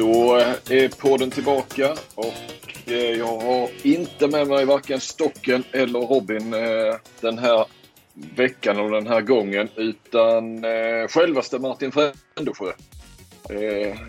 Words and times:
Då 0.00 0.34
är 0.70 1.00
podden 1.00 1.30
tillbaka 1.30 1.92
och 2.14 2.34
eh, 2.86 2.94
jag 2.94 3.38
har 3.38 3.70
inte 3.82 4.28
med 4.28 4.48
mig 4.48 4.64
varken 4.64 5.00
Stocken 5.00 5.64
eller 5.72 6.00
Robin 6.00 6.54
eh, 6.54 6.94
den 7.20 7.38
här 7.38 7.66
veckan 8.36 8.80
och 8.80 8.90
den 8.90 9.06
här 9.06 9.20
gången 9.20 9.68
utan 9.76 10.64
eh, 10.64 11.08
självaste 11.08 11.58
Martin 11.58 11.92
Frändesjö. 11.92 12.72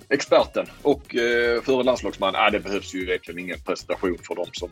Experten 0.10 0.66
och 0.82 1.16
före 1.64 1.84
landslagsman. 1.84 2.36
Ah, 2.36 2.50
det 2.50 2.60
behövs 2.60 2.96
ju 2.96 3.04
egentligen 3.04 3.40
ingen 3.40 3.60
presentation 3.60 4.18
för 4.28 4.36
de 4.36 4.46
som 4.54 4.70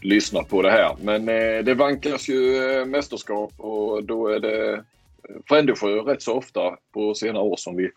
lyssnar 0.00 0.42
på 0.42 0.62
det 0.62 0.70
här. 0.70 0.96
Men 1.00 1.26
det 1.64 1.74
vankas 1.74 2.28
ju 2.28 2.84
mästerskap 2.84 3.52
och 3.56 4.04
då 4.04 4.28
är 4.28 4.40
det 4.40 4.84
Frändesjö 5.48 5.88
rätt 5.88 6.22
så 6.22 6.34
ofta 6.34 6.76
på 6.94 7.14
senare 7.14 7.42
år 7.42 7.56
som 7.56 7.76
vi 7.76 7.90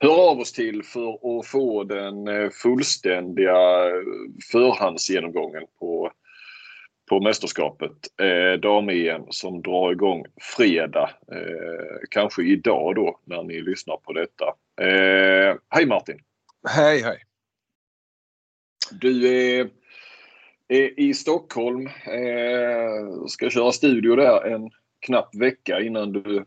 hör 0.00 0.30
av 0.30 0.40
oss 0.40 0.52
till 0.52 0.82
för 0.82 1.38
att 1.38 1.46
få 1.46 1.84
den 1.84 2.28
eh, 2.28 2.50
fullständiga 2.50 3.86
eh, 3.86 4.02
förhandsgenomgången 4.52 5.62
på, 5.78 6.12
på 7.10 7.20
mästerskapet. 7.20 7.92
Eh, 8.20 8.60
dam-EM 8.60 9.22
som 9.30 9.62
drar 9.62 9.92
igång 9.92 10.24
fredag. 10.56 11.10
Eh, 11.32 11.98
kanske 12.10 12.42
idag 12.42 12.94
då 12.94 13.20
när 13.24 13.42
ni 13.42 13.60
lyssnar 13.60 13.96
på 13.96 14.12
detta. 14.12 14.44
Eh, 14.80 15.56
hej 15.68 15.86
Martin! 15.86 16.20
Hej 16.68 17.02
hej! 17.02 17.18
Du 18.90 19.28
är, 19.28 19.70
är 20.68 21.00
i 21.00 21.14
Stockholm. 21.14 21.86
Eh, 21.86 23.26
ska 23.26 23.50
köra 23.50 23.72
studio 23.72 24.16
där 24.16 24.46
en 24.46 24.70
knapp 25.06 25.34
vecka 25.34 25.80
innan 25.80 26.12
du 26.12 26.44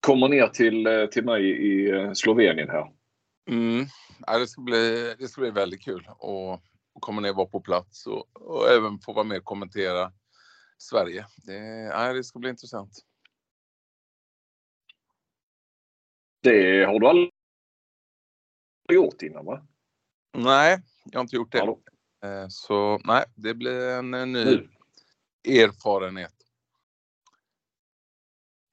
kommer 0.00 0.28
ner 0.28 0.46
till, 0.48 0.86
eh, 0.86 1.06
till 1.06 1.24
mig 1.24 1.50
i 1.50 1.90
eh, 1.90 2.12
Slovenien 2.12 2.68
här. 2.68 2.92
Mm. 3.50 3.86
Ja, 4.26 4.38
det, 4.38 4.46
ska 4.46 4.62
bli, 4.62 5.14
det 5.18 5.28
ska 5.28 5.40
bli 5.40 5.50
väldigt 5.50 5.84
kul 5.84 6.08
att 6.08 6.60
komma 7.00 7.20
ner 7.20 7.30
och 7.30 7.36
vara 7.36 7.48
på 7.48 7.60
plats 7.60 8.06
och, 8.06 8.42
och 8.42 8.68
även 8.68 8.98
få 8.98 9.12
vara 9.12 9.24
med 9.24 9.38
och 9.38 9.44
kommentera 9.44 10.12
Sverige. 10.78 11.26
Det, 11.46 11.56
ja, 11.92 12.12
det 12.12 12.24
ska 12.24 12.38
bli 12.38 12.50
intressant. 12.50 12.98
Det 16.42 16.84
har 16.84 17.00
du 17.00 17.06
aldrig 17.06 17.30
gjort 18.92 19.22
innan 19.22 19.44
va? 19.44 19.66
Nej, 20.36 20.78
jag 21.04 21.18
har 21.18 21.22
inte 21.22 21.36
gjort 21.36 21.52
det. 21.52 21.58
Hallå. 21.58 21.80
Eh, 22.24 22.46
så 22.48 23.00
nej, 23.04 23.24
det 23.34 23.54
blir 23.54 23.88
en 23.88 24.10
ny 24.10 24.26
nu. 24.26 24.68
erfarenhet 25.44 26.39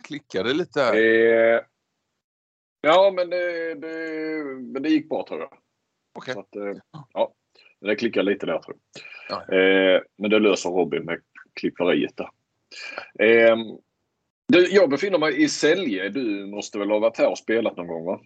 klickade 0.07 0.53
lite 0.53 0.81
här. 0.81 0.95
Eh, 0.95 1.61
ja, 2.81 3.13
men 3.15 3.29
det, 3.29 3.75
det, 3.75 4.43
men 4.73 4.83
det 4.83 4.89
gick 4.89 5.09
bra 5.09 5.25
tror 5.27 5.39
jag. 5.39 5.53
Okej. 6.13 6.35
Okay. 6.35 6.69
Eh, 6.69 6.77
ja, 7.13 7.33
det 7.81 7.95
klickade 7.95 8.31
lite 8.31 8.45
där 8.45 8.59
tror 8.59 8.77
jag. 9.27 9.43
Ja. 9.49 9.55
Eh, 9.57 10.01
men 10.17 10.29
det 10.29 10.39
löser 10.39 10.69
Robin 10.69 11.05
med 11.05 11.21
klipperiet 11.53 12.17
där. 12.17 12.29
Eh, 13.19 13.57
du, 14.47 14.67
jag 14.69 14.89
befinner 14.89 15.17
mig 15.17 15.43
i 15.43 15.49
Sälje. 15.49 16.09
Du 16.09 16.45
måste 16.45 16.79
väl 16.79 16.91
ha 16.91 16.99
varit 16.99 17.17
här 17.17 17.29
och 17.31 17.37
spelat 17.37 17.77
någon 17.77 17.87
gång 17.87 18.05
va? 18.05 18.19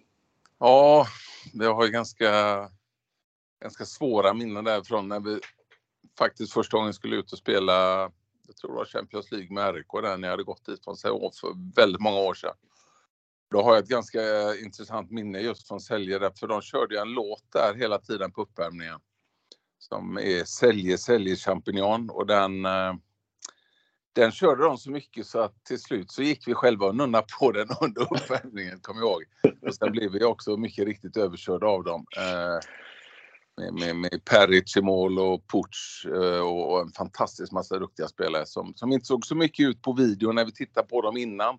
Ja, 0.60 1.06
vi 1.54 1.66
har 1.66 1.86
ju 1.86 1.92
ganska, 1.92 2.32
ganska 3.62 3.86
svåra 3.86 4.34
minnen 4.34 4.64
därifrån 4.64 5.08
när 5.08 5.20
vi 5.20 5.40
faktiskt 6.18 6.54
första 6.54 6.78
gången 6.78 6.94
skulle 6.94 7.16
ut 7.16 7.32
och 7.32 7.38
spela 7.38 8.12
jag 8.52 8.58
tror 8.58 8.72
det 8.72 8.78
var 8.78 8.86
Champions 8.86 9.32
League 9.32 9.54
med 9.54 9.76
RIK 9.76 9.92
där 9.92 10.18
när 10.18 10.28
jag 10.28 10.34
hade 10.34 10.44
gått 10.44 10.66
dit 10.66 10.84
från 10.84 10.98
Sävehof 10.98 11.36
för 11.36 11.76
väldigt 11.76 12.02
många 12.02 12.20
år 12.20 12.34
sedan. 12.34 12.56
Då 13.52 13.64
har 13.64 13.74
jag 13.74 13.84
ett 13.84 13.90
ganska 13.90 14.20
intressant 14.56 15.12
minne 15.12 15.40
just 15.40 15.68
från 15.68 15.82
Sälje 15.82 16.20
för 16.40 16.48
de 16.48 16.62
körde 16.62 17.02
en 17.02 17.14
låt 17.14 17.44
där 17.54 17.74
hela 17.76 18.00
tiden 18.00 18.32
på 18.32 18.42
uppvärmningen. 18.42 19.00
Som 19.78 20.18
är 20.18 20.44
Sälje, 20.44 20.98
Sälje 20.98 21.36
Champignon 21.36 22.10
och 22.10 22.28
den 22.28 22.66
eh, 22.66 22.94
den 24.14 24.32
körde 24.32 24.64
de 24.64 24.78
så 24.78 24.92
mycket 24.92 25.26
så 25.26 25.40
att 25.40 25.64
till 25.64 25.80
slut 25.80 26.12
så 26.12 26.24
gick 26.24 26.48
vi 26.48 26.54
själva 26.54 26.86
och 26.86 26.96
nunnade 26.96 27.26
på 27.40 27.52
den 27.52 27.68
under 27.82 28.02
uppvärmningen, 28.02 28.80
kommer 28.80 29.02
jag 29.02 29.10
ihåg. 29.10 29.24
Och 29.62 29.76
sen 29.76 29.92
blev 29.92 30.12
vi 30.12 30.24
också 30.24 30.58
mycket 30.58 30.86
riktigt 30.86 31.18
överkörda 31.18 31.68
av 31.68 31.84
dem. 31.84 32.06
Eh. 32.18 32.60
Med, 33.62 33.74
med, 33.74 33.96
med 33.96 34.26
Peric 34.26 34.78
i 34.78 34.82
mål 34.82 35.20
och 35.20 35.48
Puch 35.48 36.06
eh, 36.06 36.40
och, 36.40 36.72
och 36.72 36.82
en 36.82 36.92
fantastisk 36.92 37.52
massa 37.52 37.80
duktiga 37.80 38.08
spelare 38.08 38.46
som, 38.46 38.74
som 38.76 38.92
inte 38.92 39.06
såg 39.06 39.26
så 39.26 39.36
mycket 39.36 39.70
ut 39.70 39.82
på 39.82 39.94
video 39.94 40.32
när 40.32 40.46
vi 40.46 40.52
tittade 40.52 40.88
på 40.88 41.02
dem 41.02 41.18
innan. 41.18 41.58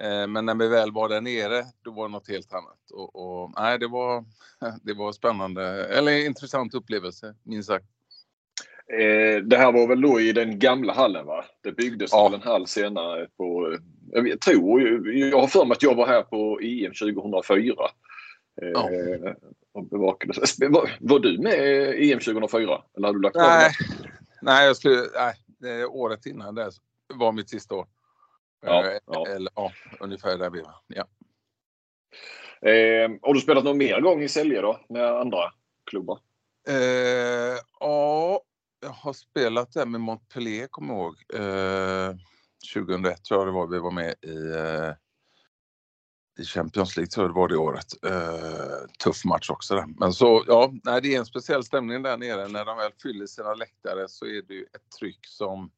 Eh, 0.00 0.26
men 0.26 0.46
när 0.46 0.54
vi 0.54 0.68
väl 0.68 0.92
var 0.92 1.08
där 1.08 1.20
nere, 1.20 1.64
då 1.84 1.90
var 1.90 2.08
det 2.08 2.12
något 2.12 2.28
helt 2.28 2.52
annat. 2.52 2.90
Och, 2.92 3.16
och 3.16 3.52
nej, 3.56 3.78
det 3.78 3.86
var, 3.86 4.24
det 4.82 4.94
var 4.94 5.12
spännande, 5.12 5.86
eller 5.86 6.26
intressant 6.26 6.74
upplevelse, 6.74 7.34
minst 7.42 7.68
sagt. 7.68 7.86
Eh, 8.92 9.42
det 9.42 9.56
här 9.56 9.72
var 9.72 9.86
väl 9.86 10.00
då 10.00 10.20
i 10.20 10.32
den 10.32 10.58
gamla 10.58 10.92
hallen 10.92 11.26
va? 11.26 11.44
Det 11.62 11.72
byggdes 11.72 12.12
ja. 12.12 12.28
väl 12.28 12.40
en 12.40 12.46
hall 12.46 12.66
senare 12.66 13.26
på, 13.36 13.78
jag 14.12 14.40
tror, 14.40 15.08
jag 15.16 15.40
har 15.40 15.46
för 15.46 15.64
mig 15.64 15.72
att 15.72 15.82
jag 15.82 15.94
var 15.94 16.06
här 16.06 16.22
på 16.22 16.60
EM 16.60 16.92
2004. 16.92 17.74
Ja. 18.54 18.90
Och 19.72 19.84
bevakade. 19.84 20.32
Var, 20.68 20.96
var 21.00 21.18
du 21.18 21.38
med 21.38 21.58
i 21.98 22.12
EM 22.12 22.18
2004? 22.18 22.82
Eller 22.96 23.08
hade 23.08 23.18
du 23.18 23.22
lagt 23.22 23.36
nej, 23.36 23.72
nej, 24.42 24.66
jag 24.66 24.76
skulle, 24.76 25.02
nej, 25.58 25.84
året 25.84 26.26
innan 26.26 26.54
det 26.54 26.70
var 27.14 27.32
mitt 27.32 27.50
sista 27.50 27.74
år. 27.74 27.86
Ja, 28.66 28.86
eh, 28.86 28.98
ja. 29.06 29.26
Eller, 29.26 29.52
ja 29.54 29.72
ungefär 30.00 30.38
där 30.38 30.50
vi 30.50 30.60
var. 30.60 30.74
Ja. 30.86 31.04
Eh, 32.70 33.10
har 33.22 33.34
du 33.34 33.40
spelat 33.40 33.64
någon 33.64 33.78
mer 33.78 34.00
gång 34.00 34.22
i 34.22 34.28
Sälje 34.28 34.60
då 34.60 34.80
med 34.88 35.06
andra 35.06 35.52
klubbar? 35.90 36.18
Eh, 36.68 37.58
ja, 37.80 38.40
jag 38.80 38.90
har 38.90 39.12
spelat 39.12 39.72
där 39.72 39.86
med 39.86 40.00
Montpellier 40.00 40.66
kommer 40.66 40.94
jag 40.94 41.02
ihåg. 41.02 41.16
Eh, 41.34 42.16
2001 42.74 43.24
tror 43.24 43.40
jag 43.40 43.48
det 43.48 43.52
var 43.52 43.66
vi 43.66 43.78
var 43.78 43.90
med 43.90 44.14
i 44.22 44.50
eh, 44.54 44.94
i 46.40 46.44
Champions 46.44 46.96
League 46.96 47.08
tror 47.08 47.24
jag 47.24 47.30
det 47.30 47.40
var 47.40 47.48
det 47.48 47.56
året. 47.56 47.86
Uh, 48.06 48.86
tuff 49.04 49.24
match 49.24 49.50
också 49.50 49.74
där. 49.74 49.84
Men 49.98 50.12
så 50.12 50.44
ja, 50.46 50.72
nej, 50.84 51.02
det 51.02 51.14
är 51.14 51.18
en 51.18 51.26
speciell 51.26 51.64
stämning 51.64 52.02
där 52.02 52.16
nere. 52.16 52.48
När 52.48 52.64
de 52.64 52.76
väl 52.76 52.92
fyller 53.02 53.26
sina 53.26 53.54
läktare 53.54 54.08
så 54.08 54.26
är 54.26 54.42
det 54.42 54.54
ju 54.54 54.62
ett 54.62 54.90
tryck 54.98 55.26
som 55.26 55.70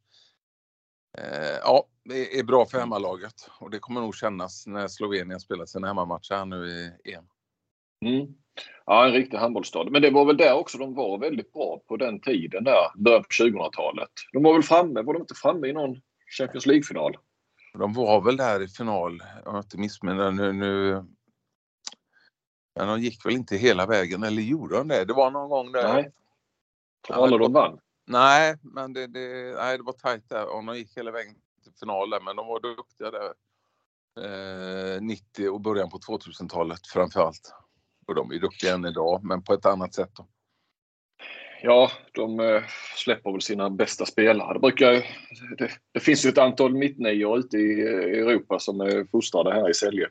uh, 1.19 1.59
ja, 1.63 1.85
det 2.05 2.39
är 2.39 2.45
bra 2.45 2.67
för 2.67 2.79
hemmalaget 2.79 3.51
och 3.61 3.71
det 3.71 3.79
kommer 3.79 4.01
nog 4.01 4.15
kännas 4.15 4.67
när 4.67 4.89
Slovenien 4.89 5.41
spelar 5.41 5.67
sina 5.67 5.87
hemmamatcher 5.87 6.35
här 6.35 6.45
nu 6.45 6.67
i 6.67 7.13
EM. 7.13 7.25
Mm. 8.05 8.35
Ja, 8.87 9.07
en 9.07 9.13
riktig 9.13 9.37
handbollsstad. 9.37 9.91
Men 9.91 10.03
det 10.03 10.11
var 10.11 10.25
väl 10.25 10.37
där 10.37 10.55
också 10.55 10.79
de 10.79 10.95
var 10.95 11.19
väldigt 11.19 11.53
bra 11.53 11.83
på 11.89 11.97
den 11.97 12.21
tiden 12.21 12.65
där, 12.65 13.03
början 13.05 13.23
på 13.23 13.45
2000-talet. 13.45 14.11
De 14.33 14.43
var 14.43 14.53
väl 14.53 14.63
framme, 14.63 15.03
var 15.03 15.13
de 15.15 15.23
inte 15.23 15.35
framme 15.35 15.69
i 15.69 15.73
någon 15.73 16.01
Champions 16.39 16.67
League-final? 16.67 17.17
De 17.79 17.93
var 17.93 18.21
väl 18.21 18.37
där 18.37 18.63
i 18.63 18.69
final, 18.69 19.23
om 19.45 19.55
jag 19.55 19.65
inte 19.65 19.79
missminner 19.79 20.31
nu, 20.31 20.53
nu. 20.53 21.05
Men 22.75 22.89
de 22.89 23.01
gick 23.01 23.27
väl 23.27 23.33
inte 23.33 23.57
hela 23.57 23.87
vägen, 23.87 24.23
eller 24.23 24.43
gjorde 24.43 24.77
de 24.77 24.89
det? 24.89 25.05
Det 25.05 25.13
var 25.13 25.31
någon 25.31 25.49
gång 25.49 25.73
där. 25.73 25.95
Nej. 25.95 26.13
Alla 27.09 27.39
de 27.39 27.53
vann? 27.53 27.79
Nej, 28.07 28.57
men 28.63 28.93
det, 28.93 29.07
det, 29.07 29.55
nej, 29.57 29.77
det 29.79 29.83
var 29.85 29.93
tajt 29.93 30.29
där. 30.29 30.49
Om 30.49 30.67
de 30.67 30.77
gick 30.77 30.97
hela 30.97 31.11
vägen 31.11 31.35
till 31.63 31.73
finalen, 31.81 32.25
men 32.25 32.37
de 32.37 32.47
var 32.47 32.61
duktiga 32.61 33.11
där. 33.11 33.33
Eh, 34.21 35.01
90 35.01 35.49
och 35.49 35.61
början 35.61 35.91
på 35.91 35.99
2000-talet 35.99 36.87
framför 36.87 37.21
allt. 37.21 37.55
Och 38.07 38.15
de 38.15 38.33
är 38.33 38.39
duktiga 38.39 38.75
än 38.75 38.85
idag, 38.85 39.25
men 39.25 39.43
på 39.43 39.53
ett 39.55 39.67
annat 39.67 39.95
sätt. 39.95 40.13
Då 40.15 40.27
ja, 41.63 41.91
de 42.13 42.41
eh, 42.41 42.63
släpper 42.97 43.33
väl 43.33 43.43
sina 43.43 43.71
bästa 43.71 44.07
spelare. 44.07 44.53
Det, 44.53 44.61
brukar, 44.61 44.93
det, 45.59 45.71
det 45.93 46.01
finns 46.01 46.27
ju 46.27 46.29
ett 46.29 46.39
antal 46.39 46.75
mittnior 46.75 47.39
ute 47.39 47.57
i 47.57 47.81
Europa 47.83 48.59
som 48.59 48.81
är 48.81 49.11
fostrade 49.11 49.55
här 49.55 49.71
i 49.71 49.75
Sälje. 49.75 50.09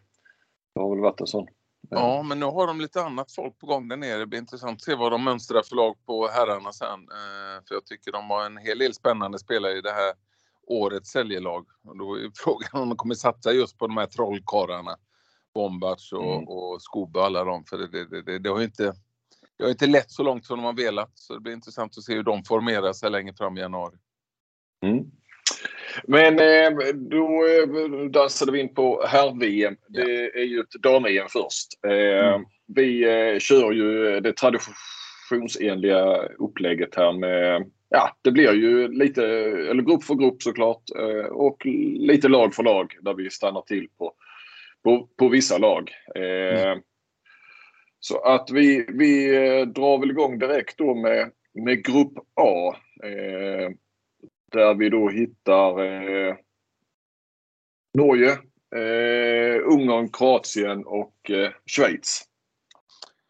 Det 0.75 0.81
har 0.81 0.89
väl 0.89 0.99
varit 0.99 1.21
en 1.21 1.27
sån. 1.27 1.47
Ja, 1.89 2.23
men 2.23 2.39
nu 2.39 2.45
har 2.45 2.67
de 2.67 2.81
lite 2.81 3.01
annat 3.01 3.31
folk 3.31 3.59
på 3.59 3.67
gång 3.67 3.87
där 3.87 3.97
nere. 3.97 4.19
Det 4.19 4.25
blir 4.25 4.39
intressant 4.39 4.75
att 4.75 4.81
se 4.81 4.95
vad 4.95 5.11
de 5.11 5.23
mönstrar 5.23 5.61
för 5.63 5.75
lag 5.75 5.95
på 6.05 6.27
herrarna 6.27 6.71
sen. 6.71 6.99
Eh, 6.99 7.63
för 7.67 7.75
jag 7.75 7.85
tycker 7.85 8.11
de 8.11 8.29
har 8.29 8.45
en 8.45 8.57
hel 8.57 8.79
del 8.79 8.93
spännande 8.93 9.39
spelare 9.39 9.77
i 9.77 9.81
det 9.81 9.91
här 9.91 10.13
årets 10.67 11.09
säljelag. 11.09 11.65
Och 11.83 11.97
då 11.97 12.15
är 12.15 12.31
frågan 12.35 12.81
om 12.81 12.89
de 12.89 12.97
kommer 12.97 13.15
satsa 13.15 13.51
just 13.51 13.77
på 13.77 13.87
de 13.87 13.97
här 13.97 14.05
trollkarlarna. 14.05 14.95
Bombards 15.53 16.13
och, 16.13 16.33
mm. 16.35 16.47
och 16.47 16.81
Skobe 16.81 17.19
och 17.19 17.25
alla 17.25 17.43
dem. 17.43 17.65
För 17.65 17.77
det, 17.77 17.87
det, 17.87 18.21
det, 18.21 18.39
det 18.39 18.49
har 18.49 18.59
ju 18.59 18.65
inte 18.65 18.93
det 19.61 19.65
har 19.65 19.71
inte 19.71 19.87
lett 19.87 20.11
så 20.11 20.23
långt 20.23 20.45
som 20.45 20.57
de 20.57 20.65
har 20.65 20.73
velat. 20.73 21.11
Så 21.15 21.33
det 21.33 21.39
blir 21.39 21.53
intressant 21.53 21.97
att 21.97 22.03
se 22.03 22.13
hur 22.13 22.23
de 22.23 22.43
formerar 22.43 22.93
sig 22.93 23.09
längre 23.09 23.33
fram 23.33 23.57
i 23.57 23.61
januari. 23.61 23.95
Mm. 24.85 25.05
Men 26.03 26.39
eh, 26.39 26.93
då 26.93 27.45
eh, 27.45 28.05
dansade 28.09 28.51
vi 28.51 28.59
in 28.59 28.73
på 28.73 29.05
herr-VM. 29.07 29.75
Det 29.87 30.39
är 30.39 30.45
ju 30.45 30.59
ett 30.59 30.81
dam-EM 30.83 31.27
först. 31.29 31.67
Eh, 31.87 32.27
mm. 32.27 32.41
Vi 32.67 33.05
kör 33.39 33.71
ju 33.71 34.19
det 34.19 34.33
traditionsenliga 34.33 36.17
upplägget 36.39 36.95
här 36.95 37.13
med 37.13 37.71
Ja, 37.89 38.17
det 38.21 38.31
blir 38.31 38.53
ju 38.53 38.87
lite, 38.87 39.25
eller 39.69 39.83
grupp 39.83 40.03
för 40.03 40.15
grupp 40.15 40.41
såklart 40.41 40.83
och 41.31 41.65
lite 41.99 42.27
lag 42.27 42.55
för 42.55 42.63
lag 42.63 42.97
där 43.01 43.13
vi 43.13 43.29
stannar 43.29 43.61
till 43.61 43.87
på, 43.97 44.13
på, 44.83 45.07
på 45.17 45.29
vissa 45.29 45.57
lag. 45.57 45.91
Mm. 46.15 46.81
Så 48.03 48.19
att 48.19 48.49
vi, 48.51 48.85
vi 48.89 49.35
eh, 49.35 49.67
drar 49.67 49.99
väl 49.99 50.11
igång 50.11 50.39
direkt 50.39 50.77
då 50.77 50.95
med, 50.95 51.31
med 51.53 51.85
Grupp 51.85 52.13
A. 52.35 52.75
Eh, 53.03 53.71
där 54.51 54.73
vi 54.73 54.89
då 54.89 55.09
hittar 55.09 55.79
eh, 55.79 56.35
Norge, 57.93 58.31
eh, 58.75 59.73
Ungern, 59.73 60.09
Kroatien 60.09 60.85
och 60.85 61.31
eh, 61.31 61.51
Schweiz. 61.65 62.21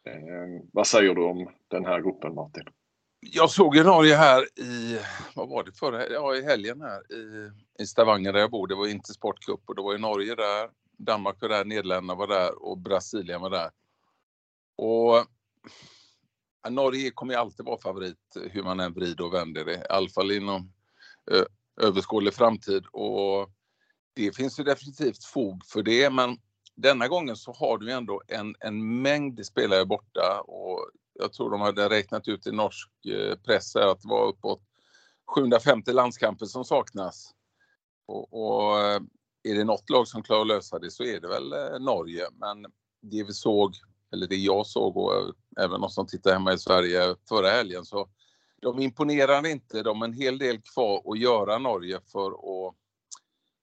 Eh, 0.06 0.64
vad 0.72 0.86
säger 0.86 1.14
du 1.14 1.22
om 1.22 1.50
den 1.68 1.86
här 1.86 2.00
gruppen 2.00 2.34
Martin? 2.34 2.64
Jag 3.20 3.50
såg 3.50 3.76
ju 3.76 3.84
Norge 3.84 4.14
här 4.14 4.42
i, 4.60 4.98
vad 5.34 5.48
var 5.48 5.64
det 5.64 5.72
förra, 5.72 6.08
ja 6.08 6.36
i 6.36 6.42
helgen 6.42 6.80
här 6.80 7.12
i, 7.12 7.50
i 7.82 7.86
Stavanger 7.86 8.32
där 8.32 8.40
jag 8.40 8.50
bor. 8.50 8.66
Det 8.66 8.74
var 8.74 8.86
inte 8.86 9.12
Sportcup 9.12 9.60
och 9.66 9.74
det 9.74 9.82
var 9.82 9.92
ju 9.92 9.98
Norge 9.98 10.34
där, 10.34 10.70
Danmark 10.98 11.42
var 11.42 11.48
där, 11.48 11.64
Nederländerna 11.64 12.14
var 12.14 12.26
där 12.26 12.62
och 12.62 12.78
Brasilien 12.78 13.40
var 13.40 13.50
där. 13.50 13.70
Och 14.82 15.26
Norge 16.70 17.10
kommer 17.10 17.34
ju 17.34 17.40
alltid 17.40 17.66
vara 17.66 17.80
favorit 17.80 18.36
hur 18.50 18.62
man 18.62 18.80
än 18.80 18.92
vrider 18.92 19.24
och 19.24 19.34
vänder 19.34 19.64
det, 19.64 19.74
i 19.74 19.86
alla 19.88 20.08
fall 20.08 20.30
inom 20.30 20.72
överskådlig 21.80 22.34
framtid. 22.34 22.86
Och 22.92 23.50
det 24.14 24.36
finns 24.36 24.60
ju 24.60 24.64
definitivt 24.64 25.24
fog 25.24 25.66
för 25.66 25.82
det, 25.82 26.10
men 26.10 26.36
denna 26.74 27.08
gången 27.08 27.36
så 27.36 27.52
har 27.52 27.78
du 27.78 27.92
ändå 27.92 28.22
en, 28.28 28.54
en 28.60 29.02
mängd 29.02 29.46
spelare 29.46 29.86
borta 29.86 30.40
och 30.40 30.90
jag 31.14 31.32
tror 31.32 31.50
de 31.50 31.60
hade 31.60 31.88
räknat 31.88 32.28
ut 32.28 32.46
i 32.46 32.52
norsk 32.52 32.90
eh, 33.06 33.36
press 33.36 33.76
att 33.76 34.00
det 34.00 34.08
var 34.08 34.26
uppåt 34.26 34.62
750 35.34 35.92
landskamper 35.92 36.46
som 36.46 36.64
saknas. 36.64 37.34
Och, 38.06 38.32
och, 38.32 38.80
eh, 38.80 39.00
är 39.42 39.54
det 39.54 39.64
något 39.64 39.90
lag 39.90 40.08
som 40.08 40.22
klarar 40.22 40.40
att 40.40 40.46
lösa 40.46 40.78
det 40.78 40.90
så 40.90 41.04
är 41.04 41.20
det 41.20 41.28
väl 41.28 41.52
eh, 41.52 41.80
Norge. 41.80 42.26
Men 42.32 42.62
det 43.02 43.24
vi 43.24 43.32
såg, 43.32 43.74
eller 44.12 44.26
det 44.26 44.36
jag 44.36 44.66
såg 44.66 44.96
och 44.96 45.14
eh, 45.14 45.28
även 45.64 45.80
de 45.80 45.90
som 45.90 46.06
tittar 46.06 46.32
hemma 46.32 46.52
i 46.52 46.58
Sverige 46.58 47.16
förra 47.28 47.50
helgen 47.50 47.84
så 47.84 48.08
de 48.62 48.78
imponerar 48.80 49.46
inte. 49.46 49.82
De 49.82 50.00
har 50.00 50.08
en 50.08 50.14
hel 50.14 50.38
del 50.38 50.60
kvar 50.62 51.02
att 51.12 51.18
göra 51.18 51.58
Norge 51.58 52.00
för 52.12 52.30
att 52.30 52.74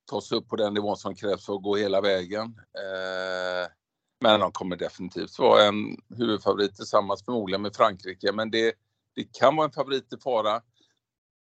ta 0.10 0.22
sig 0.22 0.38
upp 0.38 0.48
på 0.48 0.56
den 0.56 0.74
nivån 0.74 0.98
som 0.98 1.16
krävs 1.16 1.46
för 1.46 1.54
att 1.54 1.64
gå 1.64 1.76
hela 1.76 2.02
vägen. 2.02 2.46
Eh, 2.58 3.72
men 4.22 4.40
de 4.40 4.52
kommer 4.52 4.76
definitivt 4.76 5.40
vara 5.40 5.64
en 5.64 5.98
huvudfavorit 6.18 6.76
tillsammans 6.76 7.26
förmodligen 7.26 7.62
med 7.62 7.76
Frankrike. 7.76 8.32
Men 8.32 8.52
det, 8.52 8.74
det 9.16 9.24
kan 9.24 9.56
vara 9.56 9.66
en 9.66 9.72
favorit 9.72 10.14
i 10.14 10.18
fara. 10.18 10.62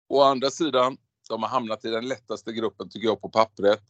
Å 0.09 0.21
andra 0.21 0.49
sidan, 0.49 0.97
de 1.29 1.44
har 1.44 1.49
hamnat 1.49 1.85
i 1.85 1.89
den 1.89 2.07
lättaste 2.07 2.53
gruppen 2.53 2.89
tycker 2.89 3.07
jag 3.07 3.21
på 3.21 3.29
pappret. 3.29 3.83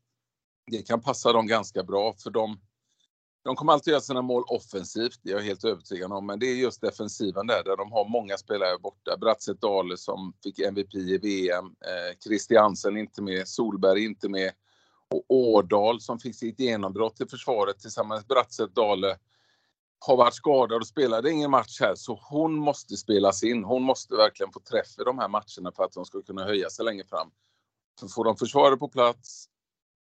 Det 0.72 0.88
kan 0.88 1.02
passa 1.02 1.34
dem 1.34 1.48
ganska 1.48 1.84
bra 1.84 2.14
för 2.14 2.30
de, 2.30 2.60
de 3.44 3.56
kommer 3.56 3.74
alltid 3.74 3.92
göra 3.92 4.02
sina 4.02 4.22
mål 4.22 4.44
offensivt, 4.48 5.20
det 5.24 5.32
är 5.32 5.36
jag 5.36 5.44
helt 5.44 5.64
övertygad 5.64 6.12
om. 6.12 6.26
Men 6.26 6.40
det 6.40 6.46
är 6.46 6.56
just 6.56 6.82
defensiven 6.82 7.48
där, 7.48 7.64
där 7.64 7.78
de 7.78 7.92
har 7.92 8.10
många 8.10 8.38
spelare 8.38 8.78
borta. 8.78 9.18
Brattset 9.18 9.62
Dale 9.62 9.98
som 9.98 10.34
fick 10.44 10.60
MVP 10.60 10.96
i 10.96 11.18
VM, 11.18 11.66
eh, 11.66 12.18
Christiansen 12.24 12.98
inte 12.98 13.22
med, 13.22 13.48
Solberg 13.48 14.06
inte 14.06 14.30
med 14.30 14.52
och 15.12 15.24
Årdal 15.28 16.02
som 16.02 16.20
fick 16.20 16.36
sitt 16.36 16.60
genombrott 16.60 17.22
i 17.22 17.26
försvaret 17.26 17.80
tillsammans 17.80 18.20
med 18.20 18.28
Brattset 18.28 18.76
Dale 18.76 19.18
har 20.00 20.18
varit 20.18 20.34
skadad 20.34 20.82
och 20.82 20.88
spelade 20.88 21.32
ingen 21.32 21.52
match 21.52 21.80
här 21.80 21.96
så 21.96 22.20
hon 22.22 22.56
måste 22.56 22.98
spelas 22.98 23.44
in. 23.44 23.64
Hon 23.64 23.84
måste 23.84 24.16
verkligen 24.16 24.52
få 24.52 24.60
träff 24.60 25.00
i 25.00 25.04
de 25.04 25.20
här 25.20 25.28
matcherna 25.28 25.72
för 25.76 25.84
att 25.84 25.92
de 25.92 26.06
ska 26.06 26.22
kunna 26.22 26.44
höja 26.44 26.70
sig 26.70 26.86
längre 26.86 27.06
fram. 27.06 27.32
Så 28.00 28.08
får 28.08 28.26
de 28.26 28.38
försvaret 28.38 28.80
på 28.80 28.88
plats, 28.88 29.46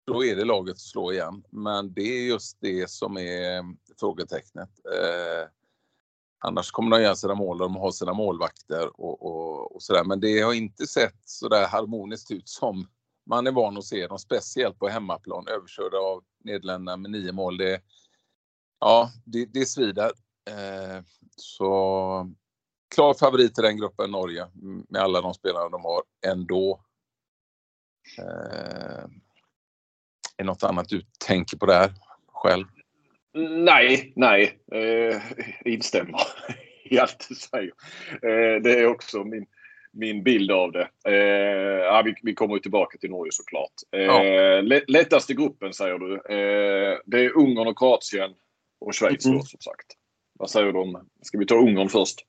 då 0.07 0.25
är 0.25 0.35
det 0.35 0.45
laget 0.45 0.73
att 0.73 0.79
slå 0.79 1.11
igen. 1.11 1.43
Men 1.49 1.93
det 1.93 2.01
är 2.01 2.27
just 2.27 2.57
det 2.61 2.89
som 2.89 3.17
är 3.17 3.63
frågetecknet. 3.99 4.69
Eh, 4.85 5.49
annars 6.39 6.71
kommer 6.71 6.97
de 6.97 7.03
göra 7.03 7.15
sina 7.15 7.35
mål 7.35 7.61
och 7.61 7.67
de 7.67 7.75
har 7.75 7.91
sina 7.91 8.13
målvakter 8.13 9.01
och, 9.01 9.25
och, 9.25 9.75
och 9.75 9.83
sådär. 9.83 10.03
Men 10.03 10.19
det 10.19 10.41
har 10.41 10.53
inte 10.53 10.87
sett 10.87 11.21
sådär 11.25 11.67
harmoniskt 11.67 12.31
ut 12.31 12.49
som 12.49 12.87
man 13.25 13.47
är 13.47 13.51
van 13.51 13.77
att 13.77 13.85
se 13.85 14.07
dem, 14.07 14.19
speciellt 14.19 14.79
på 14.79 14.87
hemmaplan, 14.87 15.47
överkörda 15.47 15.97
av 15.97 16.23
Nederländerna 16.43 16.97
med 16.97 17.11
nio 17.11 17.31
mål. 17.31 17.57
Det, 17.57 17.81
ja, 18.79 19.11
det, 19.25 19.45
det 19.45 19.65
svider. 19.65 20.11
Eh, 20.49 21.03
så 21.35 22.31
klar 22.95 23.13
favorit 23.13 23.59
i 23.59 23.61
den 23.61 23.77
gruppen, 23.77 24.11
Norge, 24.11 24.47
med 24.89 25.01
alla 25.01 25.21
de 25.21 25.33
spelare 25.33 25.69
de 25.69 25.85
har 25.85 26.01
ändå. 26.27 26.81
Eh, 28.19 29.05
är 30.37 30.43
något 30.43 30.63
annat 30.63 30.89
du 30.89 31.01
tänker 31.27 31.57
på 31.57 31.65
där 31.65 31.91
själv? 32.33 32.65
Nej, 33.37 34.13
nej. 34.15 34.59
Eh, 34.71 35.21
instämmer 35.65 36.21
i 36.83 36.99
allt 36.99 37.25
du 37.29 37.35
säger. 37.35 37.71
Eh, 38.11 38.61
det 38.61 38.79
är 38.79 38.87
också 38.87 39.23
min, 39.23 39.45
min 39.91 40.23
bild 40.23 40.51
av 40.51 40.71
det. 40.71 40.89
Eh, 41.05 41.13
ja, 41.85 42.01
vi, 42.05 42.15
vi 42.21 42.33
kommer 42.33 42.59
tillbaka 42.59 42.97
till 42.97 43.09
Norge 43.09 43.31
såklart. 43.31 43.73
Eh, 43.91 44.01
ja. 44.01 44.61
Lättaste 44.87 45.33
gruppen 45.33 45.73
säger 45.73 45.97
du. 45.99 46.13
Eh, 46.15 46.99
det 47.05 47.25
är 47.25 47.37
Ungern 47.37 47.67
och 47.67 47.77
Kroatien 47.77 48.31
och 48.79 48.95
Schweiz 48.95 49.25
mm. 49.25 49.37
då 49.37 49.43
som 49.43 49.59
sagt. 49.59 49.87
Vad 50.33 50.49
säger 50.49 50.73
du 50.73 50.79
om... 50.79 51.09
Ska 51.21 51.37
vi 51.37 51.45
ta 51.45 51.55
Ungern 51.55 51.89
först? 51.89 52.25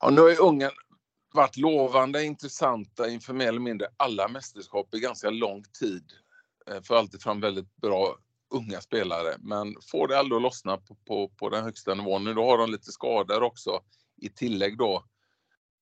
Ja, 0.00 0.10
nu 0.10 0.20
har 0.20 0.30
ju 0.30 0.36
Ungern 0.36 0.72
varit 1.34 1.56
lovande, 1.56 2.24
intressanta 2.24 3.08
inför 3.08 3.32
mer 3.32 3.48
eller 3.48 3.60
mindre 3.60 3.88
alla 3.96 4.28
mästerskap 4.28 4.94
i 4.94 5.00
ganska 5.00 5.30
lång 5.30 5.62
tid. 5.80 6.04
Eh, 6.66 6.74
får 6.74 6.82
för 6.82 6.94
alltid 6.94 7.22
fram 7.22 7.40
väldigt 7.40 7.76
bra 7.76 8.16
unga 8.50 8.80
spelare. 8.80 9.36
Men 9.38 9.76
får 9.90 10.08
det 10.08 10.18
aldrig 10.18 10.36
att 10.36 10.42
lossna 10.42 10.76
på, 10.76 10.94
på, 11.06 11.28
på 11.28 11.48
den 11.48 11.64
högsta 11.64 11.94
nivån. 11.94 12.24
Nu 12.24 12.34
då 12.34 12.44
har 12.44 12.58
de 12.58 12.70
lite 12.70 12.92
skador 12.92 13.42
också 13.42 13.80
i 14.16 14.28
tillägg 14.28 14.78
då 14.78 15.04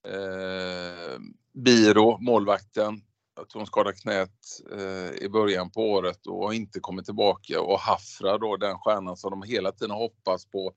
Eh, 0.09 1.19
Biro, 1.53 2.19
målvakten, 2.21 3.03
jag 3.37 3.49
tror 3.49 3.61
hon 3.61 3.67
skadade 3.67 3.97
knät 3.97 4.61
eh, 4.73 5.25
i 5.25 5.29
början 5.29 5.71
på 5.71 5.91
året 5.91 6.27
och 6.27 6.45
har 6.45 6.53
inte 6.53 6.81
kommit 6.81 7.05
tillbaka. 7.05 7.61
Och 7.61 7.81
Hafra 7.81 8.39
då, 8.39 8.57
den 8.57 8.79
stjärnan 8.79 9.17
som 9.17 9.31
de 9.31 9.43
hela 9.43 9.73
tiden 9.73 9.91
hoppas 9.91 10.47
på. 10.47 10.73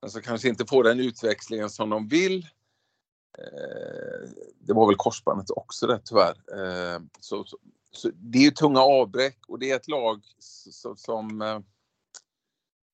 Men 0.00 0.10
som 0.10 0.22
kanske 0.22 0.48
inte 0.48 0.66
får 0.66 0.84
den 0.84 1.00
utväxlingen 1.00 1.70
som 1.70 1.90
de 1.90 2.08
vill. 2.08 2.38
Eh, 3.38 4.28
det 4.60 4.72
var 4.72 4.86
väl 4.86 4.96
korsbandet 4.96 5.50
också 5.50 5.86
det 5.86 6.00
tyvärr. 6.04 6.36
Eh, 6.52 7.00
så, 7.20 7.44
så, 7.44 7.58
så, 7.96 8.10
det 8.14 8.38
är 8.38 8.42
ju 8.42 8.50
tunga 8.50 8.80
avbräck 8.80 9.38
och 9.48 9.58
det 9.58 9.70
är 9.70 9.76
ett 9.76 9.88
lag 9.88 10.22
som, 10.38 10.96
som 10.96 11.42
eh, 11.42 11.60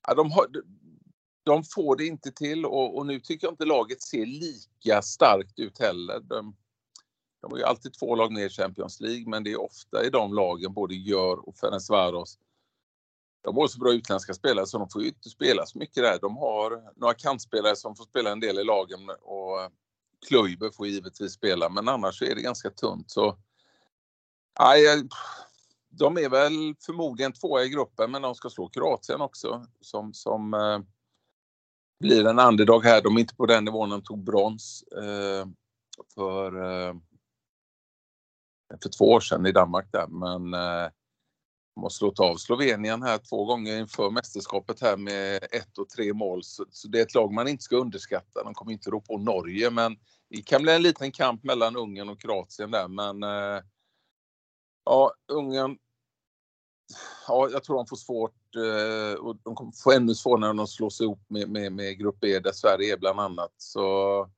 ja, 0.07 0.15
de 0.15 0.33
har, 0.33 0.47
de 1.44 1.65
får 1.65 1.97
det 1.97 2.06
inte 2.06 2.32
till 2.32 2.67
och, 2.67 2.97
och, 2.97 3.06
nu 3.06 3.21
tycker 3.21 3.47
jag 3.47 3.53
inte 3.53 3.65
laget 3.65 4.03
ser 4.03 4.27
lika 4.27 5.03
starkt 5.03 5.59
ut 5.59 5.79
heller. 5.79 6.21
De, 6.21 6.56
de 7.41 7.53
har 7.53 7.59
ju 7.59 7.65
alltid 7.65 7.93
två 7.94 8.15
lag 8.17 8.32
med 8.32 8.44
i 8.44 8.49
Champions 8.49 9.01
League, 9.01 9.29
men 9.29 9.44
det 9.44 9.53
är 9.53 9.61
ofta 9.61 10.05
i 10.05 10.11
de 10.11 10.35
lagen, 10.35 10.73
både 10.73 10.94
Gör 10.94 11.49
och 11.49 11.56
Ferencvaros, 11.56 12.39
de 13.43 13.56
har 13.56 13.69
så 13.69 13.79
bra 13.79 13.93
utländska 13.93 14.35
spelare 14.35 14.67
så 14.67 14.79
de 14.79 14.89
får 14.89 15.03
ju 15.03 15.09
inte 15.09 15.31
spela 15.31 15.67
så 15.67 15.79
mycket 15.79 16.03
där. 16.03 16.19
De 16.21 16.37
har 16.37 16.93
några 16.97 17.15
kantspelare 17.15 17.77
som 17.77 17.97
får 17.97 18.05
spela 18.05 18.32
en 18.32 18.41
del 18.41 18.59
i 18.59 18.65
lagen 18.65 19.11
och 19.11 19.71
Kluiber 20.29 20.71
får 20.71 20.87
givetvis 20.87 21.32
spela, 21.32 21.69
men 21.69 21.89
annars 21.89 22.23
är 22.23 22.35
det 22.35 22.43
ganska 22.43 22.71
tunt. 22.71 23.11
Så, 23.11 23.39
nej, 24.61 25.09
de 25.89 26.19
är 26.19 26.29
väl 26.29 26.75
förmodligen 26.87 27.32
tvåa 27.32 27.63
i 27.63 27.69
gruppen, 27.69 28.11
men 28.11 28.23
de 28.23 28.35
ska 28.35 28.51
slå 28.51 28.69
Kroatien 28.69 29.21
också 29.21 29.67
som, 29.81 30.15
som 30.15 30.55
eh, 30.55 30.79
blir 32.01 32.27
en 32.27 32.39
underdog 32.39 32.85
här. 32.85 33.03
De 33.03 33.17
är 33.17 33.21
inte 33.21 33.35
på 33.35 33.47
den 33.47 33.65
nivån 33.65 33.91
de 33.91 34.03
tog 34.03 34.25
brons 34.25 34.82
eh, 34.82 35.47
för, 36.15 36.56
eh, 36.56 36.94
för 38.82 38.89
två 38.99 39.05
år 39.05 39.21
sedan 39.21 39.47
i 39.47 39.53
Danmark 39.53 39.93
där. 39.93 40.06
Men 40.06 40.55
eh, 40.55 40.91
de 41.75 41.82
har 41.82 41.91
slått 41.91 42.21
av 42.21 42.37
Slovenien 42.37 43.03
här 43.03 43.19
två 43.19 43.44
gånger 43.44 43.79
inför 43.79 44.11
mästerskapet 44.11 44.81
här 44.81 44.97
med 44.97 45.44
ett 45.53 45.79
och 45.79 45.89
tre 45.89 46.13
mål. 46.13 46.44
Så, 46.44 46.65
så, 46.71 46.89
det 46.89 46.99
är 46.99 47.03
ett 47.03 47.15
lag 47.15 47.32
man 47.32 47.49
inte 47.49 47.63
ska 47.63 47.77
underskatta. 47.77 48.44
De 48.44 48.55
kommer 48.55 48.73
inte 48.73 48.91
rå 48.91 49.01
på 49.01 49.19
Norge 49.19 49.71
men 49.71 49.97
det 50.31 50.43
kan 50.43 50.63
bli 50.63 50.73
en 50.73 50.82
liten 50.82 51.13
kamp 51.13 51.44
mellan 51.44 51.77
Ungern 51.77 52.09
och 52.09 52.21
Kroatien 52.21 52.71
där 52.71 52.89
men 52.89 53.23
eh, 53.23 53.63
ja, 54.84 55.12
Ungern 55.32 55.79
ja, 57.29 57.48
jag 57.53 57.65
tror 57.65 57.77
de 57.77 57.86
får 57.86 57.96
svårt 57.96 58.56
eh, 58.56 59.20
och 59.20 59.36
de 59.36 59.55
kommer 59.55 59.72
få 59.84 59.93
ännu 59.93 60.15
svårare 60.15 60.41
när 60.41 60.55
de 60.55 60.67
slås 60.67 61.01
ihop 61.01 61.20
med, 61.29 61.48
med, 61.48 61.72
med 61.72 61.98
Grupp 61.98 62.20
B 62.20 62.39
där 62.39 62.53
Sverige 62.53 62.93
är 62.93 62.96
bland 62.96 63.20
annat. 63.20 63.53
Så 63.56 64.29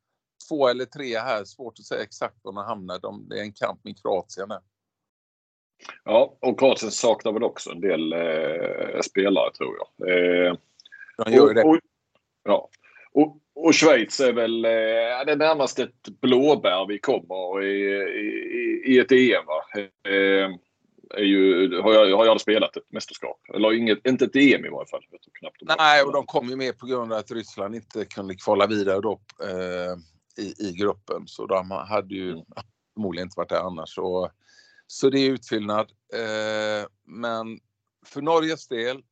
två 0.49 0.69
eller 0.69 0.85
tre 0.85 1.19
här, 1.19 1.45
svårt 1.45 1.79
att 1.79 1.85
säga 1.85 2.03
exakt 2.03 2.37
var 2.43 2.53
de 2.53 2.65
hamnar. 2.65 2.99
De, 2.99 3.29
det 3.29 3.39
är 3.39 3.43
en 3.43 3.53
kamp 3.53 3.85
med 3.85 4.03
Kroatien 4.03 4.49
där. 4.49 4.61
Ja, 6.05 6.37
och 6.41 6.59
Kroatien 6.59 6.91
saknar 6.91 7.33
väl 7.33 7.43
också 7.43 7.71
en 7.71 7.81
del 7.81 8.13
eh, 8.13 9.01
spelare 9.01 9.53
tror 9.53 9.77
jag. 9.79 10.09
Eh, 10.09 10.57
de 11.17 11.33
gör 11.33 11.49
och, 11.49 11.55
det. 11.55 11.63
Och, 11.63 11.79
ja. 12.43 12.69
Och, 13.15 13.39
och 13.55 13.75
Schweiz 13.75 14.21
är 14.21 14.33
väl 14.33 14.65
eh, 14.65 15.27
det 15.27 15.37
närmaste 15.37 15.83
ett 15.83 16.21
blåbär 16.21 16.87
vi 16.87 16.99
kommer 16.99 17.63
i, 17.63 17.85
i, 18.21 18.95
i 18.95 18.99
ett 18.99 19.13
EM. 19.13 19.47
Va? 19.47 19.63
Eh, 20.11 20.51
är 21.11 21.25
ju, 21.25 21.69
har 21.81 21.93
jag, 21.93 22.17
har 22.17 22.27
jag 22.27 22.41
spelat 22.41 22.77
ett 22.77 22.93
mästerskap. 22.93 23.41
Eller 23.55 23.73
inget, 23.73 24.07
inte 24.07 24.25
ett 24.25 24.37
EM 24.37 24.65
i 24.65 24.69
varje 24.69 24.87
fall. 24.87 25.05
Jag 25.11 25.21
knappt 25.33 25.79
Nej, 25.79 26.03
och 26.03 26.13
de 26.13 26.27
kom 26.27 26.49
ju 26.49 26.57
med 26.57 26.79
på 26.79 26.87
grund 26.87 27.13
av 27.13 27.19
att 27.19 27.31
Ryssland 27.31 27.75
inte 27.75 28.05
kunde 28.05 28.35
kvala 28.35 28.67
vidare 28.67 29.01
då 29.01 29.21
eh, 29.43 30.45
i, 30.45 30.69
i 30.69 30.73
gruppen. 30.73 31.23
Så 31.27 31.47
de 31.47 31.71
hade 31.71 32.15
ju 32.15 32.31
mm. 32.31 32.45
förmodligen 32.95 33.27
inte 33.27 33.37
varit 33.37 33.49
där 33.49 33.67
annars. 33.67 33.95
Så, 33.95 34.31
så 34.87 35.11
det 35.11 35.19
är 35.19 35.31
utfyllnad. 35.31 35.91
Eh, 36.15 36.87
men 37.07 37.61
för 38.07 38.23
Norges 38.23 38.69
del 38.69 39.03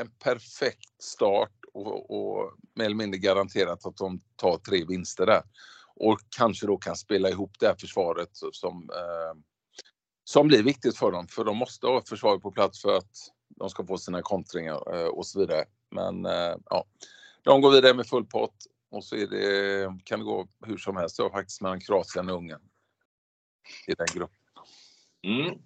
en 0.00 0.10
perfekt 0.24 1.02
start 1.02 1.59
och, 1.74 2.10
och 2.10 2.52
mer 2.74 2.84
eller 2.84 2.96
mindre 2.96 3.18
garanterat 3.18 3.86
att 3.86 3.96
de 3.96 4.20
tar 4.36 4.58
tre 4.58 4.84
vinster 4.84 5.26
där. 5.26 5.42
Och 5.96 6.20
kanske 6.36 6.66
då 6.66 6.76
kan 6.76 6.96
spela 6.96 7.28
ihop 7.28 7.50
det 7.58 7.66
här 7.66 7.76
försvaret 7.80 8.30
som, 8.52 8.90
eh, 8.90 9.40
som 10.24 10.48
blir 10.48 10.62
viktigt 10.62 10.96
för 10.96 11.12
dem. 11.12 11.28
För 11.28 11.44
de 11.44 11.56
måste 11.56 11.86
ha 11.86 12.02
försvaret 12.08 12.42
på 12.42 12.52
plats 12.52 12.82
för 12.82 12.96
att 12.96 13.10
de 13.48 13.70
ska 13.70 13.86
få 13.86 13.98
sina 13.98 14.22
kontringar 14.22 14.94
eh, 14.94 15.08
och 15.08 15.26
så 15.26 15.40
vidare. 15.40 15.64
Men 15.90 16.26
eh, 16.26 16.56
ja, 16.70 16.84
de 17.42 17.60
går 17.60 17.70
vidare 17.70 17.94
med 17.94 18.06
full 18.06 18.26
pott 18.26 18.56
och 18.90 19.04
så 19.04 19.16
är 19.16 19.26
det, 19.26 19.98
kan 20.04 20.18
det 20.18 20.24
gå 20.24 20.48
hur 20.66 20.76
som 20.76 20.96
helst 20.96 21.16
då, 21.16 21.30
faktiskt 21.30 21.60
mellan 21.60 21.80
Kroatien 21.80 22.30
och 22.30 22.36
Ungern 22.36 22.62
i 23.86 23.94
den 23.94 24.06
gruppen. 24.14 24.38
Mm. 25.22 25.58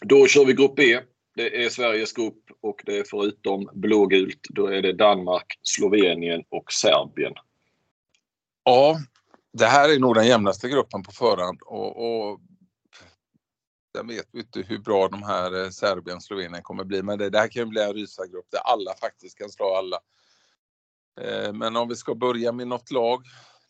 Då 0.00 0.26
kör 0.26 0.44
vi 0.44 0.52
grupp 0.52 0.76
B. 0.76 1.00
Det 1.36 1.64
är 1.64 1.70
Sveriges 1.70 2.12
grupp 2.12 2.44
och 2.60 2.82
det 2.86 2.98
är 2.98 3.04
förutom 3.04 3.70
blågult, 3.72 4.40
då 4.48 4.66
är 4.66 4.82
det 4.82 4.92
Danmark, 4.92 5.58
Slovenien 5.62 6.44
och 6.48 6.72
Serbien. 6.72 7.34
Ja, 8.64 8.98
det 9.52 9.66
här 9.66 9.94
är 9.94 9.98
nog 9.98 10.14
den 10.14 10.26
jämnaste 10.26 10.68
gruppen 10.68 11.02
på 11.02 11.12
förhand 11.12 11.58
och, 11.62 11.96
och 12.06 12.40
jag 13.92 14.06
vet 14.06 14.34
inte 14.34 14.60
hur 14.60 14.78
bra 14.78 15.08
de 15.08 15.22
här 15.22 15.64
eh, 15.64 15.70
Serbien, 15.70 16.20
Slovenien 16.20 16.62
kommer 16.62 16.84
bli, 16.84 17.02
men 17.02 17.18
det, 17.18 17.30
det 17.30 17.38
här 17.38 17.48
kan 17.48 17.62
ju 17.62 17.66
bli 17.66 17.82
en 17.82 17.92
rysargrupp 17.92 18.46
där 18.50 18.60
alla 18.60 18.94
faktiskt 19.00 19.38
kan 19.38 19.48
slå 19.48 19.74
alla. 19.74 19.98
Eh, 21.20 21.52
men 21.52 21.76
om 21.76 21.88
vi 21.88 21.96
ska 21.96 22.14
börja 22.14 22.52
med 22.52 22.68
något 22.68 22.90
lag, 22.90 23.22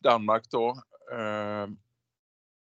Danmark 0.03 0.45
då, 0.51 0.69
eh, 1.13 1.67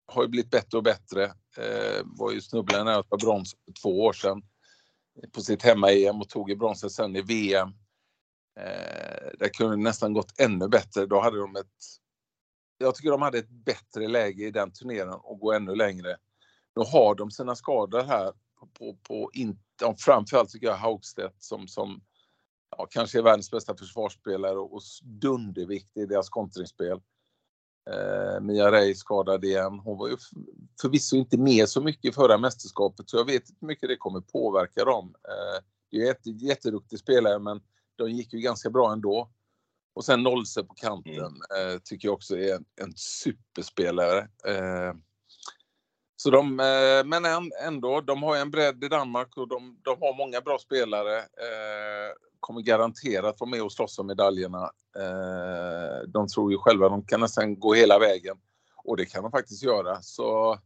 har 0.07 0.23
ju 0.23 0.29
blivit 0.29 0.51
bättre 0.51 0.79
och 0.79 0.85
bättre. 0.85 1.25
Eh, 1.57 2.03
var 2.05 2.33
ju 2.33 2.41
snubblande 2.41 2.85
när 2.85 2.93
jag 2.93 3.09
tog 3.09 3.21
brons 3.21 3.57
för 3.65 3.73
två 3.83 4.05
år 4.05 4.13
sedan 4.13 4.43
på 5.33 5.41
sitt 5.41 5.63
hemma-EM 5.63 6.21
och 6.21 6.29
tog 6.29 6.51
i 6.51 6.57
bronset 6.57 6.93
sen 6.93 7.17
i 7.17 7.23
VM. 7.23 7.69
Eh, 8.61 9.29
det 9.39 9.49
kunde 9.49 9.77
nästan 9.77 10.13
gått 10.13 10.41
ännu 10.41 10.69
bättre. 10.69 11.07
Då 11.07 11.21
hade 11.21 11.39
de 11.39 11.57
ett... 11.57 11.67
Jag 12.79 12.95
tycker 12.95 13.11
de 13.11 13.23
hade 13.23 13.39
ett 13.39 13.51
bättre 13.51 14.09
läge 14.09 14.47
i 14.47 14.51
den 14.51 14.73
turneringen 14.73 15.15
och 15.15 15.39
gå 15.39 15.53
ännu 15.53 15.75
längre. 15.75 16.17
Nu 16.77 16.83
har 16.93 17.15
de 17.15 17.31
sina 17.31 17.55
skador 17.55 18.03
här 18.03 18.33
på, 18.61 18.67
på, 18.67 18.97
på 19.03 19.31
in, 19.35 19.59
framförallt 19.99 20.51
tycker 20.51 20.67
jag 20.67 20.77
Haugstedt 20.77 21.43
som, 21.43 21.69
som 21.69 22.03
ja, 22.77 22.87
kanske 22.91 23.19
är 23.19 23.23
världens 23.23 23.51
bästa 23.51 23.77
försvarsspelare 23.77 24.59
och 24.59 24.83
dunderviktig 25.03 26.03
i 26.03 26.07
deras 26.07 26.29
kontringsspel. 26.29 27.01
Eh, 27.91 28.41
Mia 28.41 28.73
Rey 28.73 28.95
skadad 28.95 29.45
igen. 29.45 29.79
Hon 29.79 29.99
var 29.99 30.09
ju 30.09 30.17
förvisso 30.81 31.17
inte 31.17 31.39
med 31.39 31.69
så 31.69 31.81
mycket 31.81 32.05
i 32.05 32.13
förra 32.13 32.39
mästerskapet 32.39 33.11
så 33.11 33.17
jag 33.17 33.25
vet 33.25 33.49
inte 33.49 33.57
hur 33.61 33.67
mycket 33.67 33.89
det 33.89 33.97
kommer 33.97 34.21
påverka 34.21 34.85
dem. 34.85 35.15
Eh, 35.29 35.65
det 35.91 36.09
är 36.09 36.17
en 36.25 36.39
jätteduktig 36.39 36.99
spelare 36.99 37.39
men 37.39 37.61
de 37.97 38.11
gick 38.11 38.33
ju 38.33 38.41
ganska 38.41 38.71
bra 38.71 38.93
ändå. 38.93 39.31
Och 39.95 40.05
sen 40.05 40.23
Nolse 40.23 40.65
på 40.65 40.75
kanten 40.75 41.15
mm. 41.15 41.75
eh, 41.75 41.79
tycker 41.85 42.09
jag 42.09 42.15
också 42.15 42.37
är 42.37 42.55
en, 42.55 42.65
en 42.81 42.93
superspelare. 42.97 44.19
Eh, 44.47 44.95
så 46.17 46.31
de, 46.31 46.61
eh, 46.61 47.05
men 47.05 47.51
ändå, 47.63 48.01
de 48.01 48.23
har 48.23 48.37
en 48.37 48.51
bredd 48.51 48.85
i 48.85 48.89
Danmark 48.89 49.37
och 49.37 49.49
de, 49.49 49.81
de 49.83 49.97
har 50.01 50.17
många 50.17 50.41
bra 50.41 50.59
spelare. 50.59 51.19
Kommer 52.43 52.61
garanterat 52.61 53.41
vara 53.41 53.51
med 53.51 53.63
och 53.63 53.73
slåss 53.73 53.99
om 53.99 54.07
medaljerna. 54.07 54.71
Eh, 54.97 56.09
de 56.09 56.29
tror 56.29 56.53
ju 56.53 56.59
själva 56.59 56.89
de 56.89 57.07
kan 57.07 57.21
nästan 57.21 57.61
gå 57.61 57.75
hela 57.75 57.99
vägen 57.99 58.37
och 58.85 58.97
det 58.97 59.05
kan 59.05 59.23
de 59.23 59.31
faktiskt 59.33 59.63
göra. 59.63 60.03
Så 60.03 60.59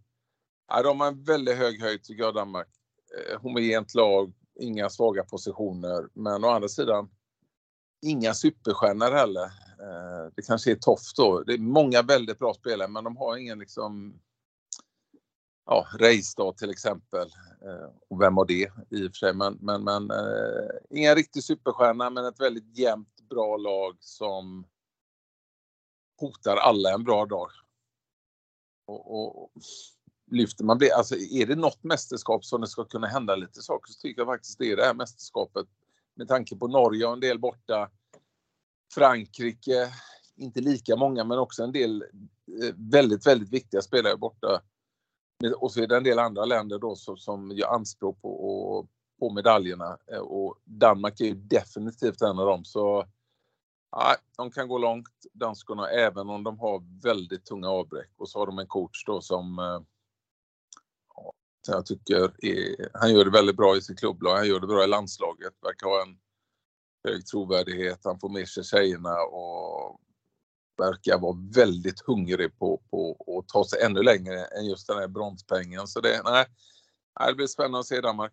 ja, 0.68 0.82
de 0.82 1.00
har 1.00 1.08
en 1.08 1.24
väldigt 1.24 1.56
hög 1.56 1.80
höjd 1.80 2.02
tycker 2.02 2.22
jag, 2.22 2.34
Danmark. 2.34 2.68
Eh, 3.18 3.40
homogent 3.40 3.94
lag, 3.94 4.32
inga 4.60 4.90
svaga 4.90 5.24
positioner, 5.24 6.08
men 6.12 6.44
å 6.44 6.48
andra 6.48 6.68
sidan 6.68 7.08
inga 8.02 8.34
superstjärnor 8.34 9.10
heller. 9.10 9.44
Eh, 9.80 10.32
det 10.36 10.42
kanske 10.42 10.70
är 10.70 10.74
Toft 10.74 11.16
då. 11.16 11.42
Det 11.42 11.54
är 11.54 11.58
många 11.58 12.02
väldigt 12.02 12.38
bra 12.38 12.54
spelare, 12.54 12.88
men 12.88 13.04
de 13.04 13.16
har 13.16 13.36
ingen 13.36 13.58
liksom 13.58 14.20
ja, 15.66 15.86
Reistad 15.98 16.52
till 16.52 16.70
exempel. 16.70 17.28
Eh, 17.62 17.90
och 18.08 18.20
vem 18.20 18.34
var 18.34 18.44
det 18.44 18.70
i 18.90 19.06
och 19.06 19.10
för 19.10 19.18
sig, 19.18 19.34
men, 19.34 19.58
men, 19.60 19.84
men 19.84 20.10
eh, 20.10 20.68
ingen 20.90 21.14
riktig 21.14 21.44
superstjärna 21.44 22.10
men 22.10 22.24
ett 22.24 22.40
väldigt 22.40 22.78
jämnt 22.78 23.20
bra 23.28 23.56
lag 23.56 23.96
som 24.00 24.66
hotar 26.20 26.56
alla 26.56 26.94
en 26.94 27.04
bra 27.04 27.26
dag. 27.26 27.50
Och, 28.86 29.42
och 29.42 29.50
lyfter 30.30 30.64
man 30.64 30.78
blir, 30.78 30.92
alltså 30.92 31.16
är 31.16 31.46
det 31.46 31.56
något 31.56 31.84
mästerskap 31.84 32.44
som 32.44 32.60
det 32.60 32.66
ska 32.66 32.84
kunna 32.84 33.06
hända 33.06 33.36
lite 33.36 33.62
saker 33.62 33.92
så 33.92 34.00
tycker 34.00 34.20
jag 34.20 34.28
faktiskt 34.28 34.58
det 34.58 34.72
är 34.72 34.76
det 34.76 34.84
här 34.84 34.94
mästerskapet. 34.94 35.66
Med 36.14 36.28
tanke 36.28 36.56
på 36.56 36.68
Norge 36.68 37.06
och 37.06 37.12
en 37.12 37.20
del 37.20 37.38
borta. 37.38 37.90
Frankrike, 38.94 39.92
inte 40.36 40.60
lika 40.60 40.96
många 40.96 41.24
men 41.24 41.38
också 41.38 41.62
en 41.62 41.72
del 41.72 42.02
eh, 42.62 42.74
väldigt, 42.76 43.26
väldigt 43.26 43.50
viktiga 43.50 43.82
spelare 43.82 44.16
borta. 44.16 44.62
Och 45.56 45.72
så 45.72 45.82
är 45.82 45.86
det 45.86 45.96
en 45.96 46.04
del 46.04 46.18
andra 46.18 46.44
länder 46.44 46.78
då 46.78 46.96
som, 46.96 47.16
som 47.16 47.50
gör 47.50 47.68
anspråk 47.68 48.22
på, 48.22 48.86
på 49.18 49.30
medaljerna 49.30 49.98
eh, 50.12 50.18
och 50.18 50.58
Danmark 50.64 51.20
är 51.20 51.24
ju 51.24 51.34
definitivt 51.34 52.22
en 52.22 52.38
av 52.38 52.46
dem. 52.46 52.64
Så 52.64 53.06
nej, 53.96 54.16
de 54.36 54.50
kan 54.50 54.68
gå 54.68 54.78
långt, 54.78 55.08
danskarna, 55.32 55.88
även 55.88 56.28
om 56.28 56.44
de 56.44 56.58
har 56.58 57.02
väldigt 57.02 57.44
tunga 57.44 57.68
avbräck. 57.68 58.10
Och 58.16 58.28
så 58.28 58.38
har 58.38 58.46
de 58.46 58.58
en 58.58 58.66
coach 58.66 59.04
då 59.06 59.20
som 59.20 59.58
eh, 59.58 59.80
ja, 61.14 61.32
jag 61.66 61.86
tycker 61.86 62.44
är, 62.44 62.88
han 62.92 63.14
gör 63.14 63.24
det 63.24 63.30
väldigt 63.30 63.56
bra 63.56 63.76
i 63.76 63.82
sitt 63.82 63.98
klubblag, 63.98 64.36
han 64.36 64.48
gör 64.48 64.60
det 64.60 64.66
bra 64.66 64.84
i 64.84 64.86
landslaget, 64.86 65.54
verkar 65.62 65.86
ha 65.86 66.02
en 66.02 66.18
hög 67.04 67.26
trovärdighet, 67.26 68.00
han 68.04 68.18
får 68.18 68.28
med 68.28 68.48
sig 68.48 68.64
tjejerna 68.64 69.22
och 69.22 70.00
verkar 70.78 71.18
vara 71.18 71.36
väldigt 71.54 72.00
hungrig 72.06 72.58
på, 72.58 72.80
på 72.90 73.16
att 73.38 73.48
ta 73.48 73.64
sig 73.64 73.82
ännu 73.82 74.02
längre 74.02 74.44
än 74.44 74.66
just 74.66 74.86
den 74.86 74.98
här 74.98 75.08
bronspengen. 75.08 75.86
Så 75.86 76.00
det, 76.00 76.20
nej, 76.24 76.46
det 77.28 77.34
blir 77.34 77.46
spännande 77.46 77.78
att 77.78 77.86
se 77.86 78.00
Danmark. 78.00 78.32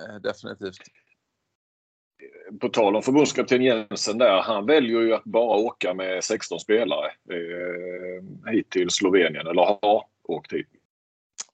Eh, 0.00 0.14
definitivt. 0.14 0.78
På 2.60 2.68
tal 2.68 2.96
om 2.96 3.02
förbundskapten 3.02 3.62
Jensen 3.62 4.18
där, 4.18 4.42
han 4.42 4.66
väljer 4.66 5.00
ju 5.00 5.14
att 5.14 5.24
bara 5.24 5.56
åka 5.56 5.94
med 5.94 6.24
16 6.24 6.60
spelare 6.60 7.06
eh, 7.06 8.52
hit 8.52 8.70
till 8.70 8.90
Slovenien, 8.90 9.46
eller 9.46 9.62
har 9.62 10.04
åkt 10.22 10.52
hit. 10.52 10.68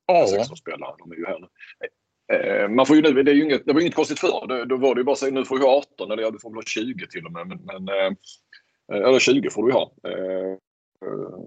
Ja. 0.07 0.27
16 0.31 0.57
spelare, 0.57 0.95
de 0.99 1.12
är 1.12 1.17
ju 1.17 1.27
här 1.27 1.39
nu. 1.39 1.49
Eh, 2.37 2.69
man 2.69 2.87
får 2.87 2.97
ju 2.97 3.03
nu, 3.03 3.23
det, 3.23 3.31
är 3.31 3.35
ju 3.35 3.45
inget, 3.45 3.67
det 3.67 3.73
var 3.73 3.81
inget 3.81 3.95
konstigt 3.95 4.19
förr. 4.19 4.47
Då, 4.49 4.65
då 4.65 4.77
var 4.77 4.95
det 4.95 5.01
ju 5.01 5.05
bara 5.05 5.12
att 5.12 5.19
säga 5.19 5.33
nu 5.33 5.45
får 5.45 5.59
ha 5.59 5.79
18 5.79 6.11
eller 6.11 6.23
ja, 6.23 6.31
du 6.31 6.39
får 6.39 6.51
väl 6.51 6.57
ha 6.57 6.62
20 6.62 7.07
till 7.07 7.27
och 7.27 7.33
med. 7.33 7.47
Men, 7.47 7.65
men 7.65 7.89
Eh, 7.89 8.12
eller 8.93 9.19
20 9.19 9.51
får 9.51 9.67
du 9.67 9.73
ha. 9.73 9.93
Eh, 10.05 10.53
eh, 11.07 11.39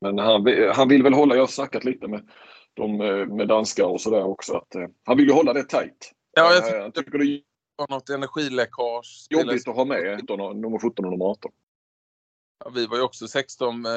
men 0.00 0.18
han, 0.18 0.46
han 0.74 0.88
vill 0.88 1.02
väl 1.02 1.14
hålla, 1.14 1.34
jag 1.34 1.42
har 1.42 1.46
snackat 1.46 1.84
lite 1.84 2.08
med, 2.08 2.28
de, 2.74 2.96
med 3.36 3.48
danskar 3.48 3.84
och 3.84 4.00
sådär 4.00 4.24
också, 4.24 4.54
att 4.54 4.76
han 5.04 5.16
vill 5.16 5.26
ju 5.26 5.32
hålla 5.32 5.52
det 5.52 5.64
tajt. 5.64 6.12
Ja, 6.36 6.54
jag 6.54 6.64
tycker, 6.64 6.78
jag 6.78 6.94
tycker 6.94 7.18
det 7.18 7.42
var 7.76 7.88
något 7.90 8.10
energiläckage. 8.10 9.26
Jobbigt 9.30 9.68
att 9.68 9.76
ha 9.76 9.84
med 9.84 10.24
nummer 10.28 10.78
17 10.78 11.04
och 11.04 11.10
nummer 11.10 11.24
18. 11.24 11.52
Ja, 12.64 12.70
vi 12.70 12.86
var 12.86 12.96
ju 12.96 13.02
också 13.02 13.28
16 13.28 13.86
eh, 13.86 13.92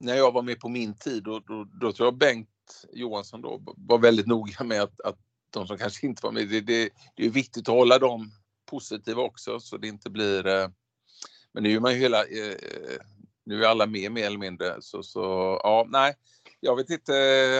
när 0.00 0.14
jag 0.14 0.32
var 0.32 0.42
med 0.42 0.60
på 0.60 0.68
min 0.68 0.94
tid 0.94 1.28
och 1.28 1.42
då, 1.46 1.66
då 1.80 1.92
tror 1.92 2.06
jag 2.06 2.16
Bengt 2.16 2.48
Johansson 2.92 3.42
då 3.42 3.60
var 3.76 3.98
väldigt 3.98 4.26
noga 4.26 4.64
med 4.64 4.82
att, 4.82 5.00
att 5.00 5.18
de 5.50 5.66
som 5.66 5.78
kanske 5.78 6.06
inte 6.06 6.26
var 6.26 6.32
med, 6.32 6.48
det, 6.48 6.60
det, 6.60 6.90
det 7.16 7.26
är 7.26 7.30
viktigt 7.30 7.68
att 7.68 7.74
hålla 7.74 7.98
dem 7.98 8.30
positiva 8.70 9.22
också 9.22 9.60
så 9.60 9.76
det 9.76 9.88
inte 9.88 10.10
blir 10.10 10.46
eh, 10.46 10.68
men 11.52 11.62
nu 11.62 11.76
är 11.76 11.80
man 11.80 11.92
ju 11.92 11.98
hela, 11.98 12.24
eh, 12.24 12.56
nu 13.44 13.64
är 13.64 13.68
alla 13.68 13.86
med 13.86 14.12
mer 14.12 14.26
eller 14.26 14.38
mindre. 14.38 14.76
Så, 14.80 15.02
så 15.02 15.20
ja, 15.62 15.86
nej, 15.88 16.14
jag 16.60 16.76
vet 16.76 16.90
inte. 16.90 17.12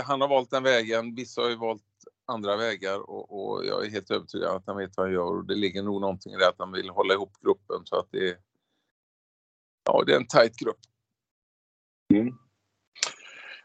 Han 0.07 0.21
har 0.21 0.29
valt 0.29 0.51
den 0.51 0.63
vägen. 0.63 1.15
Vissa 1.15 1.41
har 1.41 1.49
ju 1.49 1.57
valt 1.57 1.83
andra 2.27 2.57
vägar 2.57 3.11
och, 3.11 3.55
och 3.55 3.67
jag 3.67 3.87
är 3.87 3.91
helt 3.91 4.11
övertygad 4.11 4.51
att 4.51 4.67
han 4.67 4.77
vet 4.77 4.97
vad 4.97 5.07
han 5.07 5.15
gör 5.15 5.37
och 5.37 5.47
det 5.47 5.55
ligger 5.55 5.83
nog 5.83 6.01
någonting 6.01 6.33
i 6.33 6.37
det 6.37 6.49
att 6.49 6.59
han 6.59 6.73
vill 6.73 6.91
hålla 6.91 7.15
ihop 7.15 7.33
gruppen 7.41 7.81
så 7.85 7.97
att 7.97 8.09
det 8.11 8.39
Ja, 9.85 10.05
det 10.07 10.13
är 10.13 10.17
en 10.17 10.27
tight 10.27 10.57
grupp. 10.57 10.81
Mm. 12.15 12.27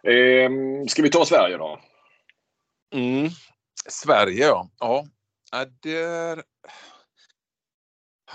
Eh, 0.03 0.85
ska 0.87 1.01
vi 1.01 1.09
ta 1.09 1.25
Sverige 1.25 1.57
då? 1.57 1.79
Mm. 2.93 3.29
Sverige 3.89 4.45
ja. 4.45 4.69
Ja, 5.51 5.65
där 5.79 6.43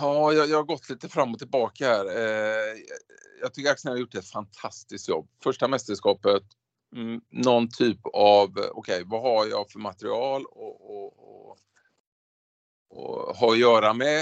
Ja, 0.00 0.32
jag, 0.32 0.48
jag, 0.48 0.56
har 0.56 0.64
gått 0.64 0.88
lite 0.88 1.08
fram 1.08 1.32
och 1.32 1.38
tillbaka 1.38 1.86
här. 1.86 2.06
Eh, 2.06 2.78
jag 3.40 3.54
tycker 3.54 3.70
Axel 3.70 3.90
har 3.90 3.98
gjort 3.98 4.14
ett 4.14 4.30
fantastiskt 4.30 5.08
jobb. 5.08 5.28
Första 5.42 5.68
mästerskapet, 5.68 6.42
mm, 6.96 7.20
någon 7.30 7.68
typ 7.68 8.00
av, 8.14 8.50
okej, 8.50 8.70
okay, 8.74 9.04
vad 9.06 9.22
har 9.22 9.46
jag 9.46 9.70
för 9.70 9.78
material 9.78 10.44
och, 10.46 10.90
och, 10.90 11.12
och, 11.18 11.58
och 12.90 13.36
ha 13.36 13.52
att 13.52 13.58
göra 13.58 13.92
med? 13.92 14.20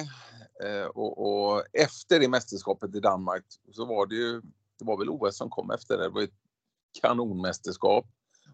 Eh, 0.64 0.86
och, 0.86 1.18
och, 1.26 1.64
efter 1.72 2.20
det 2.20 2.28
mästerskapet 2.28 2.94
i 2.94 3.00
Danmark 3.00 3.44
så 3.72 3.84
var 3.84 4.06
det 4.06 4.14
ju, 4.14 4.40
det 4.78 4.84
var 4.84 4.98
väl 4.98 5.08
OS 5.08 5.36
som 5.36 5.50
kom 5.50 5.70
efter 5.70 5.96
det. 5.96 6.02
Det 6.02 6.08
var 6.08 6.22
ett 6.22 6.30
kanonmästerskap. 7.02 8.06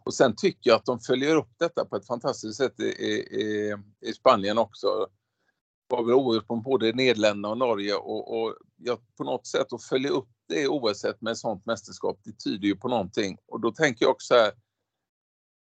Och 0.04 0.14
sen 0.14 0.36
tycker 0.36 0.70
jag 0.70 0.76
att 0.76 0.84
de 0.84 1.00
följer 1.00 1.36
upp 1.36 1.52
detta 1.58 1.84
på 1.84 1.96
ett 1.96 2.06
fantastiskt 2.06 2.56
sätt 2.56 2.80
i, 2.80 2.84
i, 2.84 3.76
i 4.00 4.12
Spanien 4.12 4.58
också. 4.58 5.06
Var 5.96 6.04
väl 6.04 6.14
OS 6.14 6.46
på 6.46 6.56
både 6.56 6.92
Nederländerna 6.92 7.48
och 7.48 7.58
Norge 7.58 7.94
och, 7.94 8.40
och 8.40 8.54
jag, 8.76 8.98
på 9.16 9.24
något 9.24 9.46
sätt 9.46 9.72
att 9.72 9.84
följa 9.84 10.10
upp 10.10 10.28
det 10.48 10.68
OS 10.68 11.04
med 11.20 11.30
ett 11.30 11.38
sånt 11.38 11.66
mästerskap, 11.66 12.18
det 12.24 12.38
tyder 12.44 12.68
ju 12.68 12.76
på 12.76 12.88
någonting. 12.88 13.38
Och 13.46 13.60
då 13.60 13.70
tänker 13.72 14.04
jag 14.04 14.12
också 14.12 14.34
här, 14.34 14.52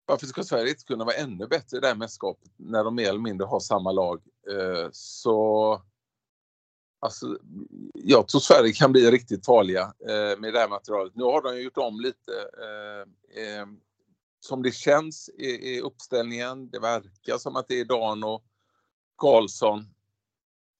varför 0.06 0.26
ska 0.26 0.42
Sverige 0.42 0.70
inte 0.70 0.84
kunna 0.84 1.04
vara 1.04 1.16
ännu 1.16 1.46
bättre 1.46 1.76
i 1.76 1.80
det 1.80 1.86
här 1.86 1.94
mästerskapet 1.94 2.50
när 2.56 2.84
de 2.84 2.94
mer 2.94 3.08
eller 3.08 3.18
mindre 3.18 3.46
har 3.46 3.60
samma 3.60 3.92
lag? 3.92 4.20
Eh, 4.50 4.88
så 4.92 5.82
Alltså, 7.00 7.38
jag 7.94 8.28
tror 8.28 8.40
Sverige 8.40 8.72
kan 8.72 8.92
bli 8.92 9.10
riktigt 9.10 9.46
farliga 9.46 9.82
eh, 9.82 10.40
med 10.40 10.52
det 10.52 10.58
här 10.58 10.68
materialet. 10.68 11.16
Nu 11.16 11.24
har 11.24 11.42
de 11.42 11.62
gjort 11.62 11.76
om 11.76 12.00
lite 12.00 12.32
eh, 12.62 13.42
eh, 13.44 13.66
som 14.40 14.62
det 14.62 14.74
känns 14.74 15.28
i, 15.28 15.46
i, 15.46 15.80
uppställningen. 15.80 16.70
Det 16.70 16.78
verkar 16.78 17.38
som 17.38 17.56
att 17.56 17.68
det 17.68 17.80
är 17.80 17.84
Dan 17.84 18.24
och 18.24 18.44
Karlsson 19.16 19.93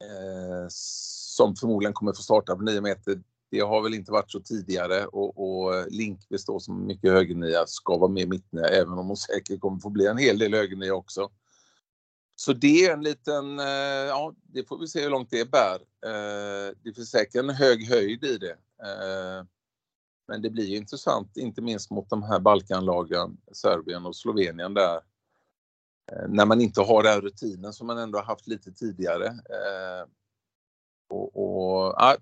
eh, 0.03 0.67
som 0.69 1.57
förmodligen 1.57 1.95
kommer 1.95 2.13
få 2.13 2.23
starta 2.23 2.57
på 2.57 2.63
9 2.63 2.81
meter. 2.81 3.23
Det 3.51 3.61
har 3.61 3.83
väl 3.83 3.95
inte 3.95 4.13
varit 4.13 4.31
så 4.31 4.41
tidigare 4.41 5.07
och, 5.07 5.39
och 5.39 5.93
Linkvist 5.93 6.47
då 6.47 6.61
som 6.61 6.87
mycket 6.87 7.11
högernia 7.11 7.67
ska 7.67 7.97
vara 7.97 8.11
med 8.11 8.29
mittnia 8.29 8.65
även 8.65 8.99
om 8.99 9.07
hon 9.07 9.17
säkert 9.17 9.61
kommer 9.61 9.81
få 9.81 9.91
bli 9.91 10.07
en 10.07 10.19
hel 10.19 10.39
del 10.39 10.55
högernia 10.55 10.95
också. 10.95 11.31
Så 12.37 12.53
det 12.53 12.87
är 12.87 12.93
en 12.93 13.03
liten, 13.03 13.59
eh, 13.59 13.67
ja 14.09 14.35
det 14.43 14.69
får 14.69 14.79
vi 14.79 14.87
se 14.87 15.03
hur 15.03 15.11
långt 15.11 15.31
det 15.31 15.51
bär. 15.51 15.75
Eh, 16.07 16.75
det 16.83 16.93
finns 16.95 17.11
säkert 17.11 17.35
en 17.35 17.51
hög 17.51 17.89
höjd 17.89 18.25
i 18.25 18.39
det. 18.39 18.57
Eh, 18.83 19.45
men 20.29 20.43
det 20.43 20.51
blir 20.51 20.77
intressant, 20.77 21.37
inte 21.37 21.63
minst 21.63 21.91
mot 21.91 22.11
de 22.11 22.23
här 22.23 22.41
Balkanlagen, 22.41 23.37
Serbien 23.53 24.07
och 24.07 24.17
Slovenien 24.17 24.75
där. 24.75 25.01
Eh, 26.13 26.29
när 26.29 26.47
man 26.47 26.61
inte 26.61 26.81
har 26.81 27.03
den 27.03 27.21
rutinen 27.21 27.73
som 27.73 27.87
man 27.87 27.99
ändå 27.99 28.21
haft 28.21 28.47
lite 28.47 28.73
tidigare. 28.73 29.27
Eh, 29.27 30.09
och, 31.11 31.37
och 31.37 31.95
ja, 31.97 32.17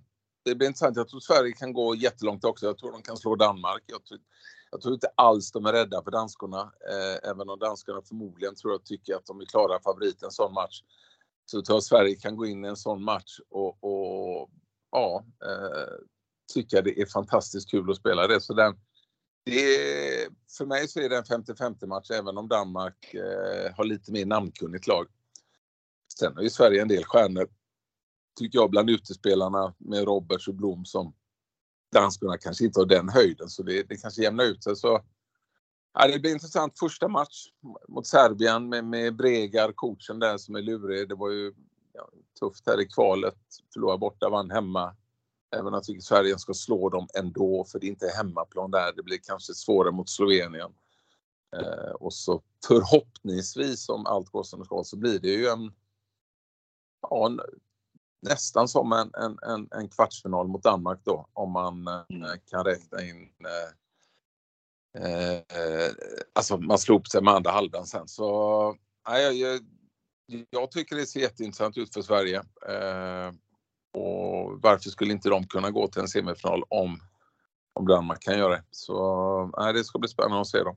det 0.44 0.54
blir 0.54 0.66
intressant. 0.68 0.96
Jag 0.96 1.08
tror 1.08 1.20
Sverige 1.20 1.52
kan 1.52 1.72
gå 1.72 1.94
jättelångt 1.94 2.44
också. 2.44 2.66
Jag 2.66 2.78
tror 2.78 2.92
de 2.92 3.02
kan 3.02 3.16
slå 3.16 3.36
Danmark. 3.36 3.82
Jag 3.86 4.04
tror, 4.04 4.20
jag 4.70 4.80
tror 4.80 4.94
inte 4.94 5.08
alls 5.14 5.52
de 5.52 5.66
är 5.66 5.72
rädda 5.72 6.02
för 6.02 6.10
danskarna, 6.10 6.60
eh, 6.60 7.30
även 7.30 7.48
om 7.48 7.58
danskarna 7.58 8.02
förmodligen 8.02 8.54
tror 8.54 8.72
jag 8.72 8.84
tycker 8.84 9.14
att 9.14 9.26
de 9.26 9.40
är 9.40 9.44
klara 9.44 9.80
favoriter 9.80 10.26
en 10.26 10.32
sån 10.32 10.52
match. 10.52 10.82
Så 11.46 11.62
tror 11.62 11.76
jag 11.76 11.82
Sverige 11.82 12.14
kan 12.14 12.36
gå 12.36 12.46
in 12.46 12.64
i 12.64 12.68
en 12.68 12.76
sån 12.76 13.04
match 13.04 13.38
och, 13.50 13.84
och 13.84 14.50
ja, 14.90 15.24
eh, 15.44 16.04
tycka 16.54 16.82
det 16.82 17.00
är 17.00 17.06
fantastiskt 17.06 17.70
kul 17.70 17.90
att 17.90 17.96
spela 17.96 18.26
det. 18.26 18.40
Så 18.40 18.54
den, 18.54 18.76
det 19.44 19.76
är, 19.76 20.28
för 20.56 20.66
mig 20.66 20.88
så 20.88 21.00
är 21.00 21.08
det 21.08 21.16
en 21.16 21.25
50-50 21.25 21.87
match 21.87 22.11
även 22.11 22.38
om 22.38 22.49
Danmark 22.49 23.14
eh, 23.14 23.75
har 23.76 23.84
lite 23.84 24.12
mer 24.12 24.26
namnkunnigt 24.26 24.87
lag. 24.87 25.06
Sen 26.18 26.34
har 26.37 26.42
ju 26.42 26.50
Sverige 26.50 26.82
en 26.82 26.88
del 26.88 27.04
stjärnor, 27.04 27.49
tycker 28.38 28.58
jag, 28.58 28.70
bland 28.70 28.90
utespelarna 28.90 29.75
med 29.78 30.04
Roberts 30.04 30.49
och 30.49 30.54
Blom 30.54 30.84
som 30.84 31.14
danskarna 31.92 32.38
kanske 32.38 32.64
inte 32.64 32.80
har 32.80 32.87
den 32.87 33.08
höjden 33.08 33.49
så 33.49 33.62
det, 33.62 33.82
det 33.88 33.96
kanske 33.96 34.22
jämnar 34.22 34.44
ut 34.44 34.64
sig. 34.64 34.76
Så, 34.76 35.04
ja, 35.94 36.08
det 36.08 36.18
blir 36.18 36.32
intressant 36.32 36.78
första 36.78 37.08
match 37.08 37.46
mot 37.88 38.06
Serbien 38.06 38.68
med, 38.68 38.84
med 38.84 39.16
Bregar, 39.16 39.72
coachen 39.72 40.18
där 40.18 40.38
som 40.38 40.54
är 40.54 40.62
lurig. 40.62 41.08
Det 41.08 41.14
var 41.14 41.30
ju 41.30 41.54
ja, 41.92 42.08
tufft 42.40 42.66
här 42.66 42.80
i 42.80 42.87
kvalet. 42.87 43.38
Förlora 43.72 43.99
borta, 43.99 44.28
vann 44.28 44.50
hemma. 44.50 44.96
Även 45.56 45.73
jag 45.73 45.85
tycker 45.85 46.00
Sverige 46.00 46.38
ska 46.38 46.54
slå 46.54 46.88
dem 46.88 47.08
ändå 47.19 47.65
för 47.65 47.78
det 47.78 47.86
är 47.86 47.88
inte 47.88 48.08
hemmaplan 48.17 48.71
där. 48.71 48.93
Det 48.93 49.02
blir 49.02 49.19
kanske 49.23 49.54
svårare 49.54 49.93
mot 49.93 50.10
Slovenien. 50.10 50.73
Eh, 51.56 51.93
och 51.93 52.12
så 52.12 52.43
förhoppningsvis 52.67 53.88
om 53.88 54.06
allt 54.06 54.30
går 54.30 54.43
som 54.43 54.60
det 54.60 54.65
ska 54.65 54.84
så 54.84 54.97
blir 54.97 55.19
det 55.19 55.28
ju 55.28 55.47
en, 55.47 55.73
ja, 57.02 57.26
en 57.26 57.41
nästan 58.23 58.69
som 58.69 58.93
en, 58.93 59.10
en, 59.15 59.38
en, 59.43 59.69
en, 59.71 59.88
kvartsfinal 59.88 60.49
mot 60.49 60.62
Danmark 60.62 61.00
då 61.04 61.28
om 61.32 61.52
man 61.52 61.88
eh, 61.88 62.02
mm. 62.08 62.38
kan 62.50 62.65
räkna 62.65 63.02
in 63.02 63.28
eh, 63.45 65.34
eh, 65.34 65.91
alltså 66.32 66.56
man 66.56 66.78
slår 66.78 66.97
upp 66.97 67.06
sig 67.06 67.23
med 67.23 67.34
andra 67.34 67.50
halvan 67.50 67.86
sen 67.86 68.08
så 68.08 68.76
nej, 69.08 69.41
jag, 69.41 69.60
jag 70.50 70.71
tycker 70.71 70.97
det 70.97 71.06
ser 71.06 71.21
jätteintressant 71.21 71.76
ut 71.76 71.95
för 71.95 72.02
Sverige. 72.02 72.36
Eh, 72.69 73.32
och 73.93 74.63
varför 74.63 74.91
skulle 74.91 75.13
inte 75.13 75.28
de 75.28 75.47
kunna 75.47 75.71
gå 75.71 75.89
till 75.89 76.00
en 76.00 76.09
semifinal 76.09 76.63
om, 76.69 77.00
om 77.73 77.87
Danmark 77.87 78.23
kan 78.23 78.39
göra 78.39 78.57
det? 78.57 78.65
Så 78.71 79.50
nej, 79.59 79.73
det 79.73 79.85
ska 79.85 79.99
bli 79.99 80.09
spännande 80.09 80.41
att 80.41 80.47
se 80.47 80.59
då. 80.59 80.76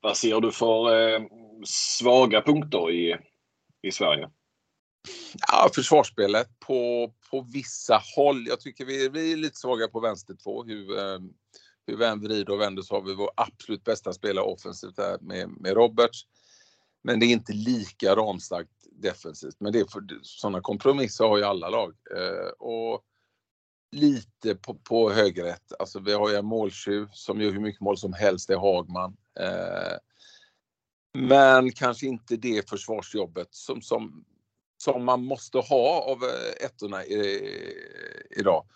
Vad 0.00 0.16
ser 0.16 0.40
du 0.40 0.52
för 0.52 1.14
eh, 1.14 1.22
svaga 1.64 2.42
punkter 2.42 2.90
i, 2.90 3.16
i 3.82 3.92
Sverige? 3.92 4.30
Ja, 5.48 5.70
försvarsspelet 5.74 6.58
på, 6.58 7.12
på 7.30 7.46
vissa 7.52 8.02
håll. 8.16 8.46
Jag 8.46 8.60
tycker 8.60 8.84
vi, 8.84 9.08
vi 9.08 9.32
är 9.32 9.36
lite 9.36 9.56
svaga 9.56 9.88
på 9.88 10.00
vänster 10.00 10.34
två. 10.34 10.64
Hur, 10.64 10.98
eh, 10.98 11.18
hur 11.86 11.96
vi 11.96 12.04
än 12.04 12.20
vrider 12.20 12.52
och 12.52 12.60
vänder 12.60 12.82
så 12.82 12.94
har 12.94 13.02
vi 13.02 13.14
vår 13.14 13.30
absolut 13.36 13.84
bästa 13.84 14.12
spelare 14.12 14.44
offensivt 14.44 14.98
här 14.98 15.18
med, 15.20 15.48
med 15.48 15.72
Roberts. 15.72 16.26
Men 17.02 17.20
det 17.20 17.26
är 17.26 17.32
inte 17.32 17.52
lika 17.52 18.16
ramstarkt 18.16 18.70
defensivt. 18.96 19.56
Men 19.58 19.72
det 19.72 19.80
är 19.80 19.84
för, 19.84 20.02
sådana 20.22 20.60
kompromisser 20.60 21.24
har 21.24 21.38
ju 21.38 21.44
alla 21.44 21.68
lag. 21.68 21.94
Eh, 22.16 22.48
och 22.58 23.02
lite 23.92 24.54
på, 24.54 24.74
på 24.74 25.10
högerrätt. 25.10 25.72
Alltså 25.78 26.00
vi 26.00 26.12
har 26.12 26.30
ju 26.30 26.36
en 26.36 26.46
måltjuv 26.46 27.08
som 27.12 27.40
gör 27.40 27.50
hur 27.50 27.60
mycket 27.60 27.80
mål 27.80 27.98
som 27.98 28.12
helst, 28.12 28.48
det 28.48 28.54
är 28.54 28.58
Hagman. 28.58 29.16
Eh, 29.40 29.98
men 31.18 31.72
kanske 31.72 32.06
inte 32.06 32.36
det 32.36 32.70
försvarsjobbet 32.70 33.48
som, 33.50 33.82
som 33.82 34.24
som 34.78 35.04
man 35.04 35.24
måste 35.24 35.58
ha 35.58 36.00
av 36.00 36.24
eh, 36.24 36.66
ettorna 36.66 37.04
idag. 38.30 38.66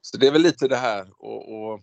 Så 0.00 0.16
det 0.16 0.26
är 0.26 0.32
väl 0.32 0.42
lite 0.42 0.68
det 0.68 0.76
här 0.76 1.12
och, 1.18 1.54
och 1.54 1.80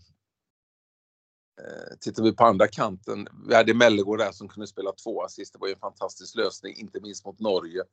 eh, 1.60 1.98
Tittar 2.00 2.24
vi 2.24 2.36
på 2.36 2.44
andra 2.44 2.68
kanten, 2.68 3.28
vi 3.48 3.56
hade 3.56 3.74
Mellegård 3.74 4.20
där 4.20 4.32
som 4.32 4.48
kunde 4.48 4.68
spela 4.68 4.92
två 4.92 5.24
assist. 5.24 5.54
Det 5.54 5.60
var 5.60 5.68
ju 5.68 5.74
en 5.74 5.80
fantastisk 5.80 6.36
lösning, 6.36 6.76
inte 6.76 7.00
minst 7.02 7.26
mot 7.26 7.40
Norge. 7.40 7.84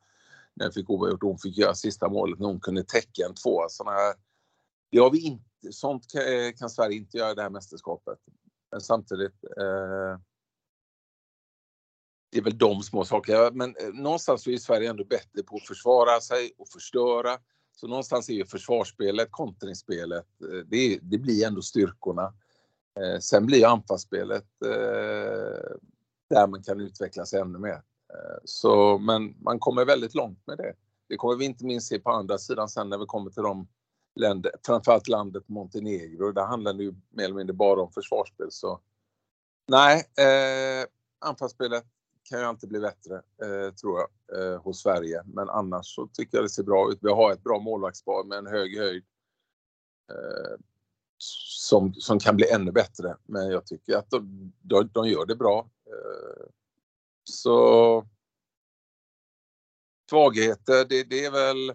När 0.55 0.67
jag 0.67 0.75
fick 0.75 0.91
oavgjort 0.91 1.23
hon 1.23 1.39
fick 1.39 1.59
göra 1.59 1.75
sista 1.75 2.09
målet 2.09 2.39
när 2.39 2.47
hon 2.47 2.61
kunde 2.61 2.85
täcka 2.85 3.27
en 3.27 3.35
tvåa. 3.35 3.69
Såna 3.69 3.91
här, 3.91 4.15
det 4.91 4.99
har 4.99 5.11
vi 5.11 5.21
inte, 5.21 5.73
sånt 5.73 6.11
kan, 6.13 6.23
eh, 6.23 6.53
kan 6.59 6.71
Sverige 6.71 6.97
inte 6.97 7.19
göra 7.19 7.31
i 7.31 7.35
det 7.35 7.43
här 7.43 7.51
mästerskapet. 7.51 8.19
Men 8.71 8.81
samtidigt 8.81 9.45
eh, 9.45 10.21
det 12.31 12.39
är 12.39 12.43
väl 12.43 12.59
de 12.59 12.83
små 12.83 13.05
sakerna. 13.05 13.51
Men 13.53 13.77
eh, 13.77 13.89
någonstans 13.89 14.43
så 14.43 14.51
är 14.51 14.57
Sverige 14.57 14.91
ändå 14.91 15.05
bättre 15.05 15.43
på 15.43 15.57
att 15.57 15.67
försvara 15.67 16.21
sig 16.21 16.53
och 16.59 16.69
förstöra. 16.69 17.39
Så 17.73 17.87
någonstans 17.87 18.29
är 18.29 18.35
ju 18.35 18.47
försvarsspelet, 18.47 19.29
kontringsspelet, 19.31 20.27
eh, 20.53 20.67
det, 20.67 20.99
det 21.03 21.19
blir 21.19 21.47
ändå 21.47 21.63
styrkorna. 21.63 22.35
Eh, 23.01 23.19
sen 23.21 23.47
blir 23.47 23.67
anfallsspelet 23.67 24.47
eh, 24.65 25.77
där 26.31 26.47
man 26.47 26.63
kan 26.63 26.81
utvecklas 26.81 27.35
ännu 27.35 27.59
mer. 27.59 27.83
Eh, 28.13 28.39
så, 28.45 28.99
men 28.99 29.35
man 29.41 29.59
kommer 29.59 29.85
väldigt 29.85 30.15
långt 30.15 30.47
med 30.47 30.59
det. 30.59 30.75
Det 31.09 31.17
kommer 31.17 31.37
vi 31.37 31.45
inte 31.45 31.65
minst 31.65 31.89
se 31.89 31.99
på 31.99 32.11
andra 32.11 32.39
sidan 32.39 32.69
sen 32.69 32.89
när 32.89 32.99
vi 32.99 33.07
kommer 33.07 33.31
till 33.31 33.43
de 33.43 33.69
länder, 34.15 34.53
framförallt 34.67 35.09
landet 35.09 35.49
Montenegro. 35.49 36.33
Där 36.33 36.47
handlar 36.47 36.73
det 36.73 36.83
ju 36.83 36.95
mer 37.11 37.25
eller 37.25 37.35
mindre 37.35 37.55
bara 37.55 37.83
om 37.83 37.93
försvarsspel. 37.93 38.51
Så 38.51 38.81
nej, 39.69 40.05
eh, 40.19 40.87
anfallsspelet 41.19 41.85
kan 42.23 42.39
ju 42.41 42.45
alltid 42.45 42.69
bli 42.69 42.81
bättre, 42.81 43.15
eh, 43.17 43.75
tror 43.75 43.99
jag, 43.99 44.09
eh, 44.39 44.63
hos 44.63 44.83
Sverige. 44.83 45.23
Men 45.27 45.49
annars 45.49 45.87
så 45.87 46.07
tycker 46.07 46.37
jag 46.37 46.45
det 46.45 46.51
ser 46.51 46.63
bra 46.63 46.93
ut. 46.93 46.99
Vi 47.03 47.11
har 47.11 47.33
ett 47.33 47.43
bra 47.43 47.59
målvaktspar 47.59 48.25
med 48.25 48.39
en 48.39 48.47
hög 48.47 48.79
höjd. 48.79 49.05
Eh, 50.11 50.57
som, 51.69 51.95
som 51.95 52.19
kan 52.19 52.37
bli 52.37 52.51
ännu 52.51 52.73
bättre. 52.73 53.17
Men 53.25 53.51
jag 53.51 53.67
tycker 53.67 53.97
att 53.97 54.11
de, 54.11 54.53
de, 54.63 54.91
de 54.93 55.09
gör 55.09 55.27
det 55.27 55.37
bra. 55.37 55.71
Eh, 55.87 56.47
så 57.25 58.07
svagheter, 60.11 60.85
det, 60.89 61.03
det 61.05 61.25
är 61.25 61.31
väl 61.31 61.75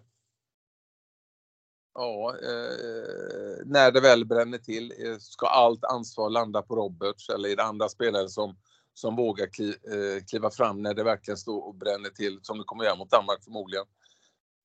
Ja, 1.96 2.36
eh, 2.42 3.66
när 3.66 3.92
det 3.92 4.02
väl 4.02 4.26
bränner 4.26 4.58
till, 4.58 4.94
eh, 5.06 5.18
ska 5.20 5.48
allt 5.48 5.84
ansvar 5.84 6.30
landa 6.30 6.62
på 6.62 6.76
Roberts 6.76 7.30
eller 7.30 7.50
är 7.50 7.56
det 7.56 7.64
andra 7.64 7.90
spelare 7.90 8.30
som 8.30 8.56
som 8.94 9.16
vågar 9.16 9.48
kli, 9.48 9.70
eh, 9.70 10.24
kliva 10.30 10.52
fram 10.52 10.82
när 10.82 10.94
det 10.94 11.04
verkligen 11.04 11.38
står 11.38 11.68
och 11.68 11.76
bränner 11.76 12.10
till, 12.10 12.40
som 12.42 12.58
det 12.58 12.64
kommer 12.64 12.84
göra 12.84 12.96
mot 12.96 13.12
Danmark 13.12 13.44
förmodligen. 13.44 13.86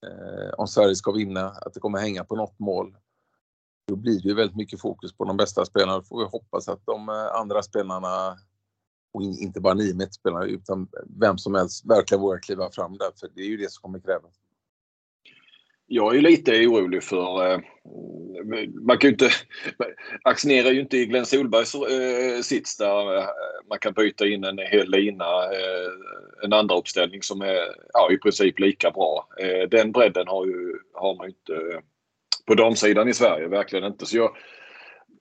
Eh, 0.07 0.51
om 0.59 0.67
Sverige 0.67 0.97
ska 0.97 1.13
vinna, 1.13 1.49
att 1.49 1.75
det 1.75 1.81
kommer 1.81 1.99
hänga 1.99 2.25
på 2.25 2.37
något 2.37 2.59
mål. 2.59 2.97
Då 3.89 3.97
blir 3.97 4.23
det 4.23 4.29
ju 4.29 4.35
väldigt 4.35 4.57
mycket 4.57 4.81
fokus 4.81 5.13
på 5.13 5.25
de 5.25 5.37
bästa 5.37 5.65
spelarna. 5.65 5.99
Då 5.99 6.03
får 6.03 6.19
vi 6.19 6.25
hoppas 6.25 6.69
att 6.69 6.87
de 6.87 7.09
eh, 7.09 7.41
andra 7.41 7.63
spelarna, 7.63 8.37
och 9.13 9.23
inte 9.23 9.61
bara 9.61 9.75
nio 9.75 10.11
spelarna 10.11 10.45
utan 10.45 10.89
vem 11.21 11.39
som 11.39 11.55
helst 11.55 11.87
verkligen 11.87 12.23
vågar 12.23 12.39
kliva 12.39 12.71
fram 12.71 12.99
där, 12.99 13.11
för 13.21 13.29
det 13.35 13.41
är 13.41 13.47
ju 13.47 13.57
det 13.57 13.73
som 13.73 13.83
kommer 13.83 14.01
krävas. 14.01 14.33
jag 15.87 16.17
är 16.17 16.21
lite 16.21 16.67
orolig 16.67 17.03
för... 17.03 17.53
Eh, 17.53 17.61
man 18.87 18.99
kan 18.99 19.09
ju 19.09 19.13
inte... 19.13 19.31
Axnér 20.25 20.67
är 20.67 20.71
ju 20.71 20.81
inte 20.81 20.97
i 20.97 21.07
Glenn 21.07 21.27
Solbergs 21.27 21.75
eh, 21.75 22.41
sits 22.41 22.77
där 22.77 23.17
eh, 23.19 23.25
man 23.69 23.79
kan 23.79 23.93
byta 23.93 24.27
in 24.27 24.45
en 24.45 24.59
hel 24.59 24.91
lina, 24.91 25.27
en 26.45 26.53
andra 26.53 26.77
uppställning 26.77 27.23
som 27.23 27.41
är 27.43 27.75
ja, 27.93 28.13
i 28.13 28.19
princip 28.19 28.59
lika 28.59 28.91
bra. 28.91 29.29
Den 29.71 29.93
bredden 29.93 30.29
har, 30.29 30.47
ju, 30.47 30.79
har 30.93 31.17
man 31.17 31.27
ju 31.27 31.31
inte 31.31 31.83
på 32.49 32.55
damsidan 32.55 33.09
i 33.09 33.15
Sverige, 33.15 33.49
verkligen 33.49 33.85
inte. 33.85 34.07
Så 34.07 34.17
jag, 34.17 34.37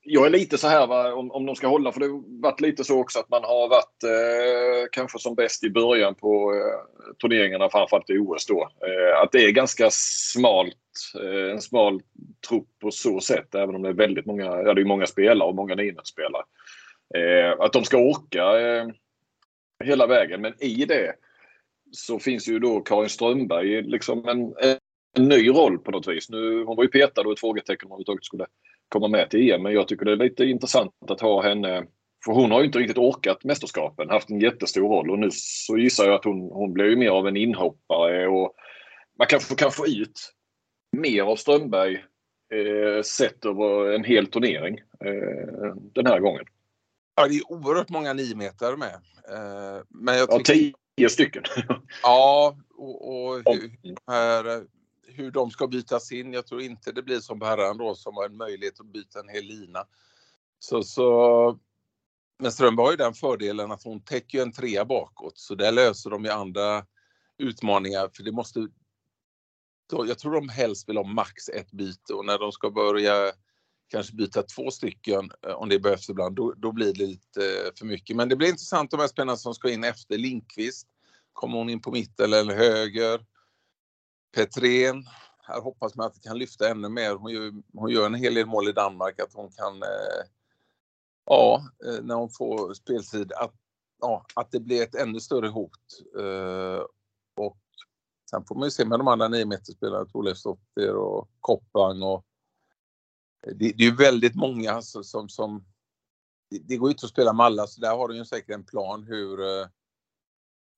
jag 0.02 0.26
är 0.26 0.30
lite 0.30 0.58
så 0.58 0.68
här 0.68 0.88
va, 0.88 1.14
om, 1.14 1.32
om 1.32 1.46
de 1.46 1.56
ska 1.56 1.68
hålla, 1.68 1.92
för 1.92 2.00
det 2.00 2.06
har 2.06 2.42
varit 2.42 2.62
lite 2.62 2.84
så 2.84 3.00
också 3.00 3.20
att 3.20 3.30
man 3.30 3.44
har 3.44 3.70
varit 3.70 4.04
eh, 4.04 4.88
kanske 4.92 5.20
som 5.20 5.36
bäst 5.36 5.64
i 5.64 5.70
början 5.70 6.16
på 6.16 6.54
eh, 6.54 7.14
turneringarna, 7.22 7.70
framförallt 7.70 8.10
i 8.10 8.18
OS 8.18 8.46
då. 8.46 8.62
Eh, 8.62 9.22
att 9.22 9.32
det 9.32 9.46
är 9.46 9.52
ganska 9.52 9.90
smalt, 9.92 10.76
eh, 11.24 11.52
en 11.52 11.62
smal 11.62 12.02
trupp 12.50 12.68
på 12.82 12.92
så 12.92 13.20
sätt, 13.20 13.56
även 13.56 13.76
om 13.76 13.82
det 13.82 13.90
är 13.90 13.94
väldigt 13.94 14.26
många, 14.26 14.46
ja 14.46 14.74
det 14.74 14.82
är 14.82 14.86
många 14.86 15.06
spelare 15.06 15.50
och 15.50 15.56
många 15.56 15.76
niondelsspelare. 15.76 16.44
Eh, 17.16 17.60
att 17.60 17.74
de 17.74 17.84
ska 17.84 17.98
orka 17.98 18.60
eh, 18.60 18.88
hela 19.84 20.08
vägen, 20.08 20.42
men 20.42 20.64
i 20.64 20.86
det 20.86 21.16
så 21.92 22.20
finns 22.20 22.48
ju 22.48 22.60
då 22.60 22.80
Karin 22.80 23.10
Strömberg 23.10 23.82
liksom 23.82 24.28
en, 24.28 24.54
en 25.18 25.28
ny 25.28 25.50
roll 25.50 25.80
på 25.80 25.92
något 25.92 26.08
vis. 26.08 26.30
Nu, 26.30 26.64
hon 26.64 26.76
var 26.76 26.84
ju 26.84 26.90
petad 26.90 27.22
och 27.22 27.32
ett 27.32 27.40
frågetecken 27.40 27.86
om 27.86 27.92
hon 27.92 27.96
överhuvudtaget 27.96 28.26
skulle 28.26 28.46
komma 28.90 29.08
med 29.08 29.30
till 29.30 29.52
EM. 29.52 29.64
Men 29.64 29.74
jag 29.74 29.88
tycker 29.88 30.06
det 30.06 30.12
är 30.12 30.16
lite 30.16 30.46
intressant 30.46 30.94
att 31.08 31.22
ha 31.22 31.44
henne. 31.44 31.86
För 32.26 32.32
hon 32.32 32.52
har 32.52 32.60
ju 32.60 32.66
inte 32.66 32.80
riktigt 32.80 32.98
orkat 32.98 33.44
mästerskapen, 33.44 34.10
haft 34.10 34.30
en 34.30 34.40
jättestor 34.40 34.82
roll 34.82 35.12
och 35.12 35.20
nu 35.20 35.30
så 35.32 35.78
gissar 35.78 36.06
jag 36.06 36.14
att 36.14 36.26
hon, 36.26 36.40
hon 36.52 36.74
blir 36.74 36.86
ju 36.86 36.96
mer 36.96 37.10
av 37.10 37.28
en 37.28 37.38
inhoppare 37.38 38.28
och 38.28 38.56
man 39.18 39.28
kanske 39.28 39.56
kan 39.56 39.72
få 39.72 39.88
ut 39.88 40.34
mer 40.98 41.22
av 41.22 41.36
Strömberg 41.36 41.96
eh, 42.54 43.02
sett 43.04 43.46
över 43.46 43.92
en 43.92 44.04
hel 44.04 44.28
turnering 44.28 44.78
eh, 45.06 45.76
den 45.96 46.06
här 46.06 46.20
gången. 46.20 46.46
Ja, 47.16 47.28
det 47.28 47.36
är 47.36 47.52
oerhört 47.52 47.90
många 47.90 48.14
niometer 48.14 48.76
med. 48.76 48.94
Eh, 49.30 49.84
men 49.90 50.18
jag 50.18 50.46
tycker... 50.46 50.54
Ja, 50.54 50.74
tio 50.98 51.10
stycken. 51.10 51.44
ja, 52.04 52.58
och, 52.78 53.08
och 53.10 53.36
hur, 53.36 53.72
här, 54.12 54.64
hur 55.08 55.32
de 55.32 55.52
ska 55.52 55.68
bytas 55.68 56.12
in. 56.12 56.34
Jag 56.34 56.48
tror 56.48 56.62
inte 56.62 56.92
det 56.92 57.04
blir 57.04 57.20
som 57.20 57.40
på 57.40 57.46
herran 57.46 57.78
då 57.78 57.96
som 57.96 58.16
har 58.16 58.26
en 58.26 58.38
möjlighet 58.38 58.80
att 58.80 58.94
byta 58.94 59.20
en 59.20 59.30
hel 59.30 59.46
lina. 59.46 59.86
Så, 60.60 60.84
så, 60.84 61.60
men 62.40 62.52
Strömberg 62.52 62.86
har 62.86 62.92
ju 62.92 62.98
den 62.98 63.14
fördelen 63.14 63.72
att 63.72 63.84
hon 63.84 64.04
täcker 64.04 64.42
en 64.42 64.52
trea 64.52 64.86
bakåt 64.86 65.38
så 65.38 65.56
där 65.56 65.72
löser 65.72 66.10
de 66.10 66.26
ju 66.26 66.32
andra 66.32 66.86
utmaningar 67.38 68.10
för 68.14 68.24
det 68.24 68.32
måste 68.32 68.68
jag 69.92 70.20
tror 70.20 70.34
de 70.34 70.50
helst 70.50 70.90
vill 70.90 70.98
ha 70.98 71.04
max 71.04 71.50
ett 71.50 71.72
byte 71.72 72.14
och 72.14 72.26
när 72.26 72.40
de 72.40 72.52
ska 72.52 72.70
börja 72.70 73.32
kanske 73.88 74.16
byta 74.16 74.44
två 74.44 74.72
stycken 74.72 75.32
eh, 75.48 75.54
om 75.54 75.70
det 75.70 75.80
behövs 75.80 76.10
ibland, 76.10 76.36
då, 76.36 76.54
då 76.58 76.72
blir 76.72 76.94
det 76.94 77.06
lite 77.06 77.42
eh, 77.42 77.72
för 77.80 77.86
mycket. 77.86 78.16
Men 78.16 78.30
det 78.30 78.36
blir 78.36 78.48
intressant 78.48 78.92
de 78.92 79.00
här 79.00 79.08
spelarna 79.08 79.38
som 79.38 79.54
ska 79.54 79.70
in 79.70 79.84
efter 79.84 80.18
Linkvist. 80.18 80.88
Kommer 81.34 81.58
hon 81.58 81.70
in 81.70 81.82
på 81.82 81.92
mitten 81.92 82.34
eller 82.34 82.56
höger? 82.56 83.26
Petrén, 84.32 85.04
här 85.48 85.62
hoppas 85.62 85.96
man 85.96 86.08
att 86.08 86.14
det 86.14 86.28
kan 86.28 86.38
lyfta 86.38 86.70
ännu 86.70 86.90
mer. 86.90 87.16
Hon 87.16 87.32
gör, 87.32 87.54
hon 87.74 87.90
gör 87.90 88.06
en 88.06 88.14
hel 88.14 88.34
del 88.34 88.46
mål 88.46 88.70
i 88.70 88.72
Danmark, 88.72 89.20
att 89.20 89.34
hon 89.34 89.52
kan, 89.52 89.84
eh, 89.84 90.26
ja, 91.26 91.62
eh, 91.86 92.04
när 92.04 92.16
hon 92.16 92.30
får 92.30 92.74
speltid, 92.74 93.32
att, 93.34 93.54
ja, 94.02 94.26
att 94.36 94.52
det 94.52 94.60
blir 94.60 94.84
ett 94.84 94.96
ännu 94.96 95.20
större 95.20 95.48
hot. 95.48 95.72
Eh, 96.20 96.84
och 97.36 97.58
sen 98.30 98.46
får 98.46 98.56
man 98.56 98.64
ju 98.64 98.72
se 98.72 98.86
med 98.86 99.00
de 99.00 99.08
andra 99.08 99.28
9 99.28 99.46
meterspelarna, 99.46 100.06
Thorleifsdotter 100.06 100.96
och 100.96 101.30
Koppang 101.40 102.02
och 102.02 102.26
eh, 103.48 103.54
det, 103.56 103.72
det 103.78 103.84
är 103.84 103.90
ju 103.90 103.96
väldigt 103.96 104.36
många 104.36 104.82
som, 104.82 105.04
som, 105.04 105.30
som 105.30 105.66
det, 106.50 106.60
det 106.60 106.78
går 106.78 106.90
inte 106.90 107.06
att 107.06 107.12
spela 107.12 107.34
med 107.34 107.46
alla, 107.46 107.68
så 107.68 107.82
där 107.82 107.98
har 107.98 108.08
du 108.08 108.16
ju 108.18 108.26
säkert 108.26 108.56
en 108.56 108.66
plan 108.66 109.04
hur 109.04 109.42
eh, 109.42 109.68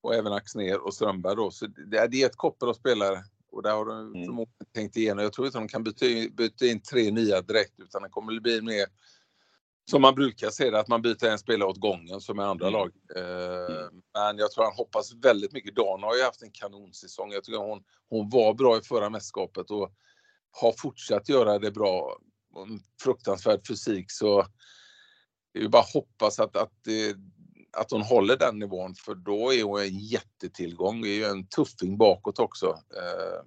och 0.02 0.16
även 0.16 0.34
Axner 0.34 0.86
och 0.86 0.94
Strömberg 0.94 1.36
då. 1.36 1.52
Så 1.52 1.68
det, 1.68 2.08
det 2.08 2.22
är 2.22 2.26
ett 2.26 2.38
koppel 2.38 2.70
av 2.70 2.74
spelare 2.74 3.24
och 3.52 3.64
där 3.64 3.72
har 3.72 3.86
de 3.86 4.00
mm. 4.00 4.26
förmodligen 4.26 4.66
tänkt 4.74 4.98
igenom. 4.98 5.24
Jag 5.24 5.34
tror 5.34 5.48
inte 5.48 5.60
de 5.60 5.68
kan 5.68 5.84
byta 5.84 6.06
in, 6.06 6.36
byta 6.36 6.66
in 6.66 6.82
tre 6.82 7.12
nya 7.12 7.42
direkt 7.42 7.80
utan 7.80 8.02
det 8.02 8.10
kommer 8.10 8.40
bli 8.40 8.62
mer 8.62 8.86
som 9.90 10.02
man 10.02 10.16
brukar 10.16 10.50
se 10.50 10.70
det, 10.70 10.80
att 10.80 10.88
man 10.88 11.02
byter 11.02 11.26
en 11.26 11.40
spelare 11.40 11.70
åt 11.70 11.80
gången 11.80 12.22
som 12.22 12.40
i 12.40 12.44
andra 12.44 12.68
mm. 12.68 12.80
lag. 12.80 12.92
Eh, 13.16 13.76
mm. 13.76 14.02
Men 14.14 14.38
jag 14.38 14.52
tror 14.52 14.64
han 14.64 14.76
hoppas 14.76 15.14
väldigt 15.14 15.52
mycket. 15.52 15.76
Dan 15.76 16.04
har 16.04 16.16
ju 16.16 16.24
haft 16.24 16.42
en 16.42 16.52
kanonsäsong. 16.52 17.32
Jag 17.32 17.44
tycker 17.44 17.60
hon, 17.60 17.84
hon 18.10 18.30
var 18.30 18.54
bra 18.54 18.78
i 18.78 18.82
förra 18.82 19.10
mästerskapet 19.10 19.72
och 19.72 19.94
har 20.52 20.74
fortsatt 20.78 21.30
göra 21.30 21.60
det 21.60 21.72
bra. 21.72 22.18
En 22.56 22.80
fruktansvärd 23.04 23.68
fysik 23.68 24.12
så 24.12 24.46
det 25.54 25.60
är 25.60 25.64
ju 25.64 25.70
bara 25.70 25.86
hoppas 25.94 26.40
att, 26.40 26.56
att, 26.56 26.72
det, 26.84 27.16
att 27.72 27.92
hon 27.92 28.02
håller 28.02 28.38
den 28.38 28.60
nivån 28.60 28.96
för 28.96 29.16
då 29.16 29.54
är 29.54 29.64
hon 29.64 29.82
en 29.82 30.00
jättetillgång. 30.00 31.02
Det 31.02 31.10
är 31.10 31.16
ju 31.16 31.26
en 31.26 31.48
tuffing 31.48 31.98
bakåt 31.98 32.40
också. 32.40 32.68
Eh, 32.68 33.46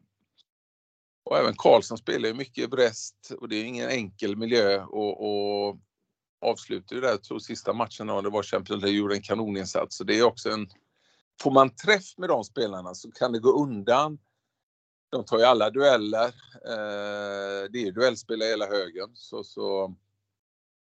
och 1.24 1.38
även 1.38 1.54
Karlsson 1.56 1.98
spelar 1.98 2.28
ju 2.28 2.34
mycket 2.34 2.64
i 2.64 2.68
Brest 2.68 3.32
och 3.40 3.48
det 3.48 3.56
är 3.56 3.64
ingen 3.64 3.88
enkel 3.88 4.36
miljö 4.36 4.82
och, 4.84 5.20
och 5.20 5.78
avslutade 6.40 6.94
ju 6.94 7.00
där, 7.00 7.16
tror 7.16 7.38
sista 7.38 7.72
matchen 7.72 8.06
när 8.06 8.22
det 8.22 8.30
var 8.30 8.42
Champions 8.42 8.82
League, 8.82 8.98
gjorde 8.98 9.14
en 9.14 9.22
kanoninsats. 9.22 9.96
Så 9.96 10.04
det 10.04 10.18
är 10.18 10.22
också 10.22 10.50
en... 10.50 10.68
Får 11.40 11.50
man 11.50 11.74
träff 11.74 12.18
med 12.18 12.28
de 12.28 12.44
spelarna 12.44 12.94
så 12.94 13.10
kan 13.10 13.32
det 13.32 13.38
gå 13.38 13.62
undan. 13.62 14.18
De 15.10 15.24
tar 15.24 15.38
ju 15.38 15.44
alla 15.44 15.70
dueller. 15.70 16.26
Eh, 16.54 17.70
det 17.70 17.78
är 17.86 17.92
duellspelare 17.92 18.48
hela 18.48 18.66
högen. 18.66 19.10
Så, 19.14 19.44
så, 19.44 19.94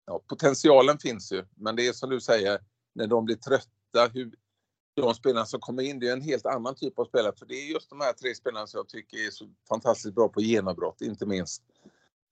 ja, 0.06 0.24
potentialen 0.30 0.98
finns 1.00 1.32
ju, 1.32 1.46
men 1.56 1.76
det 1.76 1.88
är 1.88 1.94
som 1.94 2.10
du 2.10 2.22
säger, 2.22 2.60
när 2.94 3.08
de 3.08 3.26
blir 3.26 3.36
trötta, 3.36 4.12
hur, 4.14 4.32
de 4.96 5.14
spelarna 5.14 5.46
som 5.46 5.60
kommer 5.60 5.84
in, 5.84 6.00
det 6.00 6.08
är 6.08 6.14
en 6.14 6.22
helt 6.22 6.46
annan 6.46 6.76
typ 6.76 7.00
av 7.00 7.06
spelare. 7.06 7.34
För 7.40 7.46
det 7.46 7.54
är 7.54 7.72
just 7.72 7.90
de 7.90 8.02
här 8.02 8.14
tre 8.14 8.36
spelarna 8.36 8.68
som 8.68 8.78
jag 8.78 8.90
tycker 8.90 9.18
är 9.18 9.32
så 9.32 9.46
fantastiskt 9.70 10.16
bra 10.16 10.30
på 10.30 10.42
genombrott, 10.42 11.02
inte 11.02 11.26
minst. 11.26 11.64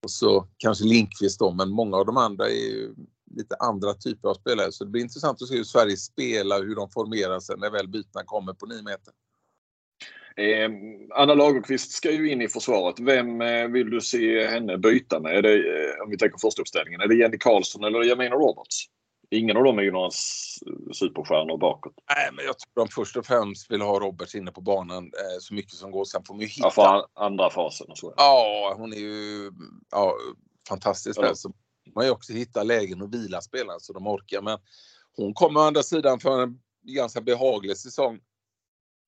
Och 0.04 0.12
så 0.12 0.47
kanske 0.58 0.86
Linkvist 0.86 1.39
då, 1.39 1.52
men 1.52 1.69
många 1.69 1.97
av 1.97 2.06
de 2.06 2.17
andra 2.17 2.45
är 2.45 2.69
ju 2.69 2.95
lite 3.36 3.56
andra 3.56 3.93
typer 3.93 4.30
av 4.30 4.34
spelare. 4.34 4.71
Så 4.71 4.84
det 4.84 4.89
blir 4.89 5.02
intressant 5.02 5.41
att 5.41 5.47
se 5.47 5.56
hur 5.56 5.63
Sverige 5.63 5.97
spelar, 5.97 6.63
hur 6.63 6.76
de 6.76 6.89
formerar 6.89 7.39
sig 7.39 7.58
när 7.58 7.69
väl 7.69 7.88
bytena 7.88 8.26
kommer 8.26 8.54
på 8.54 8.65
9 8.65 8.82
meter. 8.82 9.13
Eh, 10.36 10.69
Anna 11.15 11.34
Lagerqvist 11.34 11.91
ska 11.91 12.12
ju 12.12 12.32
in 12.32 12.41
i 12.41 12.47
försvaret. 12.47 13.00
Vem 13.00 13.41
eh, 13.41 13.67
vill 13.67 13.89
du 13.89 14.02
se 14.02 14.47
henne 14.47 14.78
byta 14.78 15.19
med? 15.19 15.36
Är 15.36 15.41
det, 15.41 15.54
eh, 15.54 16.04
om 16.04 16.10
vi 16.10 16.17
tänker 16.17 16.38
första 16.38 16.62
uppställningen, 16.62 17.02
är 17.02 17.08
det 17.08 17.15
Jenny 17.15 17.38
Karlsson 17.38 17.84
eller 17.84 18.04
Jamina 18.04 18.36
Roberts? 18.36 18.88
Ingen 19.33 19.57
av 19.57 19.63
dem 19.63 19.79
är 19.79 19.83
ju 19.83 19.91
några 19.91 20.11
superstjärnor 20.93 21.57
bakåt. 21.57 21.93
Nej, 22.15 22.29
men 22.33 22.45
jag 22.45 22.59
tror 22.59 22.85
de 22.85 22.87
först 22.87 23.17
och 23.17 23.25
främst 23.25 23.71
vill 23.71 23.81
ha 23.81 23.99
Roberts 23.99 24.35
inne 24.35 24.51
på 24.51 24.61
banan 24.61 25.03
eh, 25.03 25.39
så 25.39 25.53
mycket 25.53 25.73
som 25.73 25.91
går. 25.91 26.05
Sen 26.05 26.23
får 26.23 26.33
man 26.33 26.41
ju 26.41 26.47
hitta... 26.47 26.67
Ja, 26.67 26.71
för 26.71 27.23
andra 27.25 27.49
fasen 27.49 27.87
och 27.89 27.97
så. 27.97 28.13
Ja, 28.17 28.73
hon 28.77 28.93
är 28.93 28.97
ju 28.97 29.51
ja, 29.91 30.15
fantastisk 30.69 31.19
ja. 31.21 31.35
Så 31.35 31.53
man 31.95 32.05
ju 32.05 32.11
också 32.11 32.33
hitta 32.33 32.63
lägen 32.63 33.01
och 33.01 33.13
vila 33.13 33.41
spelarna 33.41 33.79
så 33.79 33.93
de 33.93 34.07
orkar. 34.07 34.41
Men 34.41 34.59
hon 35.15 35.33
kommer 35.33 35.59
å 35.59 35.63
andra 35.63 35.83
sidan 35.83 36.19
för 36.19 36.43
en 36.43 36.61
ganska 36.81 37.21
behaglig 37.21 37.77
säsong 37.77 38.19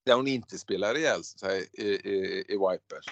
där 0.06 0.14
hon 0.14 0.28
inte 0.28 0.58
spelar 0.58 0.98
ihjäl 0.98 1.24
sig 1.24 1.68
i, 1.72 1.84
i, 1.84 2.44
i 2.48 2.52
Vipers. 2.52 3.04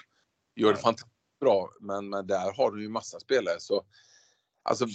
Gör 0.56 0.72
det 0.72 0.78
fantastiskt 0.78 1.40
bra, 1.40 1.70
men, 1.80 2.08
men 2.08 2.26
där 2.26 2.56
har 2.56 2.70
du 2.70 2.82
ju 2.82 2.88
massa 2.88 3.20
spelare. 3.20 3.60
Så, 3.60 3.84
alltså, 4.62 4.86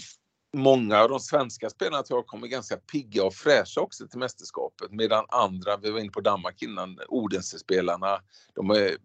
många 0.54 1.00
av 1.00 1.10
de 1.10 1.20
svenska 1.20 1.70
spelarna 1.70 2.04
tror 2.04 2.20
jag 2.20 2.28
kommer 2.28 2.48
ganska 2.48 2.78
pigga 2.78 3.24
och 3.24 3.34
fräscha 3.34 3.82
också 3.82 4.08
till 4.08 4.20
mästerskapet 4.20 4.92
medan 4.92 5.26
andra, 5.30 5.78
vi 5.78 5.92
var 5.92 6.00
inne 6.00 6.10
på 6.10 6.22
Danmark 6.22 6.62
innan, 6.62 7.00
Odense-spelarna, 7.08 8.20
de, 8.56 8.70
är, 8.70 8.98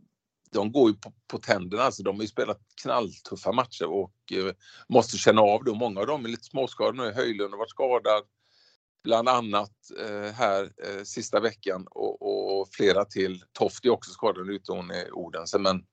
de 0.53 0.73
går 0.73 0.91
ju 0.91 0.97
på, 0.97 1.13
på 1.29 1.39
tänderna, 1.39 1.83
alltså 1.83 2.03
de 2.03 2.17
har 2.17 2.23
ju 2.23 2.29
spelat 2.29 2.61
knalltuffa 2.83 3.53
matcher 3.53 3.87
och 3.87 4.15
eh, 4.33 4.55
måste 4.89 5.17
känna 5.19 5.43
av 5.43 5.65
det. 5.65 5.75
Många 5.75 6.01
av 6.01 6.07
dem 6.07 6.25
är 6.25 6.29
lite 6.29 6.45
småskadade 6.45 7.03
nu, 7.03 7.13
Höjlund 7.13 7.51
har 7.53 7.59
varit 7.59 7.71
skadad 7.71 8.23
bland 9.05 9.29
annat 9.29 9.73
eh, 10.01 10.33
här 10.33 10.63
eh, 10.63 11.03
sista 11.05 11.41
veckan 11.41 11.87
och, 11.91 12.23
och, 12.23 12.69
flera 12.73 13.05
till. 13.05 13.45
Toft 13.53 13.85
är 13.85 13.91
också 13.91 14.11
skadad 14.11 14.51
utom 14.51 14.91
i 14.93 15.11
Odense 15.13 15.59
men 15.59 15.85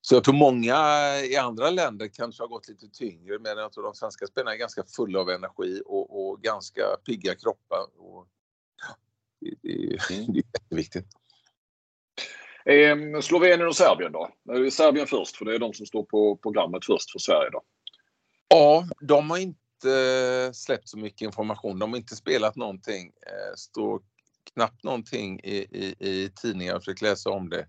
så 0.00 0.14
jag 0.14 0.24
tror 0.24 0.34
många 0.34 0.76
i 1.24 1.36
andra 1.36 1.70
länder 1.70 2.08
kanske 2.08 2.42
har 2.42 2.48
gått 2.48 2.68
lite 2.68 2.88
tyngre 2.88 3.38
men 3.38 3.58
jag 3.58 3.72
tror 3.72 3.84
de 3.84 3.94
svenska 3.94 4.26
spelarna 4.26 4.54
är 4.54 4.58
ganska 4.58 4.84
fulla 4.96 5.20
av 5.20 5.30
energi 5.30 5.82
och, 5.86 6.30
och 6.30 6.42
ganska 6.42 6.82
pigga 7.06 7.34
kroppar. 7.34 7.86
Och, 7.98 8.26
det, 9.40 9.54
det, 9.62 9.70
mm. 9.70 9.98
det 10.08 10.14
är 10.14 10.36
jätteviktigt. 10.36 11.06
Eh, 12.64 13.20
Slovenien 13.20 13.68
och 13.68 13.76
Serbien 13.76 14.12
då? 14.12 14.30
Serbien 14.70 15.06
först 15.06 15.36
för 15.36 15.44
det 15.44 15.54
är 15.54 15.58
de 15.58 15.74
som 15.74 15.86
står 15.86 16.02
på 16.02 16.36
programmet 16.36 16.84
först 16.84 17.12
för 17.12 17.18
Sverige 17.18 17.50
då. 17.50 17.62
Ja, 18.48 18.88
de 19.00 19.30
har 19.30 19.38
inte 19.38 20.50
släppt 20.54 20.88
så 20.88 20.98
mycket 20.98 21.22
information. 21.22 21.78
De 21.78 21.90
har 21.90 21.96
inte 21.96 22.16
spelat 22.16 22.56
någonting. 22.56 23.06
Eh, 23.06 23.54
står 23.56 24.00
knappt 24.54 24.84
någonting 24.84 25.40
i, 25.40 25.56
i, 25.56 25.94
i 25.98 26.30
tidningar. 26.42 26.72
Jag 26.72 26.82
försöker 26.82 27.06
läsa 27.06 27.30
om 27.30 27.48
det. 27.48 27.66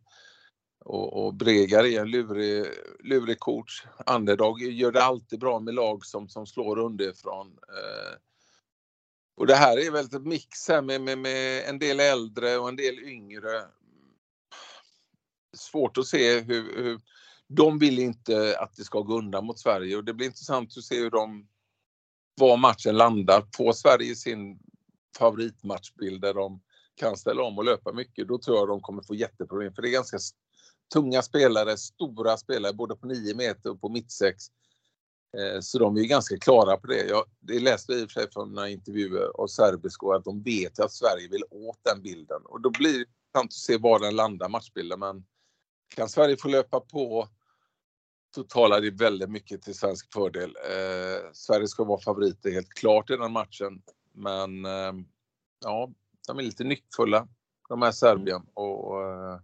Och, 0.85 1.25
och 1.25 1.33
Bregar 1.33 1.85
är 1.85 2.01
en 2.01 2.11
lurig, 2.11 2.65
lurig 2.99 3.39
coach. 3.39 3.85
Underdog 4.07 4.61
gör 4.61 4.91
det 4.91 5.03
alltid 5.03 5.39
bra 5.39 5.59
med 5.59 5.73
lag 5.73 6.05
som, 6.05 6.29
som 6.29 6.47
slår 6.47 6.79
underifrån. 6.79 7.47
Eh, 7.47 8.17
och 9.35 9.47
det 9.47 9.55
här 9.55 9.77
är 9.77 9.91
väl 9.91 10.05
ett 10.05 10.25
mix 10.25 10.67
här 10.67 10.81
med, 10.81 11.01
med, 11.01 11.17
med, 11.17 11.69
en 11.69 11.79
del 11.79 11.99
äldre 11.99 12.57
och 12.57 12.69
en 12.69 12.75
del 12.75 12.99
yngre. 12.99 13.61
Svårt 15.53 15.97
att 15.97 16.07
se 16.07 16.39
hur, 16.39 16.83
hur, 16.83 17.01
De 17.47 17.79
vill 17.79 17.99
inte 17.99 18.57
att 18.59 18.75
det 18.75 18.83
ska 18.83 18.99
gå 19.01 19.17
undan 19.17 19.45
mot 19.45 19.59
Sverige 19.59 19.97
och 19.97 20.03
det 20.03 20.13
blir 20.13 20.27
intressant 20.27 20.77
att 20.77 20.83
se 20.83 20.99
hur 20.99 21.09
de 21.09 21.47
var 22.35 22.57
matchen 22.57 22.97
landar. 22.97 23.47
Får 23.57 23.73
Sverige 23.73 24.15
sin 24.15 24.59
favoritmatchbild 25.17 26.21
där 26.21 26.33
de 26.33 26.61
kan 26.95 27.17
ställa 27.17 27.43
om 27.43 27.57
och 27.57 27.65
löpa 27.65 27.93
mycket, 27.93 28.27
då 28.27 28.37
tror 28.37 28.57
jag 28.57 28.67
de 28.67 28.81
kommer 28.81 29.03
få 29.03 29.15
jätteproblem. 29.15 29.73
För 29.73 29.81
det 29.81 29.89
är 29.89 29.93
ganska 29.93 30.19
tunga 30.93 31.21
spelare, 31.21 31.77
stora 31.77 32.37
spelare 32.37 32.73
både 32.73 32.95
på 32.95 33.07
9 33.07 33.35
meter 33.35 33.69
och 33.69 33.81
på 33.81 33.89
mittsex. 33.89 34.45
Eh, 35.37 35.59
så 35.61 35.79
de 35.79 35.97
är 35.97 36.03
ganska 36.03 36.37
klara 36.37 36.77
på 36.77 36.87
det. 36.87 37.07
Jag 37.07 37.25
det 37.39 37.59
läste 37.59 37.93
i 37.93 38.05
och 38.05 38.11
för 38.11 38.21
sig 38.21 38.31
från 38.31 38.53
några 38.53 38.69
intervjuer 38.69 39.41
av 39.41 39.47
serbiska 39.47 40.07
att 40.07 40.23
de 40.23 40.43
vet 40.43 40.79
att 40.79 40.91
Sverige 40.91 41.27
vill 41.27 41.43
åt 41.49 41.79
den 41.83 42.01
bilden 42.01 42.41
och 42.45 42.61
då 42.61 42.69
blir 42.69 42.93
det 42.93 42.99
intressant 42.99 43.49
att 43.49 43.53
se 43.53 43.77
var 43.77 43.99
den 43.99 44.15
landar 44.15 44.49
matchbilden. 44.49 44.99
Men 44.99 45.25
kan 45.95 46.09
Sverige 46.09 46.37
få 46.37 46.47
löpa 46.47 46.79
på 46.79 47.27
så 48.35 48.43
talar 48.43 48.81
det 48.81 48.91
väldigt 48.91 49.29
mycket 49.29 49.61
till 49.61 49.75
svensk 49.75 50.13
fördel. 50.13 50.55
Eh, 50.69 51.31
Sverige 51.33 51.67
ska 51.67 51.83
vara 51.83 52.01
favoriter 52.01 52.51
helt 52.51 52.73
klart 52.73 53.09
i 53.09 53.17
den 53.17 53.31
matchen. 53.31 53.81
Men 54.13 54.65
eh, 54.65 54.93
ja, 55.63 55.91
de 56.27 56.39
är 56.39 56.43
lite 56.43 56.63
nyckfulla 56.63 57.27
de 57.69 57.81
här 57.81 57.91
Serbien 57.91 58.41
och 58.53 59.03
eh, 59.03 59.39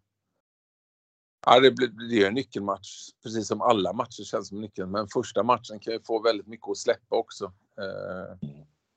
Ja, 1.49 1.60
det 1.60 1.71
blir, 1.71 1.88
det 1.88 2.23
är 2.23 2.27
en 2.27 2.33
nyckelmatch, 2.33 3.10
precis 3.23 3.47
som 3.47 3.62
alla 3.62 3.93
matcher 3.93 4.23
känns 4.23 4.47
som 4.47 4.62
nyckeln. 4.62 4.91
Men 4.91 5.07
första 5.07 5.43
matchen 5.43 5.79
kan 5.79 5.93
ju 5.93 5.99
få 6.03 6.21
väldigt 6.21 6.47
mycket 6.47 6.69
att 6.69 6.77
släppa 6.77 7.15
också. 7.15 7.45
Eh, 7.77 8.49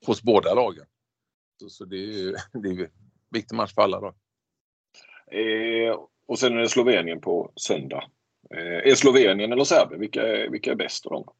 hos 0.05 0.21
båda 0.23 0.53
lagen. 0.53 0.85
Så, 1.59 1.69
så 1.69 1.85
det 1.85 1.95
är 1.95 2.07
ju 2.07 2.35
det 2.53 2.69
är 2.69 2.81
en 2.81 2.89
viktig 3.29 3.55
match 3.55 3.73
för 3.73 3.81
alla 3.81 3.99
lag. 3.99 4.15
Eh, 5.31 5.99
och 6.27 6.39
sen 6.39 6.53
är 6.53 6.61
det 6.61 6.69
Slovenien 6.69 7.21
på 7.21 7.51
söndag. 7.55 8.03
Eh, 8.49 8.91
är 8.91 8.95
Slovenien 8.95 9.51
eller 9.51 9.63
Serbien, 9.63 9.99
vilka 9.99 10.21
är, 10.21 10.49
vilka 10.49 10.71
är 10.71 10.75
bäst 10.75 11.05
av 11.05 11.11
dem? 11.11 11.33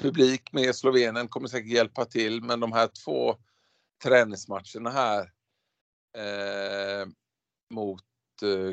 Publik 0.00 0.52
med 0.52 0.74
Slovenien 0.74 1.28
kommer 1.28 1.48
säkert 1.48 1.72
hjälpa 1.72 2.04
till, 2.04 2.42
men 2.42 2.60
de 2.60 2.72
här 2.72 2.88
två 3.04 3.36
träningsmatcherna 4.04 4.90
här 4.90 5.20
eh, 6.16 7.08
mot 7.70 8.05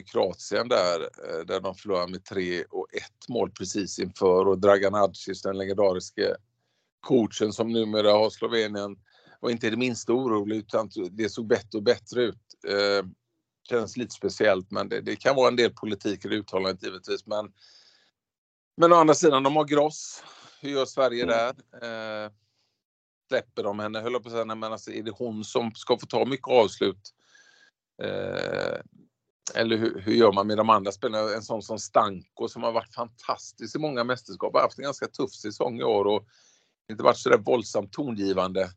Kroatien 0.05 0.67
där, 0.67 1.01
eh, 1.01 1.45
där 1.45 1.59
de 1.59 1.75
förlorade 1.75 2.11
med 2.11 2.25
3 2.25 2.63
och 2.63 2.87
1 2.93 3.03
mål 3.29 3.51
precis 3.51 3.99
inför 3.99 4.47
och 4.47 4.59
Dragan 4.59 4.93
Hadžić, 4.93 5.43
den 5.43 5.57
legendariske 5.57 6.35
coachen 6.99 7.53
som 7.53 7.71
numera 7.71 8.11
har 8.11 8.29
Slovenien, 8.29 8.95
var 9.39 9.49
inte 9.49 9.69
det 9.69 9.77
minsta 9.77 10.13
orolig 10.13 10.57
utan 10.57 10.89
det 11.11 11.29
såg 11.29 11.47
bättre 11.47 11.77
och 11.77 11.83
bättre 11.83 12.23
ut. 12.23 12.39
Eh, 12.67 13.05
känns 13.69 13.97
lite 13.97 14.11
speciellt 14.11 14.71
men 14.71 14.89
det, 14.89 15.01
det, 15.01 15.15
kan 15.15 15.35
vara 15.35 15.47
en 15.47 15.55
del 15.55 15.73
politik 15.73 16.25
i 16.25 16.27
det 16.27 16.35
uttalandet 16.35 16.83
givetvis. 16.83 17.25
Men, 17.25 17.53
men 18.77 18.93
å 18.93 18.95
andra 18.95 19.13
sidan, 19.13 19.43
de 19.43 19.55
har 19.55 19.65
Gross. 19.65 20.23
Hur 20.61 20.69
gör 20.69 20.85
Sverige 20.85 21.23
mm. 21.23 21.35
där? 21.35 21.49
Eh, 22.25 22.31
släpper 23.27 23.63
de 23.63 23.79
henne, 23.79 23.99
höll 23.99 24.13
jag 24.13 24.23
på 24.23 24.29
att 24.29 24.33
säga, 24.33 24.45
men 24.45 24.63
alltså, 24.63 24.91
är 24.91 25.03
det 25.03 25.11
hon 25.11 25.43
som 25.43 25.71
ska 25.71 25.99
få 25.99 26.05
ta 26.05 26.25
mycket 26.25 26.47
avslut? 26.47 27.13
Eh, 28.03 28.79
eller 29.55 29.77
hur, 29.77 30.01
hur, 30.01 30.13
gör 30.13 30.31
man 30.31 30.47
med 30.47 30.57
de 30.57 30.69
andra 30.69 30.91
spelarna? 30.91 31.33
En 31.33 31.41
sån 31.41 31.61
som 31.61 31.79
Stanko 31.79 32.47
som 32.47 32.63
har 32.63 32.71
varit 32.71 32.95
fantastisk 32.95 33.75
i 33.75 33.79
många 33.79 34.03
mästerskap, 34.03 34.53
har 34.53 34.61
haft 34.61 34.77
en 34.77 34.83
ganska 34.83 35.07
tuff 35.07 35.31
säsong 35.31 35.79
i 35.79 35.83
år 35.83 36.05
och 36.05 36.27
inte 36.91 37.03
varit 37.03 37.17
så 37.17 37.29
där 37.29 37.37
våldsamt 37.37 37.93
tongivande. 37.93 38.69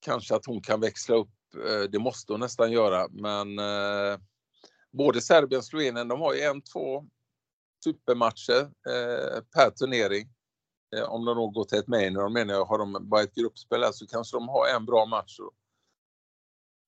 Kanske 0.00 0.34
att 0.34 0.46
hon 0.46 0.62
kan 0.62 0.80
växla 0.80 1.16
upp, 1.16 1.54
eh, 1.68 1.90
det 1.90 1.98
måste 1.98 2.32
hon 2.32 2.40
nästan 2.40 2.72
göra, 2.72 3.08
men 3.10 3.58
eh, 3.58 4.18
både 4.92 5.20
Serbien 5.20 5.58
och 5.58 5.64
Slovenien, 5.64 6.08
de 6.08 6.20
har 6.20 6.34
ju 6.34 6.40
en, 6.40 6.62
två 6.62 7.04
supermatcher 7.84 8.60
eh, 8.62 9.40
per 9.54 9.70
turnering. 9.70 10.28
Eh, 10.96 11.04
om 11.04 11.24
de 11.24 11.36
då 11.36 11.48
går 11.48 11.64
till 11.64 11.78
ett 11.78 11.88
minor, 11.88 12.28
menar 12.28 12.54
jag, 12.54 12.64
har 12.64 12.78
de 12.78 13.08
bara 13.08 13.22
ett 13.22 13.34
gruppspel 13.34 13.84
så 13.92 14.06
kanske 14.06 14.36
de 14.36 14.48
har 14.48 14.68
en 14.76 14.86
bra 14.86 15.06
match. 15.06 15.38
Och, 15.38 15.52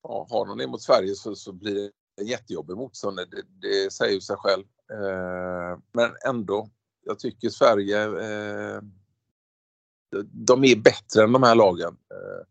ja, 0.03 0.27
har 0.31 0.47
de 0.47 0.59
det 0.59 0.67
mot 0.67 0.83
Sverige 0.83 1.15
så, 1.15 1.35
så 1.35 1.53
blir 1.53 1.75
det 1.75 1.91
jättejobbig 2.23 2.77
motståndare, 2.77 3.27
det, 3.27 3.43
det 3.69 3.93
säger 3.93 4.15
ju 4.15 4.21
sig 4.21 4.37
själv. 4.37 4.65
Eh, 4.93 5.79
men 5.93 6.11
ändå, 6.27 6.71
jag 7.05 7.19
tycker 7.19 7.49
Sverige, 7.49 8.03
eh, 8.05 8.81
de 10.25 10.65
är 10.65 10.77
bättre 10.77 11.23
än 11.25 11.33
de 11.33 11.43
här 11.43 11.55
lagen. 11.55 11.97
Eh, 12.11 12.47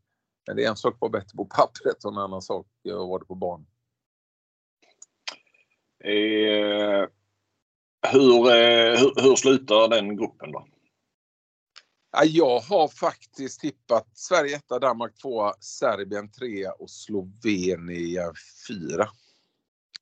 men 0.47 0.55
det 0.55 0.65
är 0.65 0.69
en 0.69 0.75
sak 0.75 0.93
att 0.93 1.01
vara 1.01 1.11
bättre 1.11 1.37
på 1.37 1.45
pappret 1.45 2.03
och 2.03 2.11
en 2.11 2.17
annan 2.17 2.41
sak 2.41 2.67
att 2.85 2.91
vara 2.91 3.19
det 3.19 3.25
på 3.25 3.35
banan. 3.35 3.67
Eh, 6.03 7.09
hur, 8.11 8.47
eh, 8.51 8.99
hur, 8.99 9.21
hur 9.21 9.35
slutar 9.35 9.87
den 9.87 10.17
gruppen 10.17 10.51
då? 10.51 10.67
Jag 12.23 12.59
har 12.59 12.87
faktiskt 12.87 13.59
tippat 13.59 14.07
Sverige 14.13 14.55
1, 14.55 14.67
Danmark 14.81 15.17
2, 15.21 15.53
Serbien 15.59 16.31
3 16.31 16.67
och 16.67 16.89
Slovenien 16.89 18.33
4. 18.67 19.07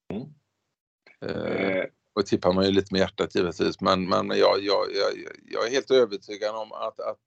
Mm. 0.10 0.28
Eh, 1.22 1.86
och 2.14 2.26
tippar 2.26 2.54
man 2.54 2.66
ju 2.66 2.72
lite 2.72 2.94
med 2.94 3.00
hjärtat 3.00 3.36
givetvis 3.36 3.82
men, 3.82 4.10
men 4.10 4.28
jag, 4.28 4.62
jag, 4.62 4.86
jag, 4.94 5.14
jag 5.46 5.68
är 5.68 5.72
helt 5.72 5.92
övertygad 5.92 6.56
om 6.56 6.72
att, 6.72 7.00
att 7.00 7.20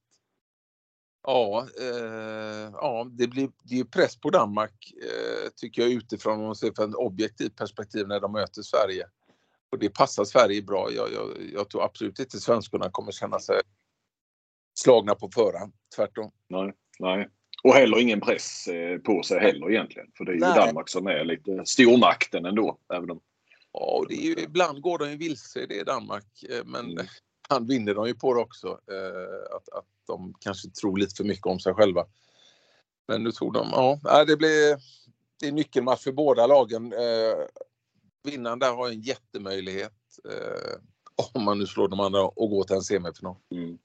Ja, 1.28 1.68
eh, 1.80 2.70
ja 2.72 3.06
det 3.10 3.26
blir 3.26 3.50
det 3.62 3.80
är 3.80 3.84
press 3.84 4.16
på 4.20 4.30
Danmark 4.30 4.92
eh, 5.02 5.50
tycker 5.56 5.82
jag 5.82 5.90
utifrån 5.90 6.38
om 6.38 6.44
man 6.44 6.54
ser 6.54 6.72
från 6.76 6.90
ett 6.90 6.94
objektivt 6.94 7.56
perspektiv 7.56 8.08
när 8.08 8.20
de 8.20 8.32
möter 8.32 8.62
Sverige. 8.62 9.06
Och 9.70 9.78
det 9.78 9.88
passar 9.88 10.24
Sverige 10.24 10.62
bra. 10.62 10.88
Jag, 10.90 11.12
jag, 11.12 11.28
jag 11.52 11.70
tror 11.70 11.84
absolut 11.84 12.18
inte 12.18 12.40
svenskarna 12.40 12.90
kommer 12.90 13.12
känna 13.12 13.38
sig 13.38 13.60
slagna 14.74 15.14
på 15.14 15.30
förhand. 15.34 15.72
Tvärtom. 15.96 16.30
Nej, 16.48 16.72
nej. 16.98 17.28
Och 17.62 17.74
heller 17.74 17.98
ingen 17.98 18.20
press 18.20 18.66
eh, 18.66 18.98
på 18.98 19.22
sig 19.22 19.40
heller 19.40 19.70
egentligen. 19.70 20.08
För 20.16 20.24
det 20.24 20.32
är 20.32 20.34
ju 20.34 20.40
Nej. 20.40 20.54
Danmark 20.54 20.88
som 20.88 21.06
är 21.06 21.24
lite 21.24 21.62
stormakten 21.64 22.46
ändå. 22.46 22.78
Även 22.94 23.10
om... 23.10 23.20
Ja, 23.72 24.04
det 24.08 24.14
är 24.14 24.22
ju, 24.22 24.34
ibland 24.38 24.80
går 24.80 24.98
de 24.98 25.10
ju 25.10 25.16
vilse 25.16 25.66
det 25.66 25.78
är 25.78 25.84
Danmark. 25.84 26.44
Eh, 26.50 26.64
men 26.64 26.90
mm. 26.90 27.06
han 27.48 27.66
vinner 27.66 27.94
de 27.94 28.06
ju 28.06 28.14
på 28.14 28.34
det 28.34 28.40
också. 28.40 28.66
Eh, 28.66 29.56
att, 29.56 29.68
att 29.78 29.86
de 30.06 30.34
kanske 30.40 30.70
tror 30.70 30.98
lite 30.98 31.14
för 31.16 31.24
mycket 31.24 31.46
om 31.46 31.60
sig 31.60 31.74
själva. 31.74 32.06
Men 33.08 33.22
nu 33.22 33.32
tror 33.32 33.52
de, 33.52 33.68
ja, 33.72 34.24
det 34.24 34.36
blir 34.36 34.76
det 35.40 35.46
är 35.48 35.52
nyckelmatch 35.52 36.02
för 36.02 36.12
båda 36.12 36.46
lagen. 36.46 36.94
Vinnaren 38.24 38.58
där 38.58 38.72
har 38.72 38.88
en 38.88 39.00
jättemöjlighet 39.00 39.92
om 41.34 41.44
man 41.44 41.58
nu 41.58 41.66
slår 41.66 41.88
de 41.88 42.00
andra 42.00 42.22
och 42.22 42.50
går 42.50 42.64
till 42.64 42.76
en 42.76 42.82
semifinal. 42.82 43.36
Mm. 43.50 43.78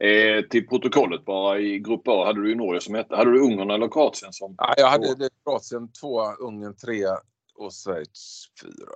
Eh, 0.00 0.42
till 0.44 0.68
protokollet 0.68 1.24
bara 1.24 1.58
i 1.58 1.78
grupp 1.78 2.08
A 2.08 2.24
hade 2.24 2.42
du 2.42 2.48
ju 2.48 2.54
Norge 2.54 2.80
som 2.80 2.94
hette. 2.94 3.16
Hade 3.16 3.30
du 3.30 3.40
Ungern 3.40 3.70
eller 3.70 3.88
Kroatien 3.88 4.32
som 4.32 4.54
Ja, 4.58 4.74
jag 4.76 4.88
hade 4.88 5.14
det, 5.14 5.30
Kroatien 5.44 5.92
tvåa, 5.92 6.34
Ungern 6.34 6.76
trea 6.76 7.18
och 7.54 7.72
Schweiz 7.72 8.46
fyra. 8.62 8.92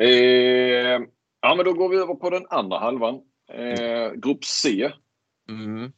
Eh, 0.00 1.00
ja, 1.40 1.54
men 1.56 1.64
då 1.64 1.72
går 1.72 1.88
vi 1.88 1.96
över 1.96 2.14
på 2.14 2.30
den 2.30 2.46
andra 2.50 2.78
halvan. 2.78 3.14
Eh, 3.52 4.12
grupp 4.12 4.44
C. 4.44 4.92
Mm. 5.48 5.92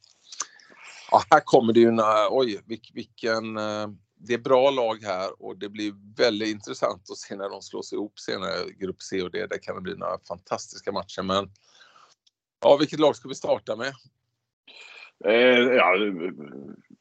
Ja, 1.11 1.23
här 1.31 1.41
kommer 1.41 1.73
det 1.73 1.81
ju 1.81 1.89
en, 1.89 2.01
oj 2.31 2.61
vilken, 2.95 3.57
eh, 3.57 3.89
det 4.19 4.35
är 4.35 4.39
bra 4.39 4.71
lag 4.71 4.99
här 5.03 5.43
och 5.43 5.59
det 5.59 5.69
blir 5.69 5.93
väldigt 6.17 6.49
intressant 6.49 7.11
att 7.11 7.19
se 7.19 7.37
när 7.37 7.49
de 7.49 7.63
slås 7.63 7.93
ihop 7.93 8.19
senare, 8.19 8.71
grupp 8.79 9.03
C 9.03 9.23
och 9.23 9.31
D. 9.31 9.47
Det 9.47 9.59
kan 9.59 9.75
det 9.75 9.81
bli 9.81 9.97
några 9.97 10.19
fantastiska 10.29 10.93
matcher 10.93 11.23
men 11.23 11.51
Ja, 12.67 12.77
vilket 12.77 13.01
lag 13.01 13.17
ska 13.17 13.29
vi 13.29 13.35
starta 13.35 13.77
med? 13.77 13.93
Eh, 15.25 15.59
ja, 15.59 15.95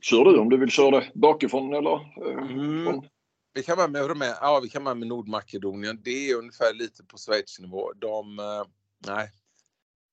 kör 0.02 0.26
du 0.26 0.40
om 0.40 0.50
du 0.50 0.58
vill 0.58 0.70
köra 0.70 1.00
det 1.00 1.12
bakifrån 1.16 1.74
eller? 1.74 1.94
Eh, 2.30 2.52
mm. 2.52 3.02
Vi 3.54 3.64
kan 3.64 3.78
vara 3.78 3.88
med, 3.88 4.18
med, 4.18 4.36
ja, 4.42 4.60
vi 4.64 4.70
kan 4.70 4.84
vara 4.84 4.96
med 4.96 5.08
Nordmakedonien. 5.08 6.02
Det 6.04 6.30
är 6.30 6.36
ungefär 6.36 6.74
lite 6.74 7.04
på 7.04 7.18
Schweiz 7.18 7.60
nivå. 7.60 7.94
De, 7.94 8.40
eh, 8.40 8.64
nej, 9.08 9.30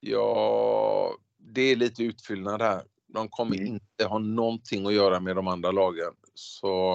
ja, 0.01 1.17
det 1.39 1.63
är 1.63 1.77
lite 1.77 2.03
utfyllnad 2.03 2.63
här. 2.63 2.83
De 3.07 3.29
kommer 3.29 3.57
mm. 3.57 3.67
inte 3.67 4.05
ha 4.05 4.19
någonting 4.19 4.87
att 4.87 4.95
göra 4.95 5.21
med 5.21 5.37
de 5.37 5.49
andra 5.49 5.71
lagen. 5.71 6.13
Så 6.35 6.95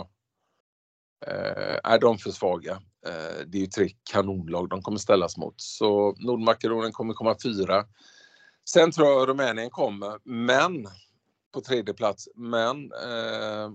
eh, 1.27 1.79
är 1.83 1.99
de 1.99 2.17
för 2.17 2.31
svaga. 2.31 2.71
Eh, 3.07 3.45
det 3.47 3.57
är 3.57 3.61
ju 3.61 3.67
tre 3.67 3.89
kanonlag 4.11 4.69
de 4.69 4.81
kommer 4.81 4.99
ställas 4.99 5.37
mot. 5.37 5.61
Så 5.61 6.15
Nordmakedonien 6.19 6.91
kommer 6.91 7.13
komma 7.13 7.35
fyra. 7.43 7.85
Sen 8.69 8.91
tror 8.91 9.07
jag 9.07 9.29
Rumänien 9.29 9.69
kommer, 9.69 10.19
men 10.23 10.87
på 11.53 11.61
tredje 11.61 11.93
plats. 11.93 12.29
Men 12.35 12.91
eh, 12.91 13.71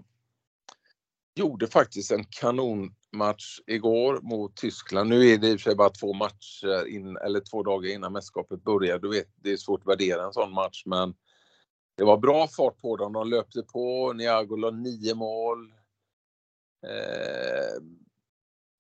gjorde 1.35 1.67
faktiskt 1.67 2.11
en 2.11 2.25
kanonmatch 2.25 3.61
igår 3.67 4.21
mot 4.23 4.57
Tyskland. 4.57 5.11
Nu 5.11 5.29
är 5.29 5.39
det 5.39 5.49
i 5.49 5.57
och 5.57 5.61
för 5.61 5.71
sig 5.71 5.77
bara 5.77 5.91
två 5.91 6.13
matcher 6.13 6.87
in, 6.89 7.17
eller 7.17 7.41
två 7.41 7.63
dagar 7.63 7.91
innan 7.91 8.13
mästerskapet 8.13 8.65
börjar. 8.65 8.99
Du 8.99 9.11
vet, 9.11 9.29
det 9.37 9.53
är 9.53 9.57
svårt 9.57 9.81
att 9.81 9.89
värdera 9.89 10.25
en 10.25 10.33
sån 10.33 10.55
match, 10.55 10.83
men 10.87 11.15
det 11.97 12.05
var 12.05 12.17
bra 12.17 12.49
fart 12.49 12.81
på 12.81 12.97
dem. 12.97 13.13
De 13.13 13.29
löpte 13.29 13.63
på. 13.63 14.13
Niago 14.13 14.57
la 14.57 14.71
nio 14.71 15.15
mål. 15.15 15.73
Eh, 16.87 17.83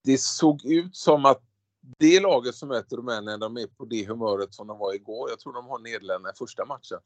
det 0.04 0.20
såg 0.20 0.64
ut 0.64 0.96
som 0.96 1.24
att 1.24 1.42
det 1.82 2.20
laget 2.20 2.54
som 2.54 2.68
möter 2.68 2.96
Rumänien, 2.96 3.40
de 3.40 3.56
är 3.56 3.66
på 3.66 3.84
det 3.84 4.06
humöret 4.06 4.54
som 4.54 4.66
de 4.66 4.78
var 4.78 4.94
igår. 4.94 5.30
Jag 5.30 5.38
tror 5.38 5.52
de 5.52 5.66
har 5.66 5.78
Nederländerna 5.78 6.30
i 6.30 6.38
första 6.38 6.64
matchen. 6.64 6.98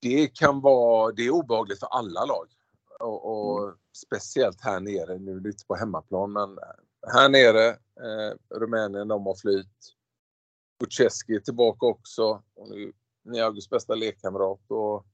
Det 0.00 0.28
kan 0.28 0.60
vara, 0.60 1.12
det 1.12 1.22
är 1.22 1.30
obehagligt 1.30 1.78
för 1.78 1.86
alla 1.86 2.24
lag. 2.24 2.46
Och, 3.00 3.24
och 3.24 3.62
mm. 3.64 3.76
speciellt 3.92 4.60
här 4.60 4.80
nere, 4.80 5.18
nu 5.18 5.40
lite 5.40 5.66
på 5.66 5.74
hemmaplan, 5.74 6.32
men 6.32 6.58
här 7.12 7.28
nere, 7.28 7.68
eh, 7.68 8.56
Rumänien, 8.58 9.08
de 9.08 9.26
har 9.26 9.34
flyt. 9.34 9.94
Kuczeski 10.80 11.34
är 11.34 11.40
tillbaka 11.40 11.86
också. 11.86 12.42
Och 12.54 12.68
nu, 12.68 12.92
Niagos 13.24 13.70
bästa 13.70 13.94
lekkamrat. 13.94 14.70
Och, 14.70 15.06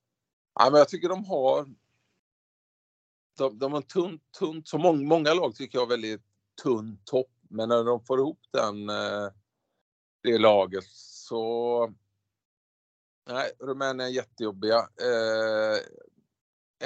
ja, 0.55 0.71
men 0.71 0.75
jag 0.79 0.89
tycker 0.89 1.09
de 1.09 1.25
har 1.25 1.67
de, 3.37 3.59
de 3.59 3.73
har 3.73 3.83
tunt, 3.83 4.23
tunt, 4.39 4.69
så 4.69 4.79
många, 4.79 5.09
många 5.09 5.35
lag 5.35 5.55
tycker 5.55 5.79
jag 5.79 5.87
väldigt 5.87 6.23
tunn 6.63 6.99
topp. 7.05 7.34
Men 7.49 7.69
när 7.69 7.85
de 7.85 8.05
får 8.05 8.19
ihop 8.19 8.41
den, 8.51 8.89
eh, 8.89 9.29
det 10.23 10.39
laget 10.39 10.85
så... 10.91 11.95
Nej, 13.29 13.53
Rumänien 13.61 14.01
är 14.01 14.13
jättejobbiga. 14.13 14.79
Eh, 14.79 15.79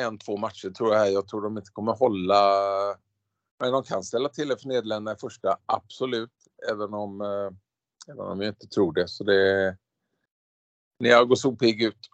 en, 0.05 0.19
två 0.19 0.37
matcher 0.37 0.71
tror 0.71 0.95
jag. 0.95 1.13
Jag 1.13 1.29
tror 1.29 1.43
de 1.43 1.59
inte 1.59 1.71
kommer 1.73 1.93
hålla... 1.93 2.53
Men 3.61 3.73
de 3.73 3.83
kan 3.83 4.03
ställa 4.03 4.29
till 4.29 4.49
det 4.49 4.59
för 4.59 4.69
Nederländerna 4.69 5.17
i 5.17 5.21
första, 5.21 5.59
absolut. 5.67 6.33
Även 6.71 6.95
om, 6.95 7.21
eh, 7.21 7.51
även 8.13 8.27
om 8.27 8.41
jag 8.41 8.49
inte 8.49 8.67
tror 8.67 8.93
det. 8.93 9.09
Så 9.09 9.25
det... 9.25 9.77
Niago 11.01 11.37
såg 11.37 11.59
pigg 11.59 11.83
ut. 11.83 12.11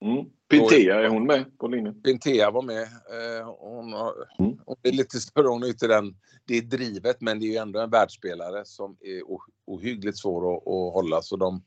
Mm. 0.00 0.24
Pintea, 0.48 1.00
är 1.00 1.08
hon 1.08 1.26
med 1.26 1.58
på 1.58 1.68
linjen? 1.68 2.02
Pintea 2.02 2.50
var 2.50 2.62
med. 2.62 2.82
Eh, 2.82 3.56
hon, 3.58 3.92
har, 3.92 4.14
mm. 4.38 4.58
hon 4.66 4.76
är 4.82 4.92
lite 4.92 5.20
större, 5.20 5.48
hon 5.48 5.62
är 5.62 5.68
inte 5.68 5.86
den, 5.86 6.16
det 6.44 6.54
är 6.54 6.62
drivet 6.62 7.20
men 7.20 7.40
det 7.40 7.46
är 7.46 7.50
ju 7.50 7.56
ändå 7.56 7.80
en 7.80 7.90
världsspelare 7.90 8.64
som 8.64 8.96
är 9.00 9.22
ohyggligt 9.66 10.18
svår 10.18 10.56
att, 10.56 10.62
att 10.62 10.92
hålla. 10.92 11.22
Så 11.22 11.36
de, 11.36 11.64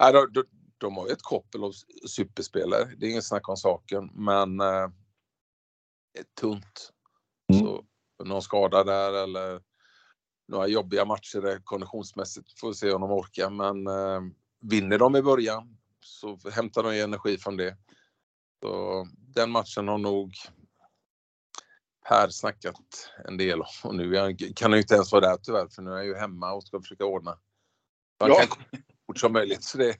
äh, 0.00 0.22
de, 0.32 0.44
de 0.78 0.96
har 0.96 1.06
ju 1.06 1.12
ett 1.12 1.22
koppel 1.22 1.64
av 1.64 1.72
superspelare, 2.08 2.84
det 2.96 3.06
är 3.06 3.10
inget 3.10 3.24
snack 3.24 3.48
om 3.48 3.56
saken, 3.56 4.10
men 4.14 4.60
eh, 4.60 4.88
tunt. 6.40 6.92
Mm. 7.52 7.66
Så 7.66 7.84
någon 8.24 8.42
skada 8.42 8.84
där 8.84 9.24
eller 9.24 9.60
några 10.48 10.66
jobbiga 10.66 11.04
matcher 11.04 11.60
konditionsmässigt 11.64 12.60
får 12.60 12.68
vi 12.68 12.74
se 12.74 12.92
om 12.92 13.00
de 13.00 13.10
orkar, 13.10 13.50
men 13.50 13.86
eh, 13.86 14.20
vinner 14.60 14.98
de 14.98 15.16
i 15.16 15.22
början 15.22 15.75
så 16.06 16.38
hämtar 16.50 16.82
de 16.82 16.96
ju 16.96 17.00
energi 17.00 17.38
från 17.38 17.56
det. 17.56 17.76
Så 18.62 19.06
den 19.34 19.50
matchen 19.50 19.88
har 19.88 19.98
nog 19.98 20.32
Per 22.08 22.28
snackat 22.28 23.12
en 23.28 23.36
del 23.36 23.60
om 23.60 23.66
och 23.84 23.94
nu 23.94 24.12
kan 24.56 24.70
han 24.70 24.72
ju 24.72 24.78
inte 24.78 24.94
ens 24.94 25.12
vara 25.12 25.28
där 25.28 25.36
tyvärr 25.36 25.68
för 25.68 25.82
nu 25.82 25.90
är 25.90 25.96
jag 25.96 26.06
ju 26.06 26.14
hemma 26.14 26.52
och 26.52 26.62
ska 26.62 26.80
försöka 26.80 27.04
ordna. 27.04 27.38
Han 28.20 28.28
ja. 28.28 28.34
kan 28.34 28.46
så 28.46 28.56
fort 29.06 29.18
som 29.18 29.32
möjligt. 29.32 29.64
Så 29.64 29.78
det 29.78 29.88
är 29.88 29.96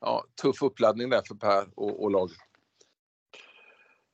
ja, 0.00 0.24
tuff 0.42 0.62
uppladdning 0.62 1.10
där 1.10 1.22
för 1.28 1.34
Per 1.34 1.66
och, 1.76 2.02
och 2.02 2.10
laget. 2.10 2.36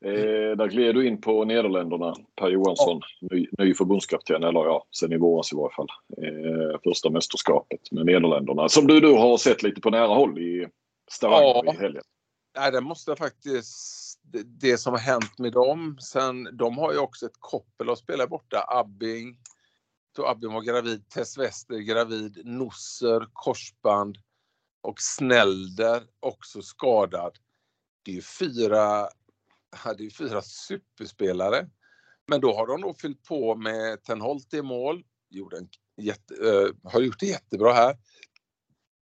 Eh, 0.05 0.57
där 0.57 0.69
gled 0.69 0.95
du 0.95 1.07
in 1.07 1.21
på 1.21 1.45
Nederländerna, 1.45 2.15
Per 2.41 2.49
Johansson, 2.49 3.01
ja. 3.21 3.29
ny, 3.31 3.47
ny 3.59 3.75
förbundskapten, 3.75 4.45
eller 4.45 4.61
ja, 4.61 4.87
sen 4.91 5.13
i 5.13 5.17
våras 5.17 5.53
i 5.53 5.57
varje 5.57 5.75
fall. 5.75 5.89
Eh, 6.23 6.81
första 6.85 7.11
mästerskapet 7.11 7.93
med 7.93 8.07
Nederländerna, 8.07 8.69
som 8.69 8.87
du, 8.87 9.01
du 9.01 9.13
har 9.13 9.37
sett 9.37 9.63
lite 9.63 9.81
på 9.81 9.91
nära 9.91 10.15
håll 10.15 10.39
i 10.39 10.69
Stavanger 11.11 11.63
ja. 11.65 11.75
i 11.75 11.77
helgen. 11.77 12.03
Nej, 12.57 12.73
det 12.73 12.81
måste 12.81 13.17
faktiskt, 13.17 14.21
det 14.45 14.79
som 14.79 14.93
har 14.93 15.01
hänt 15.01 15.39
med 15.39 15.53
dem 15.53 15.99
sen, 16.01 16.57
de 16.57 16.79
har 16.79 16.93
ju 16.93 16.99
också 16.99 17.27
ett 17.27 17.37
koppel 17.39 17.89
av 17.89 17.97
spelare 17.97 18.29
borta. 18.29 18.65
Abbing, 18.69 19.39
då 20.17 20.27
Abbing 20.27 20.53
var 20.53 20.63
gravid, 20.63 21.09
Tess 21.09 21.39
Wester 21.39 21.79
gravid, 21.79 22.47
Nosser 22.47 23.29
korsband 23.33 24.19
och 24.81 25.01
Snelder 25.01 26.07
också 26.21 26.63
skadad. 26.63 27.39
Det 28.03 28.11
är 28.11 28.15
ju 28.15 28.23
fyra, 28.23 29.09
det 29.99 30.07
är 30.07 30.11
fyra 30.11 30.43
superspelare. 30.43 31.71
Men 32.27 32.41
då 32.41 32.55
har 32.55 32.67
de 32.67 32.81
nog 32.81 33.01
fyllt 33.01 33.23
på 33.23 33.55
med 33.55 34.03
Tenholt 34.03 34.55
i 34.55 34.63
mål, 34.63 35.05
gjorde 35.31 35.57
en 35.57 35.69
jätte, 35.97 36.35
äh, 36.35 36.91
har 36.91 37.01
gjort 37.01 37.21
det 37.21 37.27
jättebra 37.27 37.73
här. 37.73 37.99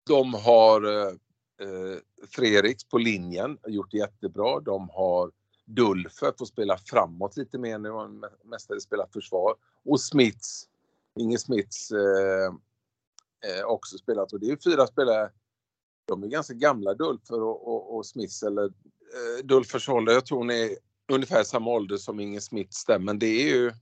De 0.06 0.34
har 0.34 0.82
äh, 0.82 1.14
eh, 1.62 1.98
Fredriks 2.28 2.84
på 2.84 2.98
linjen, 2.98 3.58
har 3.62 3.70
gjort 3.70 3.90
det 3.90 3.98
jättebra. 3.98 4.60
De 4.60 4.88
har 4.88 5.30
Dulfer 5.64 6.32
får 6.38 6.46
spela 6.46 6.78
framåt 6.78 7.36
lite 7.36 7.58
mer 7.58 7.78
nu, 7.78 7.90
han 7.90 8.24
mestadels 8.44 8.84
spelat 8.84 9.12
försvar. 9.12 9.54
Och 9.84 10.00
Smits, 10.00 10.68
Inge 11.20 11.38
Smits 11.38 11.90
eh, 11.90 12.54
eh, 13.50 13.64
också 13.64 13.98
spelat. 13.98 14.32
Och 14.32 14.40
det 14.40 14.50
är 14.50 14.70
fyra 14.70 14.86
spelare, 14.86 15.30
de 16.04 16.22
är 16.22 16.28
ganska 16.28 16.54
gamla 16.54 16.94
Dulfer 16.94 17.42
och, 17.42 17.68
och, 17.68 17.96
och 17.96 18.06
Smits, 18.06 18.42
eller 18.42 18.64
eh, 18.64 19.44
Dulfers 19.44 19.88
ålder, 19.88 20.12
jag 20.12 20.26
tror 20.26 20.38
hon 20.38 20.50
är 20.50 20.70
ungefär 21.12 21.44
samma 21.44 21.70
ålder 21.70 21.96
som 21.96 22.20
Inge 22.20 22.40
Smits 22.40 22.84
där, 22.84 22.98
men 22.98 23.18
det 23.18 23.26
är 23.26 23.48
ju 23.48 23.72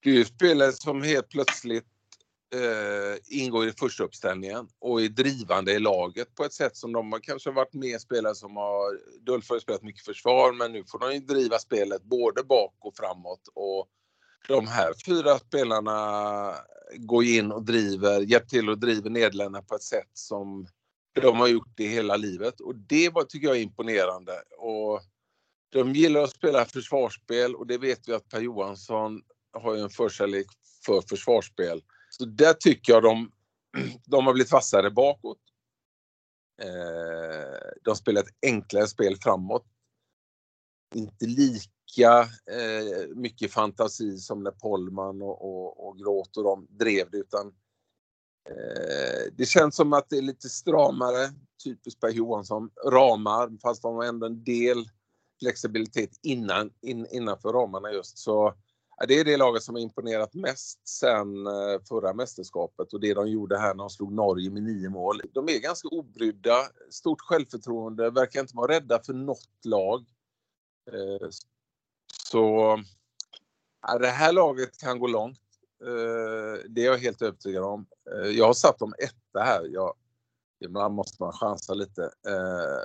det 0.00 0.10
är 0.10 0.14
ju 0.14 0.24
spelare 0.24 0.72
som 0.72 1.02
helt 1.02 1.28
plötsligt 1.28 1.86
eh, 2.54 3.38
ingår 3.40 3.68
i 3.68 3.72
första 3.72 4.04
uppställningen 4.04 4.68
och 4.78 5.02
är 5.02 5.08
drivande 5.08 5.72
i 5.72 5.78
laget 5.78 6.34
på 6.34 6.44
ett 6.44 6.52
sätt 6.52 6.76
som 6.76 6.92
de 6.92 7.12
har 7.12 7.20
kanske 7.20 7.50
varit 7.50 7.74
med 7.74 8.00
spelare 8.00 8.34
som 8.34 8.56
har, 8.56 9.00
Dulf 9.20 9.50
har 9.50 9.58
spelat 9.58 9.82
mycket 9.82 10.04
försvar 10.04 10.52
men 10.52 10.72
nu 10.72 10.84
får 10.84 10.98
de 10.98 11.12
ju 11.12 11.20
driva 11.20 11.58
spelet 11.58 12.02
både 12.02 12.42
bak 12.42 12.74
och 12.78 12.96
framåt 12.96 13.48
och 13.54 13.88
de 14.48 14.66
här 14.66 14.92
fyra 15.06 15.38
spelarna 15.38 16.54
går 16.96 17.24
in 17.24 17.52
och 17.52 17.62
driver, 17.62 18.20
hjälper 18.20 18.48
till 18.48 18.70
och 18.70 18.78
driver 18.78 19.10
Nederländerna 19.10 19.62
på 19.62 19.74
ett 19.74 19.82
sätt 19.82 20.10
som 20.12 20.66
de 21.20 21.36
har 21.36 21.48
gjort 21.48 21.72
det 21.76 21.86
hela 21.86 22.16
livet 22.16 22.60
och 22.60 22.76
det 22.76 23.10
var, 23.10 23.22
tycker 23.22 23.46
jag 23.46 23.56
är 23.56 23.60
imponerande. 23.60 24.32
Och 24.58 25.00
de 25.72 25.92
gillar 25.92 26.20
att 26.20 26.30
spela 26.30 26.64
försvarsspel 26.64 27.54
och 27.54 27.66
det 27.66 27.78
vet 27.78 28.08
vi 28.08 28.12
att 28.12 28.28
Per 28.28 28.40
Johansson 28.40 29.22
har 29.52 29.74
ju 29.74 29.80
en 29.80 29.90
förkärlek 29.90 30.46
för 30.86 31.00
försvarsspel. 31.00 31.82
Så 32.18 32.24
där 32.24 32.52
tycker 32.52 32.92
jag 32.92 33.02
de, 33.02 33.32
de 34.06 34.26
har 34.26 34.32
blivit 34.32 34.52
vassare 34.52 34.90
bakåt. 34.90 35.38
Eh, 36.62 37.72
de 37.84 37.96
spelar 37.96 38.22
ett 38.22 38.36
enklare 38.42 38.86
spel 38.86 39.16
framåt. 39.16 39.66
Inte 40.94 41.26
lika 41.26 42.20
eh, 42.50 43.08
mycket 43.14 43.52
fantasi 43.52 44.18
som 44.18 44.42
när 44.42 44.50
Pollman 44.50 45.22
och, 45.22 45.42
och, 45.42 45.88
och 45.88 45.98
Gråt 45.98 46.36
och 46.36 46.44
de 46.44 46.66
drev 46.70 47.10
det 47.10 47.18
utan 47.18 47.46
eh, 48.48 49.32
det 49.32 49.46
känns 49.46 49.76
som 49.76 49.92
att 49.92 50.10
det 50.10 50.18
är 50.18 50.22
lite 50.22 50.48
stramare, 50.48 51.32
typiskt 51.64 52.00
Per 52.00 52.10
Johansson, 52.10 52.70
ramar 52.86 53.60
fast 53.62 53.82
de 53.82 53.94
har 53.94 54.04
ändå 54.04 54.26
en 54.26 54.44
del 54.44 54.88
flexibilitet 55.40 56.10
innan, 56.22 56.70
in, 56.80 57.06
innanför 57.10 57.52
ramarna 57.52 57.92
just. 57.92 58.18
Så 58.18 58.54
det 59.08 59.20
är 59.20 59.24
det 59.24 59.36
laget 59.36 59.62
som 59.62 59.74
har 59.74 59.82
imponerat 59.82 60.34
mest 60.34 60.88
sen 60.88 61.46
eh, 61.46 61.80
förra 61.88 62.14
mästerskapet 62.14 62.92
och 62.92 63.00
det 63.00 63.14
de 63.14 63.28
gjorde 63.28 63.58
här 63.58 63.74
när 63.74 63.84
de 63.84 63.90
slog 63.90 64.12
Norge 64.12 64.50
med 64.50 64.62
nio 64.62 64.88
mål. 64.88 65.20
De 65.32 65.48
är 65.48 65.58
ganska 65.58 65.88
obrydda, 65.88 66.56
stort 66.90 67.20
självförtroende, 67.20 68.10
verkar 68.10 68.40
inte 68.40 68.56
vara 68.56 68.72
rädda 68.72 69.02
för 69.02 69.12
något 69.12 69.64
lag. 69.64 70.04
Eh, 70.92 71.28
så 72.12 72.76
det 74.00 74.08
här 74.08 74.32
laget 74.32 74.78
kan 74.78 74.98
gå 74.98 75.06
långt. 75.06 75.40
Eh, 75.84 76.62
det 76.68 76.80
är 76.80 76.86
jag 76.86 76.98
helt 76.98 77.22
övertygad 77.22 77.64
om. 77.64 77.86
Jag 78.32 78.46
har 78.46 78.54
satt 78.54 78.78
dem 78.78 78.94
etta 78.98 79.44
här. 79.44 79.68
Jag, 79.72 79.94
ibland 80.64 80.94
måste 80.94 81.22
man 81.22 81.32
chansa 81.32 81.74
lite. 81.74 82.10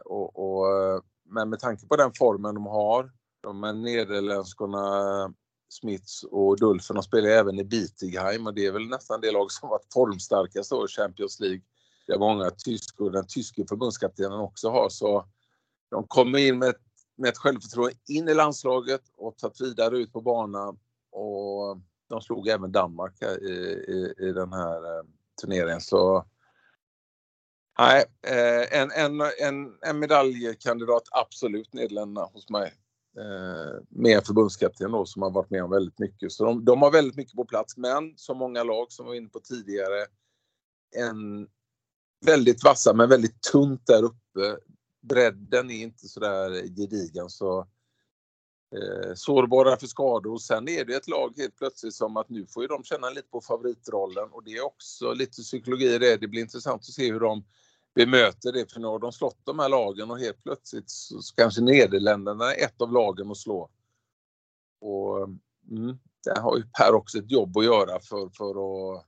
Och, 0.05 0.39
och, 0.39 1.03
men 1.23 1.49
med 1.49 1.59
tanke 1.59 1.87
på 1.87 1.95
den 1.95 2.11
formen 2.13 2.55
de 2.55 2.65
har, 2.65 3.11
de 3.41 3.63
här 3.63 3.73
nederländskorna 3.73 5.33
Smiths 5.69 6.23
och 6.23 6.59
Dulfen 6.59 6.95
de 6.95 7.03
spelar 7.03 7.29
även 7.29 7.59
i 7.59 7.63
Bietigheim 7.63 8.47
och 8.47 8.53
det 8.53 8.65
är 8.65 8.71
väl 8.71 8.87
nästan 8.87 9.21
det 9.21 9.31
lag 9.31 9.51
som 9.51 9.69
varit 9.69 9.93
formstarkast 9.93 10.71
i 10.73 10.87
Champions 10.87 11.39
League. 11.39 11.61
Det 12.07 12.13
är 12.13 12.19
många 12.19 12.51
tyskor, 12.51 13.11
den 13.11 13.27
tyske 13.27 13.65
förbundskaptenen 13.69 14.39
också 14.39 14.69
har 14.69 14.89
så 14.89 15.25
de 15.89 16.07
kommer 16.07 16.39
in 16.39 16.59
med 16.59 16.69
ett, 16.69 16.81
med 17.17 17.29
ett 17.29 17.37
självförtroende 17.37 17.95
in 18.07 18.29
i 18.29 18.33
landslaget 18.33 19.01
och 19.17 19.37
tagit 19.37 19.61
vidare 19.61 19.97
ut 19.97 20.13
på 20.13 20.21
banan 20.21 20.79
och 21.11 21.77
de 22.09 22.21
slog 22.21 22.47
även 22.47 22.71
Danmark 22.71 23.21
i, 23.21 23.25
i, 23.25 24.13
i 24.19 24.31
den 24.31 24.53
här 24.53 24.97
eh, 24.97 25.03
turneringen 25.41 25.81
så 25.81 26.25
Nej, 27.79 28.05
eh, 28.27 28.81
en, 28.81 28.91
en, 28.91 29.21
en, 29.21 29.77
en 29.81 29.99
medaljkandidat 29.99 31.03
absolut 31.11 31.73
Nederländerna 31.73 32.27
hos 32.33 32.49
mig. 32.49 32.73
Eh, 33.19 33.81
med 33.89 34.17
en 34.17 34.23
förbundskapten 34.23 34.91
då 34.91 35.05
som 35.05 35.21
har 35.21 35.29
varit 35.29 35.49
med 35.49 35.63
om 35.63 35.69
väldigt 35.69 35.99
mycket. 35.99 36.31
Så 36.31 36.45
de, 36.45 36.65
de 36.65 36.81
har 36.81 36.91
väldigt 36.91 37.15
mycket 37.15 37.35
på 37.35 37.45
plats, 37.45 37.77
men 37.77 38.13
som 38.17 38.37
många 38.37 38.63
lag 38.63 38.91
som 38.91 39.05
var 39.05 39.13
inne 39.13 39.29
på 39.29 39.39
tidigare, 39.39 40.05
en 40.95 41.47
väldigt 42.25 42.63
vassa 42.63 42.93
men 42.93 43.09
väldigt 43.09 43.41
tunt 43.41 43.87
där 43.87 44.03
uppe. 44.03 44.57
Bredden 45.01 45.71
är 45.71 45.81
inte 45.81 46.07
sådär 46.07 46.49
gedigen 46.51 47.29
så 47.29 47.59
eh, 48.75 49.13
sårbara 49.15 49.77
för 49.77 49.87
skador. 49.87 50.37
Sen 50.37 50.69
är 50.69 50.85
det 50.85 50.95
ett 50.95 51.07
lag 51.07 51.33
helt 51.37 51.55
plötsligt 51.55 51.93
som 51.93 52.17
att 52.17 52.29
nu 52.29 52.45
får 52.45 52.63
ju 52.63 52.67
de 52.67 52.83
känna 52.83 53.09
lite 53.09 53.29
på 53.29 53.41
favoritrollen 53.41 54.29
och 54.31 54.43
det 54.43 54.51
är 54.51 54.65
också 54.65 55.13
lite 55.13 55.41
psykologi 55.41 55.95
i 55.95 55.97
det. 55.97 56.17
Det 56.17 56.27
blir 56.27 56.41
intressant 56.41 56.81
att 56.81 56.93
se 56.93 57.11
hur 57.11 57.19
de 57.19 57.43
bemöter 57.95 58.51
det 58.51 58.71
för 58.71 58.79
nu 58.79 58.87
har 58.87 58.99
de 58.99 59.11
slått 59.11 59.39
de 59.43 59.59
här 59.59 59.69
lagen 59.69 60.11
och 60.11 60.19
helt 60.19 60.43
plötsligt 60.43 60.89
så, 60.89 61.21
så 61.21 61.35
kanske 61.35 61.61
Nederländerna 61.61 62.53
är 62.53 62.65
ett 62.65 62.81
av 62.81 62.93
lagen 62.93 63.31
att 63.31 63.37
slå. 63.37 63.69
Och 64.81 65.17
mm, 65.71 65.99
där 66.23 66.41
har 66.41 66.57
ju 66.57 66.63
Per 66.63 66.93
också 66.93 67.17
ett 67.17 67.31
jobb 67.31 67.57
att 67.57 67.65
göra 67.65 67.99
för, 67.99 68.29
för 68.29 68.49
att 68.49 69.05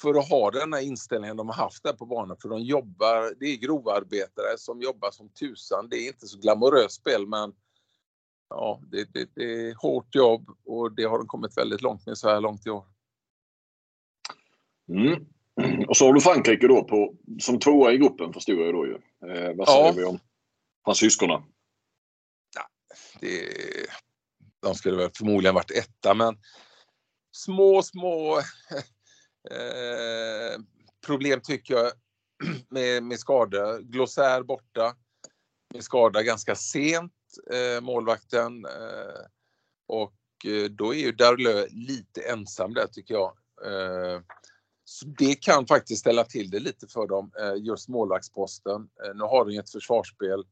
för 0.00 0.14
att 0.18 0.28
ha 0.28 0.50
den 0.50 0.72
här 0.72 0.80
inställningen 0.80 1.36
de 1.36 1.48
har 1.48 1.54
haft 1.54 1.82
där 1.82 1.92
på 1.92 2.06
banan. 2.06 2.36
För 2.42 2.48
de 2.48 2.62
jobbar, 2.62 3.34
det 3.40 3.46
är 3.46 3.56
grovarbetare 3.56 4.58
som 4.58 4.80
jobbar 4.80 5.10
som 5.10 5.28
tusan. 5.28 5.88
Det 5.88 5.96
är 5.96 6.06
inte 6.06 6.26
så 6.26 6.38
glamoröst 6.38 6.94
spel 6.94 7.26
men 7.26 7.54
ja, 8.48 8.80
det, 8.90 9.12
det, 9.12 9.28
det, 9.34 9.68
är 9.68 9.74
hårt 9.74 10.14
jobb 10.14 10.50
och 10.64 10.92
det 10.92 11.04
har 11.04 11.18
de 11.18 11.26
kommit 11.26 11.56
väldigt 11.56 11.82
långt 11.82 12.06
med 12.06 12.18
så 12.18 12.28
här 12.28 12.40
långt 12.40 12.66
i 12.66 12.70
år. 12.70 12.84
Mm. 14.88 15.26
Och 15.88 15.96
så 15.96 16.06
har 16.06 16.12
du 16.12 16.20
Frankrike 16.20 16.66
då 16.66 16.84
på, 16.84 17.14
som 17.40 17.58
tvåa 17.58 17.92
i 17.92 17.98
gruppen 17.98 18.32
förstod 18.32 18.58
jag 18.58 18.74
då 18.74 18.86
ju. 18.86 18.94
Eh, 18.94 19.54
vad 19.56 19.68
säger 19.68 19.86
ja. 19.86 19.92
vi 19.96 20.04
om 20.04 20.18
fransyskorna? 20.84 21.44
Ja, 22.56 22.68
det, 23.20 23.48
de 24.62 24.74
skulle 24.74 24.96
väl 24.96 25.10
förmodligen 25.18 25.54
varit 25.54 25.70
etta 25.70 26.14
men 26.14 26.36
små, 27.36 27.82
små 27.82 28.38
eh, 29.50 30.60
problem 31.06 31.40
tycker 31.40 31.74
jag 31.74 31.92
med, 32.68 33.02
med 33.02 33.18
skada. 33.18 33.78
Glosär 33.80 34.42
borta 34.42 34.94
med 35.74 35.84
skada 35.84 36.22
ganska 36.22 36.54
sent, 36.54 37.12
eh, 37.52 37.80
målvakten. 37.80 38.64
Eh, 38.64 39.26
och 39.86 40.46
eh, 40.46 40.64
då 40.70 40.94
är 40.94 40.98
ju 40.98 41.12
Darlö 41.12 41.66
lite 41.70 42.22
ensam 42.22 42.74
där 42.74 42.86
tycker 42.86 43.14
jag. 43.14 43.36
Så 44.84 45.06
det 45.06 45.34
kan 45.34 45.66
faktiskt 45.66 46.00
ställa 46.00 46.24
till 46.24 46.50
det 46.50 46.60
lite 46.60 46.86
för 46.86 47.06
dem, 47.06 47.32
eh, 47.40 47.54
just 47.56 47.88
målvaktsposten. 47.88 48.88
Eh, 49.04 49.14
nu 49.14 49.24
har 49.24 49.44
de 49.44 49.58
ett 49.58 49.70
försvarsspel 49.70 50.44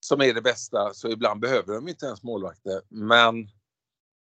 som 0.00 0.20
är 0.20 0.34
det 0.34 0.42
bästa, 0.42 0.94
så 0.94 1.08
ibland 1.08 1.40
behöver 1.40 1.74
de 1.74 1.88
inte 1.88 2.06
ens 2.06 2.22
målvakter. 2.22 2.82
Men 2.88 3.48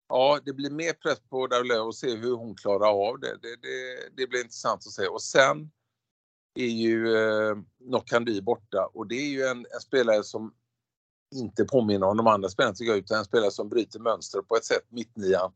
ja, 0.09 0.39
det 0.45 0.53
blir 0.53 0.72
mer 0.72 0.93
press 0.93 1.20
på 1.30 1.47
Darlö 1.47 1.80
och 1.80 1.95
se 1.95 2.15
hur 2.15 2.36
hon 2.36 2.55
klarar 2.55 3.09
av 3.09 3.20
det. 3.20 3.38
Det, 3.41 3.55
det, 3.55 4.09
det 4.17 4.28
blir 4.28 4.39
intressant 4.39 4.78
att 4.78 4.91
se. 4.91 5.07
Och 5.07 5.22
sen 5.22 5.72
är 6.55 6.67
ju 6.67 7.15
eh, 7.15 7.57
Nokandi 7.80 8.41
borta 8.41 8.89
och 8.93 9.07
det 9.07 9.15
är 9.15 9.30
ju 9.30 9.43
en, 9.43 9.57
en, 9.57 9.82
spelare 9.82 10.24
som 10.24 10.53
inte 11.36 11.65
påminner 11.65 12.07
om 12.07 12.17
de 12.17 12.28
andra 12.28 12.49
spelarna 12.49 12.76
tycker 12.76 12.91
jag, 12.91 12.99
utan 12.99 13.17
en 13.17 13.26
spelare 13.26 13.51
som 13.51 13.70
bryter 13.70 13.99
mönster 13.99 14.41
på 14.41 14.55
ett 14.55 14.65
sätt, 14.65 14.86
mittnian. 14.89 15.51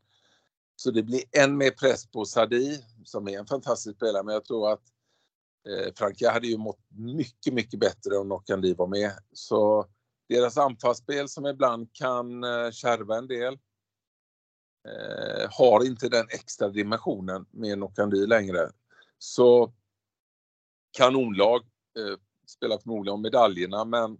Så 0.76 0.90
det 0.90 1.02
blir 1.02 1.22
än 1.32 1.56
mer 1.56 1.70
press 1.70 2.06
på 2.06 2.24
Sadi 2.24 2.84
som 3.04 3.28
är 3.28 3.38
en 3.38 3.46
fantastisk 3.46 3.96
spelare, 3.96 4.22
men 4.22 4.34
jag 4.34 4.44
tror 4.44 4.72
att 4.72 4.82
eh, 5.68 5.94
Frankrike 5.94 6.30
hade 6.30 6.46
ju 6.46 6.58
mått 6.58 6.80
mycket, 6.88 7.54
mycket 7.54 7.80
bättre 7.80 8.16
om 8.16 8.28
Nokandi 8.28 8.74
var 8.74 8.86
med. 8.86 9.12
Så 9.32 9.86
deras 10.28 10.58
anfallsspel 10.58 11.28
som 11.28 11.46
ibland 11.46 11.92
kan 11.92 12.44
eh, 12.44 12.70
kärva 12.70 13.18
en 13.18 13.26
del 13.26 13.58
eh, 14.88 15.50
har 15.50 15.86
inte 15.86 16.08
den 16.08 16.26
extra 16.28 16.68
dimensionen 16.68 17.46
med 17.50 17.78
Nokandi 17.78 18.26
längre. 18.26 18.70
Så 19.18 19.72
kanonlag, 20.90 21.60
eh, 21.98 22.18
spelar 22.46 22.78
förmodligen 22.78 23.14
om 23.14 23.22
medaljerna 23.22 23.84
men 23.84 24.18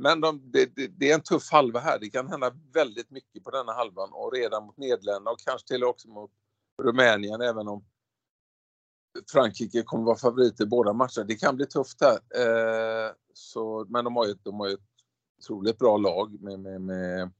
men 0.00 0.20
de, 0.20 0.50
det, 0.52 0.76
det, 0.76 0.86
det, 0.86 1.10
är 1.10 1.14
en 1.14 1.22
tuff 1.22 1.50
halva 1.50 1.80
här. 1.80 1.98
Det 1.98 2.10
kan 2.10 2.28
hända 2.28 2.52
väldigt 2.72 3.10
mycket 3.10 3.44
på 3.44 3.50
denna 3.50 3.72
halvan 3.72 4.08
och 4.12 4.32
redan 4.32 4.66
mot 4.66 4.76
Nederländerna 4.76 5.30
och 5.30 5.38
kanske 5.38 5.68
till 5.68 5.84
och 5.84 5.90
också 5.90 6.08
mot 6.08 6.30
Rumänien 6.82 7.40
även 7.40 7.68
om 7.68 7.84
Frankrike 9.32 9.82
kommer 9.82 10.04
vara 10.04 10.16
favorit 10.16 10.60
i 10.60 10.66
båda 10.66 10.92
matcherna. 10.92 11.24
Det 11.26 11.34
kan 11.34 11.56
bli 11.56 11.66
tufft 11.66 11.98
här. 12.00 12.18
Eh, 12.40 13.12
så, 13.34 13.86
men 13.88 14.04
de 14.04 14.16
har 14.16 14.26
ju, 14.26 14.34
de 14.42 14.60
har 14.60 14.68
ju 14.68 14.74
ett 14.74 14.80
otroligt 15.38 15.78
bra 15.78 15.96
lag 15.96 16.42
med, 16.42 16.60
med, 16.60 16.80
med 16.80 17.30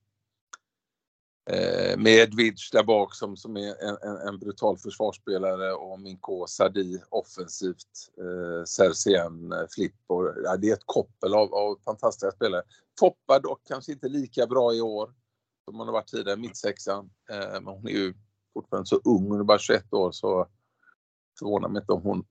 Eh, 1.52 1.98
med 1.98 2.36
där 2.72 2.82
bak 2.82 3.14
som, 3.14 3.36
som 3.36 3.56
är 3.56 3.84
en, 3.84 3.96
en, 4.02 4.28
en 4.28 4.38
brutal 4.38 4.78
försvarsspelare 4.78 5.72
och 5.72 6.00
Minko 6.00 6.46
Sadi 6.46 7.02
offensivt. 7.08 7.86
Eh, 8.18 8.64
Sercien, 8.64 9.52
eh, 9.52 9.66
Flipp 9.70 9.94
och 10.06 10.34
ja, 10.44 10.56
det 10.56 10.68
är 10.68 10.72
ett 10.72 10.86
koppel 10.86 11.34
av, 11.34 11.54
av 11.54 11.78
fantastiska 11.84 12.30
spelare. 12.30 12.62
Foppa 13.00 13.38
dock 13.38 13.60
kanske 13.64 13.92
inte 13.92 14.08
lika 14.08 14.46
bra 14.46 14.74
i 14.74 14.80
år 14.80 15.14
som 15.64 15.78
hon 15.78 15.86
har 15.86 15.92
varit 15.92 16.08
tidigare, 16.08 16.36
mittsexan. 16.36 17.10
Eh, 17.30 17.52
men 17.52 17.66
hon 17.66 17.88
är 17.88 17.92
ju 17.92 18.14
fortfarande 18.54 18.86
så 18.86 18.96
ung, 18.96 19.28
hon 19.28 19.40
är 19.40 19.44
bara 19.44 19.58
21 19.58 19.92
år 19.92 20.12
så 20.12 20.46
förvånar 21.38 21.68
mig 21.68 21.80
inte 21.80 21.92
om 21.92 22.02
hon 22.02 22.24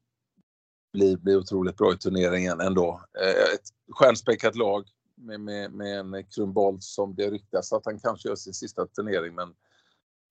blir, 0.94 1.18
blir 1.18 1.38
otroligt 1.38 1.78
bra 1.78 1.94
i 1.94 1.98
turneringen 1.98 2.60
ändå. 2.60 3.02
Eh, 3.22 3.54
ett 3.54 3.68
stjärnspäckat 3.92 4.56
lag 4.56 4.86
med, 5.20 5.40
med, 5.40 5.72
med 5.72 6.00
en 6.00 6.24
Krumbold 6.24 6.84
som 6.84 7.16
det 7.16 7.32
ryktas 7.32 7.74
att 7.74 7.86
han 7.86 8.00
kanske 8.00 8.30
gör 8.30 8.36
sin 8.36 8.54
sista 8.54 8.88
turnering 8.88 9.36
men 9.36 9.56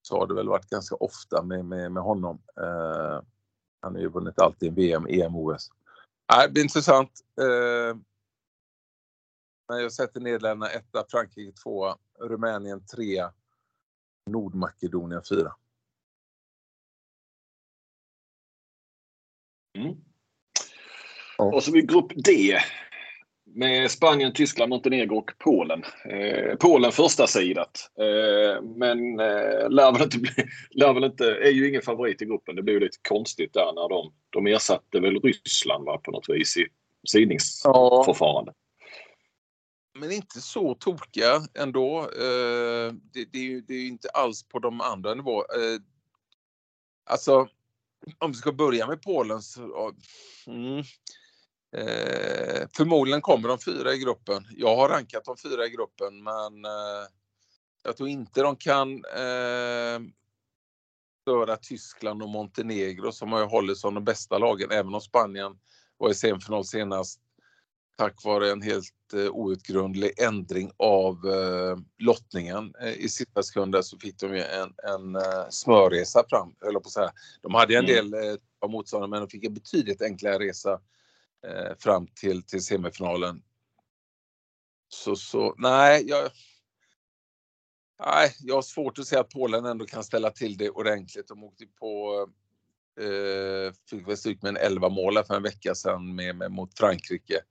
så 0.03 0.18
har 0.18 0.26
det 0.26 0.34
väl 0.34 0.49
varit 0.49 0.70
ganska 0.70 0.95
ofta 0.95 1.43
med, 1.43 1.64
med, 1.64 1.93
med 1.93 2.03
honom. 2.03 2.43
Eh, 2.57 3.22
han 3.80 3.95
har 3.95 4.01
ju 4.01 4.09
vunnit 4.09 4.41
alltid 4.41 4.74
VM, 4.74 5.07
EM, 5.07 5.36
OS. 5.36 5.70
Nej, 6.32 6.47
det 6.47 6.53
blir 6.53 6.62
intressant. 6.62 7.20
Eh, 7.41 7.97
men 9.68 9.82
jag 9.82 9.93
sätter 9.93 10.20
Nederländerna 10.20 10.72
etta, 10.72 11.05
Frankrike 11.09 11.53
tvåa, 11.53 11.97
Rumänien 12.20 12.86
trea, 12.86 13.32
Nordmakedonien 14.26 15.22
fyra. 15.28 15.55
Mm. 19.74 19.97
Och 21.39 21.62
så 21.62 21.72
vi 21.72 21.82
grupp 21.82 22.12
D 22.24 22.59
med 23.55 23.91
Spanien, 23.91 24.33
Tyskland, 24.33 24.71
Montenegro 24.71 25.19
och 25.19 25.31
Polen. 25.39 25.85
Eh, 26.05 26.57
Polen 26.57 26.93
första 26.93 27.27
sidat. 27.27 27.91
Eh, 27.99 28.63
men 28.63 29.21
eh, 29.21 29.71
lär 29.71 29.93
väl 29.93 30.03
inte 30.03 30.19
bli, 30.19 30.31
lär 30.71 30.95
väl 30.95 31.05
inte, 31.05 31.25
är 31.25 31.51
ju 31.51 31.69
ingen 31.69 31.83
favorit 31.83 32.23
i 32.23 32.25
gruppen. 32.25 32.57
Det 32.57 32.63
blir 32.63 32.75
ju 32.75 32.81
lite 32.81 32.99
konstigt 33.09 33.53
där 33.53 33.73
när 33.75 33.89
de, 33.89 34.13
de 34.31 34.47
ersatte 34.47 35.01
väl 35.01 35.21
Ryssland 35.21 35.85
va, 35.85 35.99
på 35.99 36.11
något 36.11 36.29
vis 36.29 36.57
i 36.57 36.67
sidningsförfarande. 37.09 38.53
Ja. 38.55 38.65
Men 40.01 40.13
inte 40.13 40.41
så 40.41 40.75
tokiga 40.75 41.43
ändå. 41.55 41.99
Eh, 42.01 42.93
det, 43.13 43.25
det, 43.33 43.39
är 43.39 43.43
ju, 43.43 43.61
det 43.61 43.75
är 43.75 43.87
inte 43.87 44.09
alls 44.09 44.49
på 44.49 44.59
de 44.59 44.81
andra 44.81 45.15
nivåerna. 45.15 45.55
Eh, 45.55 45.81
alltså, 47.11 47.49
om 48.19 48.31
vi 48.31 48.37
ska 48.37 48.53
börja 48.53 48.87
med 48.87 49.03
Polen 49.03 49.43
så... 49.43 49.93
Mm, 50.47 50.83
Eh, 51.77 52.66
förmodligen 52.77 53.21
kommer 53.21 53.49
de 53.49 53.59
fyra 53.59 53.95
i 53.95 53.99
gruppen. 53.99 54.47
Jag 54.57 54.77
har 54.77 54.89
rankat 54.89 55.25
de 55.25 55.37
fyra 55.37 55.66
i 55.66 55.71
gruppen 55.71 56.23
men 56.23 56.64
eh, 56.64 57.09
jag 57.83 57.97
tror 57.97 58.09
inte 58.09 58.43
de 58.43 58.57
kan 58.57 59.05
eh, 59.05 60.01
störa 61.23 61.57
Tyskland 61.57 62.23
och 62.23 62.29
Montenegro 62.29 63.12
som 63.12 63.33
har 63.33 63.47
hållit 63.47 63.79
som 63.79 63.95
de 63.95 64.05
bästa 64.05 64.39
lagen, 64.39 64.71
även 64.71 64.95
om 64.95 65.01
Spanien 65.01 65.59
var 65.97 66.11
i 66.11 66.14
semifinal 66.14 66.64
senast 66.64 67.21
tack 67.99 68.25
vare 68.25 68.51
en 68.51 68.62
helt 68.62 69.14
eh, 69.14 69.31
outgrundlig 69.31 70.12
ändring 70.19 70.71
av 70.77 71.27
eh, 71.27 71.79
lottningen. 71.99 72.75
Eh, 72.81 72.93
I 72.93 73.09
sista 73.09 73.43
sekunden 73.43 73.83
så 73.83 73.99
fick 73.99 74.19
de 74.21 74.37
ju 74.37 74.43
en, 74.43 74.75
en 74.93 75.16
eh, 75.16 75.49
smörresa 75.51 76.25
fram, 76.29 76.55
höll 76.61 76.75
på 76.75 76.79
att 76.79 76.91
säga. 76.91 77.12
De 77.43 77.55
hade 77.55 77.75
en 77.77 77.85
mm. 77.85 78.11
del 78.11 78.25
eh, 78.25 78.37
av 78.61 78.71
motståndare 78.71 79.11
men 79.11 79.21
de 79.21 79.29
fick 79.29 79.45
en 79.45 79.55
betydligt 79.55 80.03
enklare 80.03 80.39
resa 80.39 80.81
eh, 81.47 81.76
fram 81.78 82.07
till, 82.07 82.43
till 82.43 82.64
semifinalen. 82.64 83.43
Så, 84.89 85.16
så 85.16 85.55
nej, 85.59 86.05
jag, 86.07 86.30
nej, 88.07 88.34
jag 88.41 88.55
har 88.55 88.62
svårt 88.62 88.99
att 88.99 89.07
se 89.07 89.16
att 89.16 89.30
Polen 89.30 89.64
ändå 89.64 89.86
kan 89.86 90.05
ställa 90.05 90.30
till 90.30 90.57
det 90.57 90.70
ordentligt. 90.70 91.28
De 91.28 91.45
åkte 91.45 91.66
på 91.66 92.26
eh, 93.01 93.72
fick 93.91 94.09
väl 94.09 94.16
stryk 94.16 94.43
med 94.43 94.49
en 94.49 94.57
11 94.57 94.89
mål 94.89 95.24
för 95.24 95.34
en 95.34 95.43
vecka 95.43 95.74
sedan 95.74 96.14
med, 96.14 96.36
med, 96.36 96.53
mot 96.53 96.78
Frankrike. 96.78 97.43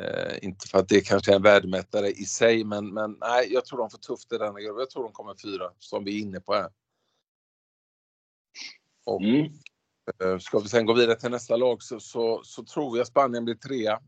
Eh, 0.00 0.44
inte 0.44 0.68
för 0.68 0.78
att 0.78 0.88
det 0.88 1.00
kanske 1.00 1.32
är 1.32 1.36
en 1.36 1.42
värdemätare 1.42 2.10
i 2.10 2.24
sig, 2.24 2.64
men, 2.64 2.94
men 2.94 3.16
nej, 3.20 3.52
jag 3.52 3.64
tror 3.64 3.78
de 3.78 3.90
får 3.90 3.98
tufft 3.98 4.32
i 4.32 4.38
denna 4.38 4.60
grupp. 4.60 4.76
Jag 4.78 4.90
tror 4.90 5.02
de 5.02 5.12
kommer 5.12 5.34
fyra, 5.42 5.72
som 5.78 6.04
vi 6.04 6.18
är 6.18 6.22
inne 6.22 6.40
på 6.40 6.54
här. 6.54 6.70
Och 9.04 9.22
mm. 9.22 9.52
Eh, 10.22 10.38
ska 10.38 10.58
vi 10.58 10.68
sen 10.68 10.86
gå 10.86 10.92
vidare 10.92 11.20
till 11.20 11.30
nästa 11.30 11.56
lag 11.56 11.82
så, 11.82 12.00
så, 12.00 12.40
så 12.44 12.64
tror 12.64 12.98
jag 12.98 13.06
Spanien 13.06 13.44
blir 13.44 13.54
trea. 13.54 14.00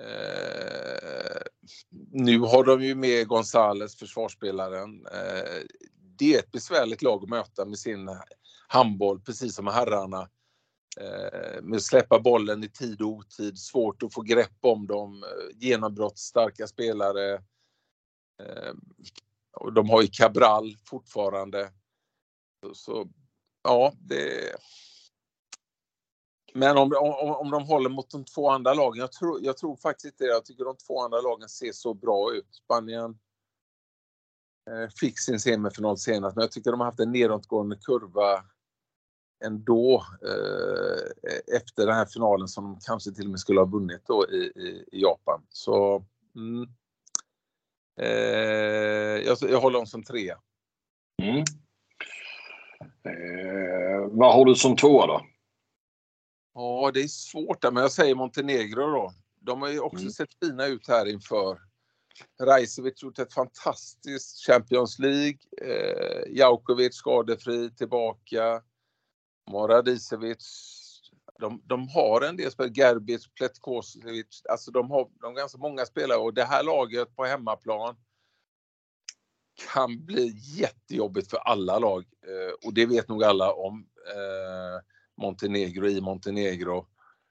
Eh, 0.00 1.42
nu 2.10 2.38
har 2.38 2.64
de 2.64 2.82
ju 2.82 2.94
med 2.94 3.28
Gonzales, 3.28 3.96
försvarsspelaren. 3.96 5.06
Eh, 5.06 5.62
det 6.18 6.34
är 6.34 6.38
ett 6.38 6.52
besvärligt 6.52 7.02
lag 7.02 7.22
att 7.22 7.28
möta 7.28 7.64
med 7.64 7.78
sin 7.78 8.10
handboll, 8.68 9.20
precis 9.20 9.54
som 9.54 9.66
herrarna. 9.66 10.28
Eh, 11.00 11.62
med 11.62 11.76
att 11.76 11.82
släppa 11.82 12.20
bollen 12.20 12.64
i 12.64 12.68
tid 12.68 13.02
och 13.02 13.08
otid, 13.08 13.58
svårt 13.58 14.02
att 14.02 14.14
få 14.14 14.22
grepp 14.22 14.58
om 14.60 14.86
dem, 14.86 15.22
eh, 15.22 15.58
genombrottsstarka 15.58 16.66
spelare. 16.66 17.34
Eh, 18.42 18.72
och 19.52 19.72
de 19.72 19.90
har 19.90 20.02
ju 20.02 20.08
Cabral 20.12 20.76
fortfarande. 20.84 21.70
Så, 22.60 22.74
så 22.74 23.08
ja, 23.64 23.92
det... 23.98 24.56
Men 26.54 26.76
om, 26.76 26.92
om, 27.00 27.30
om 27.30 27.50
de 27.50 27.64
håller 27.64 27.90
mot 27.90 28.10
de 28.10 28.24
två 28.24 28.50
andra 28.50 28.74
lagen, 28.74 29.00
jag 29.00 29.12
tror, 29.12 29.40
jag 29.42 29.56
tror 29.56 29.76
faktiskt 29.76 30.04
inte 30.04 30.24
det. 30.24 30.30
Jag 30.30 30.44
tycker 30.44 30.64
de 30.64 30.76
två 30.76 31.02
andra 31.02 31.20
lagen 31.20 31.48
ser 31.48 31.72
så 31.72 31.94
bra 31.94 32.34
ut. 32.34 32.54
Spanien 32.54 33.18
eh, 34.70 34.88
fick 35.00 35.18
sin 35.18 35.40
semifinal 35.40 35.98
senast, 35.98 36.36
men 36.36 36.42
jag 36.42 36.52
tycker 36.52 36.70
de 36.70 36.80
har 36.80 36.86
haft 36.86 37.00
en 37.00 37.12
nedåtgående 37.12 37.76
kurva 37.76 38.44
ändå 39.44 40.04
eh, 40.22 41.56
efter 41.56 41.86
den 41.86 41.94
här 41.94 42.06
finalen 42.06 42.48
som 42.48 42.64
de 42.64 42.80
kanske 42.80 43.12
till 43.12 43.24
och 43.24 43.30
med 43.30 43.40
skulle 43.40 43.60
ha 43.60 43.66
vunnit 43.66 44.02
då 44.06 44.26
i, 44.30 44.36
i, 44.36 44.84
i 44.92 45.02
Japan. 45.02 45.42
Så 45.48 46.04
mm, 46.36 46.68
eh, 48.00 49.26
jag, 49.26 49.38
jag 49.40 49.60
håller 49.60 49.78
dem 49.78 49.86
som 49.86 50.02
trea. 50.02 50.38
Mm. 51.22 51.44
Eh, 53.08 54.08
vad 54.10 54.34
har 54.34 54.44
du 54.44 54.54
som 54.54 54.76
tvåa 54.76 55.06
då? 55.06 55.26
Ja, 56.54 56.90
det 56.94 57.00
är 57.00 57.08
svårt 57.08 57.62
där, 57.62 57.70
men 57.70 57.82
jag 57.82 57.92
säger 57.92 58.14
Montenegro 58.14 58.86
då. 58.86 59.14
De 59.40 59.62
har 59.62 59.68
ju 59.68 59.80
också 59.80 60.02
mm. 60.02 60.12
sett 60.12 60.34
fina 60.44 60.66
ut 60.66 60.88
här 60.88 61.06
inför. 61.08 61.58
Rajcevic 62.42 63.02
gjort 63.02 63.18
ett 63.18 63.32
fantastiskt 63.32 64.46
Champions 64.46 64.98
League. 64.98 65.38
Eh, 65.62 66.36
Jaukovic 66.36 66.94
skadefri 66.94 67.70
tillbaka. 67.70 68.62
Moradicevic. 69.50 70.70
De, 71.38 71.62
de 71.64 71.88
har 71.88 72.20
en 72.20 72.36
del 72.36 72.50
spelare, 72.50 72.72
Gerbic, 72.74 73.28
Pletkosevic, 73.34 74.42
alltså 74.48 74.70
de 74.70 74.90
har, 74.90 75.08
de 75.20 75.26
har 75.26 75.34
ganska 75.34 75.58
många 75.58 75.86
spelare 75.86 76.18
och 76.18 76.34
det 76.34 76.44
här 76.44 76.62
laget 76.62 77.16
på 77.16 77.24
hemmaplan 77.24 77.96
kan 79.72 80.04
bli 80.04 80.32
jättejobbigt 80.36 81.30
för 81.30 81.36
alla 81.36 81.78
lag 81.78 82.04
eh, 82.26 82.66
och 82.66 82.74
det 82.74 82.86
vet 82.86 83.08
nog 83.08 83.24
alla 83.24 83.52
om 83.52 83.86
eh, 84.08 84.82
Montenegro 85.16 85.86
i 85.86 86.00
Montenegro. 86.00 86.86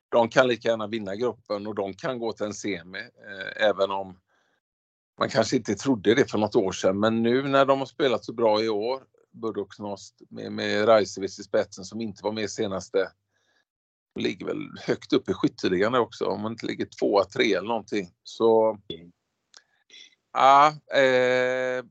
De 0.10 0.30
kan 0.30 0.48
lika 0.48 0.70
gärna 0.70 0.88
vinna 0.88 1.16
gruppen 1.16 1.68
och 1.68 1.76
de 1.76 1.94
kan 1.94 2.20
gå 2.20 2.34
till 2.34 2.46
en 2.46 2.54
semi 2.54 3.00
eh, 3.00 3.68
även 3.68 3.92
om 3.92 4.20
man 5.20 5.30
kanske 5.30 5.56
inte 5.56 5.76
trodde 5.76 6.16
det 6.16 6.32
för 6.32 6.38
något 6.38 6.56
år 6.56 6.72
sedan 6.72 7.00
men 7.00 7.24
nu 7.24 7.48
när 7.48 7.66
de 7.66 7.80
har 7.80 7.86
spelat 7.86 8.26
så 8.26 8.34
bra 8.34 8.64
i 8.64 8.70
år 8.70 9.04
Buduksnost 9.34 10.22
med, 10.30 10.52
med 10.52 10.88
Rajcevic 10.88 11.40
i 11.40 11.44
spetsen 11.44 11.86
som 11.86 12.02
inte 12.02 12.24
var 12.24 12.32
med 12.32 12.50
senaste. 12.50 13.12
Ligger 14.20 14.46
väl 14.46 14.70
högt 14.88 15.14
upp 15.14 15.30
i 15.30 15.34
skytteligan 15.34 15.96
också 15.96 16.26
om 16.26 16.42
man 16.42 16.52
inte 16.52 16.66
ligger 16.66 16.86
tvåa, 16.86 17.24
tre 17.24 17.54
eller 17.54 17.68
någonting. 17.68 18.10
Så 18.24 18.80
ja, 20.34 20.68
eh, 20.98 21.86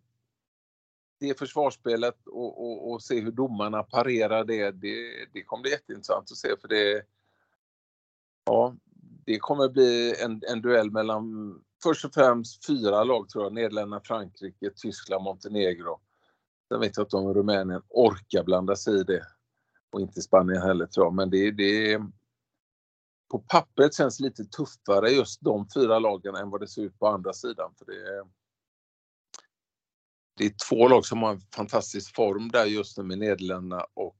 det 1.23 1.39
försvarsspelet 1.39 2.27
och, 2.27 2.65
och, 2.65 2.93
och, 2.93 3.03
se 3.03 3.21
hur 3.21 3.33
domarna 3.33 3.83
parerar 3.83 4.45
det, 4.45 4.71
det, 4.71 5.27
det 5.33 5.43
kommer 5.43 5.63
bli 5.63 5.71
jätteintressant 5.71 6.31
att 6.31 6.37
se 6.37 6.57
för 6.61 6.69
det 6.69 7.03
Ja, 8.45 8.77
det 9.25 9.39
kommer 9.39 9.69
bli 9.69 10.15
en, 10.25 10.43
en 10.49 10.63
duell 10.63 10.91
mellan 10.91 11.55
först 11.83 12.05
och 12.05 12.15
främst 12.15 12.67
fyra 12.67 13.05
lag 13.05 13.29
tror 13.29 13.45
jag, 13.45 13.53
Nederländerna, 13.53 14.01
Frankrike, 14.05 14.71
Tyskland, 14.77 15.25
Montenegro. 15.25 16.01
Sen 16.69 16.81
vet 16.81 16.97
jag 16.97 17.05
inte 17.05 17.17
om 17.17 17.35
Rumänien 17.35 17.83
orkar 17.89 18.45
blanda 18.45 18.77
sig 18.77 19.01
i 19.01 19.05
det. 19.05 19.23
Och 19.93 20.01
inte 20.01 20.23
Spanien 20.23 20.63
heller 20.63 20.87
tror 20.87 21.07
jag. 21.07 21.15
Men 21.15 21.31
det, 21.31 21.51
det 21.51 22.01
på 23.31 23.39
pappret 23.39 23.95
känns 23.95 24.21
lite 24.21 24.45
tuffare 24.45 25.11
just 25.11 25.41
de 25.41 25.69
fyra 25.75 25.99
lagen 25.99 26.35
än 26.35 26.51
vad 26.51 26.61
det 26.61 26.69
ser 26.69 26.83
ut 26.83 26.99
på 26.99 27.07
andra 27.07 27.33
sidan. 27.33 27.75
För 27.79 27.85
det, 27.85 27.93
är, 27.93 28.25
det 30.35 30.45
är 30.45 30.55
två 30.69 30.89
lag 30.89 31.07
som 31.07 31.23
har 31.23 31.31
en 31.31 31.41
fantastisk 31.41 32.15
form 32.15 32.49
där 32.49 32.65
just 32.65 32.99
nu 32.99 33.05
med 33.05 33.19
Nederländerna 33.19 33.87
och 33.95 34.17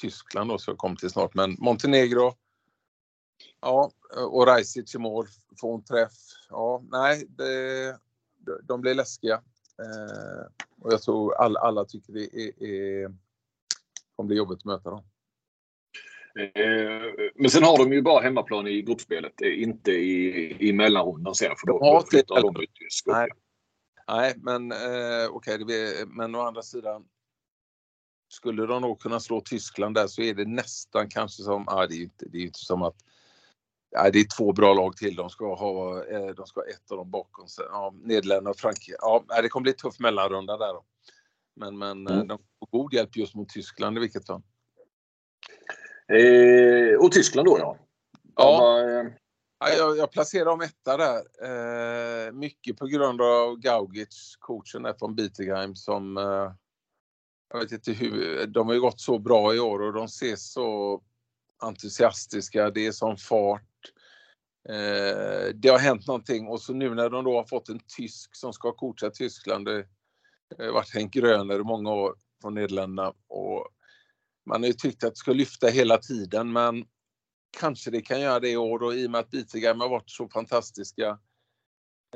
Tyskland 0.00 0.50
då, 0.50 0.58
som 0.58 0.72
jag 0.72 0.78
kommer 0.78 0.96
till 0.96 1.10
snart. 1.10 1.34
Men 1.34 1.56
Montenegro, 1.58 2.34
ja, 3.60 3.90
och 4.30 4.46
Rajsic 4.46 4.94
i 4.94 4.98
mål, 4.98 5.26
få 5.60 5.74
en 5.74 5.84
träff. 5.84 6.12
Ja, 6.50 6.82
nej, 6.90 7.26
det, 7.28 7.98
de 8.62 8.80
blir 8.80 8.94
läskiga. 8.94 9.34
Eh, 9.82 10.46
och 10.80 10.92
jag 10.92 11.02
tror 11.02 11.34
alla, 11.34 11.60
alla 11.60 11.84
tycker 11.84 12.12
det 12.12 12.24
är, 12.24 12.62
är, 12.62 13.14
kommer 14.16 14.26
bli 14.26 14.36
jobbigt 14.36 14.58
att 14.58 14.64
möta 14.64 14.90
dem. 14.90 15.02
Eh, 16.38 17.30
men 17.34 17.50
sen 17.50 17.62
har 17.62 17.78
de 17.78 17.92
ju 17.92 18.02
bara 18.02 18.22
hemmaplan 18.22 18.66
i 18.66 18.82
gruppspelet, 18.82 19.40
inte 19.40 19.90
i, 19.90 20.68
i 20.68 20.72
mellanrundan 20.72 21.34
sen. 21.34 21.52
För 21.56 21.66
då, 21.66 21.78
ja, 21.80 22.04
flyttar 22.10 22.42
de 22.42 22.56
ut 22.56 22.70
i 22.70 23.10
Nej. 23.10 23.28
Nej, 24.08 24.34
men 24.36 24.72
eh, 24.72 25.28
okej, 25.30 25.64
okay, 25.64 26.04
men 26.06 26.34
å 26.34 26.40
andra 26.40 26.62
sidan. 26.62 27.04
Skulle 28.28 28.66
de 28.66 28.82
nog 28.82 29.00
kunna 29.00 29.20
slå 29.20 29.40
Tyskland 29.40 29.94
där 29.94 30.06
så 30.06 30.22
är 30.22 30.34
det 30.34 30.44
nästan 30.44 31.08
kanske 31.08 31.42
som, 31.42 31.68
ah, 31.68 31.86
det 31.86 31.94
är 31.94 31.96
ju 31.96 32.04
inte, 32.04 32.26
det 32.28 32.38
är 32.38 32.42
inte 32.42 32.58
som 32.58 32.82
att 32.82 32.96
Ja, 33.90 34.10
det 34.10 34.18
är 34.18 34.36
två 34.36 34.52
bra 34.52 34.74
lag 34.74 34.96
till. 34.96 35.16
De 35.16 35.30
ska 35.30 35.54
ha, 35.54 36.04
eh, 36.04 36.26
de 36.26 36.46
ska 36.46 36.60
ha 36.60 36.66
ett 36.66 36.90
av 36.90 36.96
dem 36.96 37.10
bakom 37.10 37.48
sig. 37.48 37.64
Ja, 37.70 37.94
Nederländerna 38.02 38.50
och 38.50 38.56
Frankrike. 38.56 38.96
Ja, 39.00 39.24
det 39.42 39.48
kommer 39.48 39.62
bli 39.62 39.72
tuff 39.72 39.98
mellanrunda 39.98 40.56
där 40.56 40.74
då. 40.74 40.84
Men, 41.56 41.78
men 41.78 42.06
eh, 42.06 42.14
mm. 42.14 42.28
de 42.28 42.38
får 42.58 42.66
god 42.78 42.94
hjälp 42.94 43.16
just 43.16 43.34
mot 43.34 43.48
Tyskland 43.48 43.96
i 43.96 44.00
vilket 44.00 44.26
fall. 44.26 44.42
Eh, 46.12 46.98
och 47.00 47.12
Tyskland 47.12 47.46
då 47.46 47.58
ja. 47.58 47.76
Ja. 48.36 48.58
Var, 48.60 48.80
eh... 48.80 49.04
ja 49.04 49.10
jag, 49.58 49.96
jag 49.96 50.12
placerar 50.12 50.44
dem 50.44 50.60
etta 50.60 50.96
där. 50.96 51.22
Eh, 51.42 52.32
mycket 52.32 52.76
på 52.76 52.86
grund 52.86 53.20
av 53.20 53.56
Gaugic, 53.56 54.36
coachen 54.38 54.82
där 54.82 54.94
från 54.98 55.14
Bietigheim 55.14 55.74
som 55.74 56.16
eh, 56.16 56.52
jag 57.52 57.60
vet 57.60 57.72
inte 57.72 57.92
hur, 57.92 58.46
de 58.46 58.66
har 58.66 58.74
ju 58.74 58.80
gått 58.80 59.00
så 59.00 59.18
bra 59.18 59.54
i 59.54 59.60
år 59.60 59.82
och 59.82 59.92
de 59.92 60.08
ser 60.08 60.36
så 60.36 61.02
entusiastiska, 61.58 62.70
det 62.70 62.86
är 62.86 62.92
sån 62.92 63.16
fart. 63.16 63.62
Eh, 64.68 65.54
det 65.54 65.68
har 65.68 65.78
hänt 65.78 66.06
någonting 66.06 66.48
och 66.48 66.60
så 66.60 66.72
nu 66.72 66.94
när 66.94 67.10
de 67.10 67.24
då 67.24 67.36
har 67.36 67.44
fått 67.44 67.68
en 67.68 67.80
tysk 67.96 68.36
som 68.36 68.52
ska 68.52 68.72
coacha 68.72 69.10
Tyskland, 69.10 69.64
det 69.66 69.86
har 70.58 70.72
varit 70.72 70.94
Henk 70.94 71.12
Gröner 71.12 71.60
i 71.60 71.64
många 71.64 71.92
år 71.92 72.14
från 72.40 72.54
Nederländerna 72.54 73.12
och 73.28 73.68
man 74.46 74.62
har 74.62 74.66
ju 74.66 74.72
tyckt 74.72 75.04
att 75.04 75.14
det 75.14 75.18
ska 75.18 75.32
lyfta 75.32 75.66
hela 75.66 75.98
tiden 75.98 76.52
men 76.52 76.84
kanske 77.50 77.90
det 77.90 78.02
kan 78.02 78.20
göra 78.20 78.40
det 78.40 78.50
i 78.50 78.56
år 78.56 78.82
och 78.82 78.94
i 78.94 79.06
och 79.06 79.10
med 79.10 79.20
att 79.20 79.30
Bietigheim 79.30 79.80
har 79.80 79.88
varit 79.88 80.10
så 80.10 80.28
fantastiska. 80.28 81.18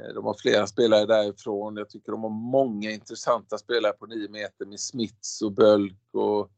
Eh, 0.01 0.15
de 0.15 0.25
har 0.25 0.35
flera 0.35 0.67
spelare 0.67 1.07
därifrån. 1.07 1.77
Jag 1.77 1.91
tycker 1.91 2.13
de 2.13 2.23
har 2.23 2.31
många 2.31 2.91
intressanta 2.91 3.59
spelare 3.59 3.93
på 3.93 4.07
9 4.07 4.29
meter 4.29 4.67
med 4.67 4.81
Smits 4.81 5.43
och 5.43 5.53
Bölk 5.53 6.09
och 6.13 6.51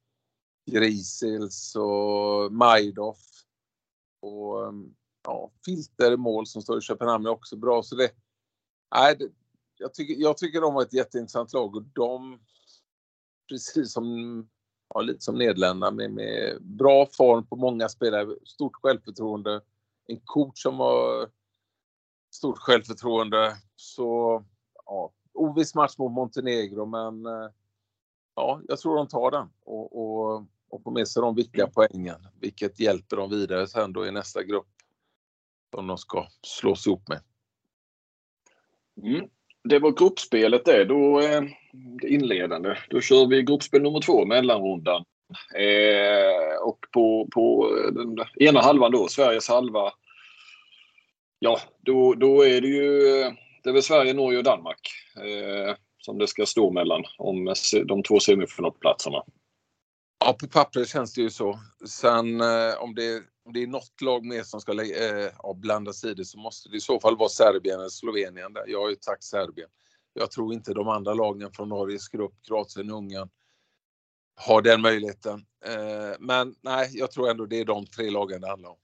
Grisils 0.71 1.77
och 1.77 2.53
Majdoff. 2.53 3.25
Och 4.21 4.67
ehm, 4.67 4.95
ja, 5.25 5.53
Filter 5.65 6.13
i 6.13 6.17
mål 6.17 6.47
som 6.47 6.63
står 6.63 6.79
i 6.79 6.81
Köpenhamn 6.81 7.27
är 7.27 7.31
också 7.31 7.57
bra. 7.57 7.83
Så 7.83 7.97
det, 7.97 8.11
nej, 8.95 9.17
det, 9.19 9.29
jag, 9.79 9.95
tycker, 9.95 10.15
jag 10.15 10.37
tycker 10.37 10.61
de 10.61 10.75
har 10.75 10.83
ett 10.83 10.93
jätteintressant 10.93 11.53
lag 11.53 11.77
och 11.77 11.83
de, 11.83 12.41
precis 13.49 13.93
som, 13.93 14.49
ja, 14.89 15.01
lite 15.01 15.21
som 15.21 15.39
Nederländerna 15.39 15.91
med, 15.91 16.11
med 16.11 16.59
bra 16.63 17.07
form 17.07 17.47
på 17.47 17.57
många 17.57 17.89
spelare, 17.89 18.27
stort 18.45 18.77
självförtroende, 18.77 19.61
en 20.07 20.21
coach 20.25 20.63
som 20.63 20.79
har 20.79 21.31
stort 22.31 22.59
självförtroende. 22.59 23.57
Så 23.77 24.43
ja, 24.87 25.13
oviss 25.33 25.75
match 25.75 25.99
mot 25.99 26.13
Montenegro 26.13 26.87
men 26.87 27.27
eh, 27.27 27.51
ja, 28.35 28.61
jag 28.69 28.79
tror 28.79 28.97
de 28.97 29.09
tar 29.09 29.31
den 29.31 29.49
och, 29.65 29.97
och, 29.97 30.45
och 30.69 30.83
får 30.83 30.91
med 30.91 31.09
sig 31.09 31.23
de 31.23 31.35
viktiga 31.35 31.67
poängen, 31.67 32.29
vilket 32.41 32.81
hjälper 32.81 33.17
dem 33.17 33.31
vidare 33.31 33.67
sen 33.67 33.93
då 33.93 34.07
i 34.07 34.11
nästa 34.11 34.43
grupp 34.43 34.67
som 35.75 35.87
de 35.87 35.99
ska 35.99 36.27
slås 36.43 36.87
ihop 36.87 37.09
med. 37.09 37.21
Mm. 39.03 39.29
Det 39.65 39.79
var 39.79 39.91
gruppspelet 39.91 40.65
det. 40.65 40.85
Då, 40.85 41.21
eh, 41.21 41.43
det 41.73 42.09
inledande. 42.09 42.77
Då 42.91 43.01
kör 43.01 43.27
vi 43.27 43.43
gruppspel 43.43 43.83
nummer 43.83 44.01
två, 44.01 44.25
mellanrundan. 44.25 45.05
Eh, 45.55 46.63
och 46.63 46.79
på, 46.93 47.29
på 47.35 47.77
eh, 47.79 47.93
den 47.93 48.27
ena 48.49 48.61
halvan 48.61 48.93
då, 48.93 49.09
Sveriges 49.09 49.49
halva. 49.49 49.93
Ja, 51.39 51.61
då, 51.81 52.15
då 52.15 52.43
är 52.43 52.61
det 52.61 52.69
ju 52.69 53.21
eh, 53.21 53.33
det 53.63 53.71
är 53.71 53.75
väl 53.75 53.83
Sverige, 53.83 54.15
Norge 54.15 54.39
och 54.39 54.45
Danmark 54.45 54.91
eh, 55.17 55.75
som 55.99 56.19
det 56.19 56.27
ska 56.27 56.47
stå 56.47 56.71
mellan 56.71 57.05
om 57.19 57.55
de 57.85 58.03
två 58.03 58.21
semifinalplatserna. 58.21 59.23
Ja, 60.25 60.37
på 60.41 60.47
pappret 60.47 60.89
känns 60.89 61.15
det 61.15 61.23
ju 61.23 61.31
så. 61.31 61.59
Sen 61.89 62.41
eh, 62.41 62.75
om 62.79 62.95
det 62.95 63.23
om 63.45 63.53
det 63.53 63.63
är 63.63 63.67
något 63.67 64.01
lag 64.01 64.25
mer 64.25 64.43
som 64.43 64.61
ska 64.61 64.73
eh, 64.73 65.55
blanda 65.55 65.93
sidor 65.93 66.25
så 66.25 66.39
måste 66.39 66.69
det 66.69 66.77
i 66.77 66.81
så 66.81 67.01
fall 67.01 67.17
vara 67.17 67.29
Serbien 67.29 67.81
eller 67.81 67.89
Slovenien. 67.89 68.53
Där. 68.53 68.65
Jag 68.67 68.81
har 68.81 68.91
ju 68.91 68.97
tagit 68.97 69.25
Serbien. 69.25 69.69
Jag 70.13 70.31
tror 70.31 70.55
inte 70.55 70.75
de 70.75 70.89
andra 70.89 71.15
lagen 71.15 71.53
från 71.53 71.69
Norges 71.69 72.09
grupp, 72.09 72.35
Kroatien, 72.49 72.91
och 72.91 72.99
Ungern, 72.99 73.29
har 74.37 74.63
den 74.63 74.81
möjligheten. 74.81 75.47
Eh, 75.67 76.17
men 76.19 76.55
nej, 76.63 76.89
jag 76.93 77.11
tror 77.11 77.31
ändå 77.31 77.47
det 77.47 77.61
är 77.61 77.65
de 77.65 77.87
tre 77.87 78.11
lagen 78.11 78.41
det 78.41 78.49
handlar 78.49 78.71
om. 78.71 78.77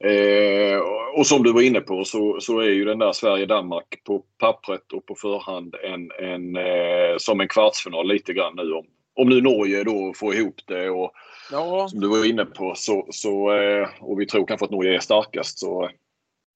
Eh, 0.00 0.78
och 1.18 1.26
som 1.26 1.42
du 1.42 1.52
var 1.52 1.62
inne 1.62 1.80
på 1.80 2.04
så, 2.04 2.40
så 2.40 2.58
är 2.58 2.70
ju 2.70 2.84
den 2.84 2.98
där 2.98 3.12
Sverige-Danmark 3.12 4.04
på 4.04 4.24
pappret 4.38 4.92
och 4.92 5.06
på 5.06 5.14
förhand 5.14 5.74
en, 5.74 6.10
en, 6.10 6.56
eh, 6.56 7.16
som 7.18 7.40
en 7.40 7.48
kvartsfinal 7.48 8.08
lite 8.08 8.32
grann 8.32 8.56
nu. 8.56 8.72
Om, 8.72 8.86
om 9.14 9.28
nu 9.28 9.40
Norge 9.40 9.84
då 9.84 10.12
får 10.16 10.34
ihop 10.34 10.60
det 10.66 10.90
och 10.90 11.12
ja. 11.50 11.88
som 11.88 12.00
du 12.00 12.08
var 12.08 12.24
inne 12.24 12.44
på 12.44 12.74
så, 12.74 13.06
så 13.10 13.52
eh, 13.52 13.88
och 14.00 14.20
vi 14.20 14.26
tror 14.26 14.46
kanske 14.46 14.64
att 14.64 14.70
Norge 14.70 14.96
är 14.96 15.00
starkast 15.00 15.58
så 15.58 15.90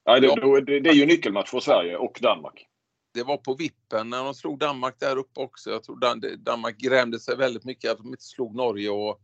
nej, 0.06 0.20
det, 0.20 0.26
ja. 0.26 0.60
det, 0.60 0.80
det 0.80 0.90
är 0.90 0.94
ju 0.94 1.06
nyckelmatch 1.06 1.50
för 1.50 1.60
Sverige 1.60 1.96
och 1.96 2.18
Danmark. 2.22 2.66
Det 3.14 3.22
var 3.22 3.36
på 3.36 3.54
vippen 3.54 4.10
när 4.10 4.24
de 4.24 4.34
slog 4.34 4.58
Danmark 4.58 5.00
där 5.00 5.16
uppe 5.16 5.40
också. 5.40 5.70
Jag 5.70 5.82
tror 5.82 6.36
Danmark 6.36 6.78
grämde 6.78 7.20
sig 7.20 7.36
väldigt 7.36 7.64
mycket 7.64 7.90
att 7.90 7.98
de 7.98 8.06
inte 8.06 8.24
slog 8.24 8.54
Norge 8.54 8.90
och 8.90 9.20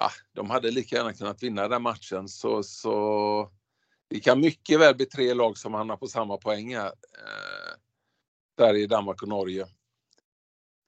ah, 0.00 0.10
de 0.32 0.50
hade 0.50 0.70
lika 0.70 0.96
gärna 0.96 1.12
kunnat 1.12 1.42
vinna 1.42 1.68
den 1.68 1.82
matchen. 1.82 2.28
Så, 2.28 2.62
så 2.62 3.50
det 4.08 4.20
kan 4.20 4.40
mycket 4.40 4.80
väl 4.80 4.96
bli 4.96 5.06
tre 5.06 5.34
lag 5.34 5.58
som 5.58 5.74
hamnar 5.74 5.96
på 5.96 6.06
samma 6.06 6.36
poäng 6.36 6.76
här. 6.76 6.86
Eh, 6.86 7.78
Sverige, 8.58 8.86
Danmark 8.86 9.22
och 9.22 9.28
Norge. 9.28 9.66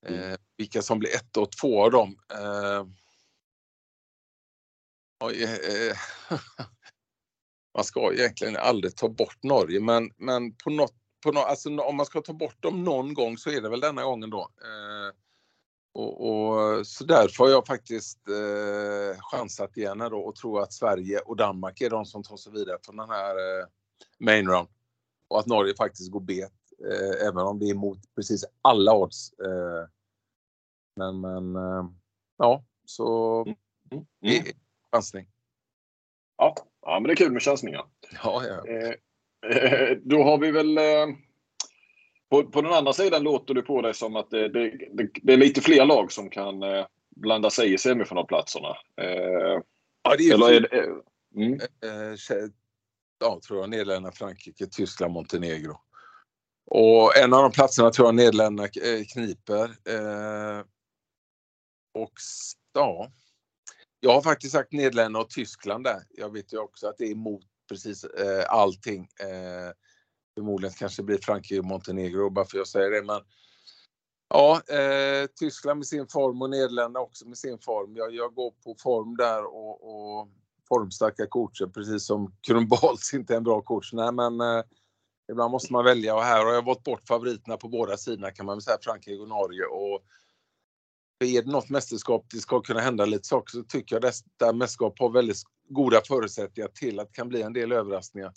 Mm. 0.07 0.21
Eh, 0.21 0.27
mm. 0.27 0.41
vilka 0.57 0.83
som 0.83 0.99
blir 0.99 1.17
ett 1.17 1.37
och 1.37 1.53
två 1.53 1.85
av 1.85 1.91
dem. 1.91 2.19
Eh, 2.33 2.87
oj, 5.25 5.43
eh, 5.43 5.53
eh 5.53 5.97
man 7.75 7.85
ska 7.85 8.13
egentligen 8.13 8.57
aldrig 8.57 8.97
ta 8.97 9.09
bort 9.09 9.43
Norge, 9.43 9.81
men, 9.81 10.11
men 10.17 10.55
på 10.55 10.71
något, 10.71 10.95
på 11.25 11.33
något, 11.33 11.45
alltså 11.45 11.81
om 11.81 11.97
man 11.97 12.07
ska 12.07 12.21
ta 12.21 12.33
bort 12.33 12.63
dem 12.63 12.85
någon 12.85 13.15
gång 13.15 13.39
så 13.39 13.51
är 13.51 13.61
det 13.61 13.69
väl 13.69 13.81
denna 13.81 14.05
gången 14.05 14.31
då. 14.31 14.41
Eh, 14.41 15.15
och, 15.93 16.31
och, 16.31 16.87
så 16.87 17.05
därför 17.05 17.45
har 17.45 17.51
jag 17.51 17.67
faktiskt 17.67 18.29
eh, 18.29 19.21
chansat 19.21 19.77
igen 19.77 19.99
då 19.99 20.21
och 20.21 20.35
tror 20.35 20.63
att 20.63 20.73
Sverige 20.73 21.19
och 21.19 21.37
Danmark 21.37 21.81
är 21.81 21.91
de 21.91 22.05
som 22.05 22.23
tar 22.23 22.37
sig 22.37 22.53
vidare 22.53 22.79
från 22.83 22.97
den 22.97 23.11
här 23.11 23.35
eh, 23.35 23.67
main 24.19 24.49
round. 24.49 24.69
Och 25.29 25.41
att 25.41 25.47
Norge 25.47 25.75
faktiskt 25.77 26.11
går 26.11 26.21
bet, 26.21 26.53
eh, 26.91 27.27
även 27.27 27.47
om 27.47 27.59
det 27.59 27.71
är 27.71 27.75
mot 27.75 27.99
precis 28.15 28.45
alla 28.63 28.95
odds. 28.95 29.33
Eh, 29.33 29.89
men, 30.97 31.21
men 31.21 31.57
eh, 31.57 31.85
ja, 32.39 32.65
så 32.85 33.41
mm. 33.47 33.57
Mm. 34.23 34.47
är 34.47 34.53
chansning. 34.93 35.27
Ja, 36.37 36.55
ja, 36.83 37.01
men 37.01 37.03
det 37.03 37.13
är 37.13 37.17
kul 37.17 37.33
med 37.33 37.43
chansningar. 37.43 37.85
Ja, 38.25 38.43
ja. 38.47 38.67
Eh, 38.67 38.95
eh, 39.51 39.97
då 40.03 40.23
har 40.23 40.39
vi 40.39 40.51
väl 40.51 40.79
på, 42.31 42.45
på 42.45 42.63
den 42.63 42.73
andra 42.73 42.93
sidan 42.93 43.23
låter 43.23 43.55
det 43.55 43.63
på 43.63 43.83
dig 43.83 43.95
som 43.95 44.17
att 44.17 44.31
det, 44.31 44.49
det, 44.49 44.71
det, 44.93 45.11
det 45.23 45.33
är 45.33 45.37
lite 45.37 45.61
fler 45.61 45.85
lag 45.85 46.13
som 46.13 46.31
kan 46.31 46.63
eh, 46.63 46.87
blanda 47.17 47.51
sig 47.51 47.73
i 47.73 47.79
semifinalplatserna. 47.79 48.69
Eh, 48.97 49.61
ja, 50.03 50.17
det 50.19 50.29
är, 50.29 50.35
eller 50.35 50.53
är 50.53 50.61
det, 50.61 50.87
mm. 51.37 51.55
eh, 51.55 52.49
ja, 53.21 53.41
tror 53.47 53.61
jag, 53.61 53.71
Nederländerna, 53.71 54.13
Frankrike, 54.13 54.67
Tyskland, 54.67 55.13
Montenegro. 55.13 55.81
Och 56.75 57.17
en 57.17 57.35
av 57.35 57.43
de 57.43 57.53
platserna 57.53 57.91
tror 57.91 58.09
jag 58.09 58.15
Nederländerna 58.15 58.65
eh, 58.65 59.05
kniper. 59.13 59.65
Eh, 59.65 60.65
och 61.95 62.13
ja, 62.73 63.11
jag 64.01 64.13
har 64.13 64.23
faktiskt 64.23 64.53
sagt 64.53 64.73
Nederländerna 64.73 65.19
och 65.19 65.31
Tyskland 65.31 65.85
där. 65.85 66.03
Jag 66.11 66.33
vet 66.33 66.53
ju 66.53 66.59
också 66.59 66.87
att 66.87 66.99
det 66.99 67.05
är 67.05 67.13
emot 67.13 67.43
precis 67.69 68.05
eh, 68.05 68.45
allting. 68.49 69.01
Eh, 69.01 69.73
förmodligen 70.35 70.75
kanske 70.79 71.03
blir 71.03 71.19
Frankrike 71.19 71.59
och 71.59 71.65
Montenegro 71.65 72.31
bara 72.31 72.45
för 72.45 72.57
att 72.57 72.61
jag 72.61 72.69
säger 72.69 72.91
det. 72.91 73.03
Men 73.03 73.23
ja, 74.29 74.63
eh, 74.69 75.27
Tyskland 75.41 75.79
med 75.79 75.87
sin 75.87 76.07
form 76.09 76.43
och 76.43 76.51
Nederländerna 76.51 77.01
också 77.01 77.29
med 77.29 77.39
sin 77.39 77.59
form. 77.59 77.97
Jag, 77.97 78.15
jag 78.15 78.35
går 78.35 78.51
på 78.51 78.77
form 78.83 79.17
där 79.17 79.45
och, 79.45 79.85
och 79.91 80.29
formstarka 80.69 81.27
coacher, 81.27 81.67
precis 81.67 82.07
som 82.07 82.35
Kronbals 82.41 83.15
inte 83.15 83.33
är 83.33 83.37
en 83.37 83.45
bra 83.45 83.61
coach. 83.63 83.93
Nej, 83.93 84.13
men 84.13 84.41
eh, 84.41 84.63
ibland 85.31 85.51
måste 85.51 85.73
man 85.73 85.85
välja 85.85 86.15
och 86.15 86.23
här 86.23 86.45
har 86.45 86.53
jag 86.53 86.65
valt 86.65 86.85
bort 86.85 87.09
favoriterna 87.09 87.57
på 87.57 87.69
båda 87.69 87.97
sidorna 87.97 88.31
kan 88.31 88.47
man 88.47 88.57
väl 88.57 88.63
säga, 88.63 88.79
Frankrike 88.81 89.23
och 89.23 89.29
Norge. 89.29 89.65
Och 89.65 90.05
är 91.25 91.43
det 91.43 91.51
något 91.51 91.69
mästerskap 91.69 92.27
det 92.31 92.39
ska 92.39 92.61
kunna 92.61 92.81
hända 92.81 93.05
lite 93.05 93.29
saker 93.29 93.51
så 93.51 93.63
tycker 93.63 93.97
jag 93.97 94.03
detta 94.03 94.53
mästerskap 94.53 94.99
har 94.99 95.11
väldigt 95.11 95.43
goda 95.69 96.01
förutsättningar 96.09 96.69
till 96.69 97.01
att 97.01 97.09
det 97.09 97.15
kan 97.15 97.29
bli 97.29 97.43
en 97.43 97.53
del 97.53 97.73
överraskningar. 97.73 98.33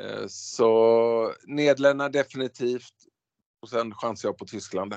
Eh, 0.00 0.26
så 0.28 1.34
Nederländerna 1.46 2.08
definitivt. 2.08 2.94
Och 3.62 3.68
sen 3.68 3.94
chansar 3.94 4.28
jag 4.28 4.38
på 4.38 4.44
Tyskland 4.44 4.94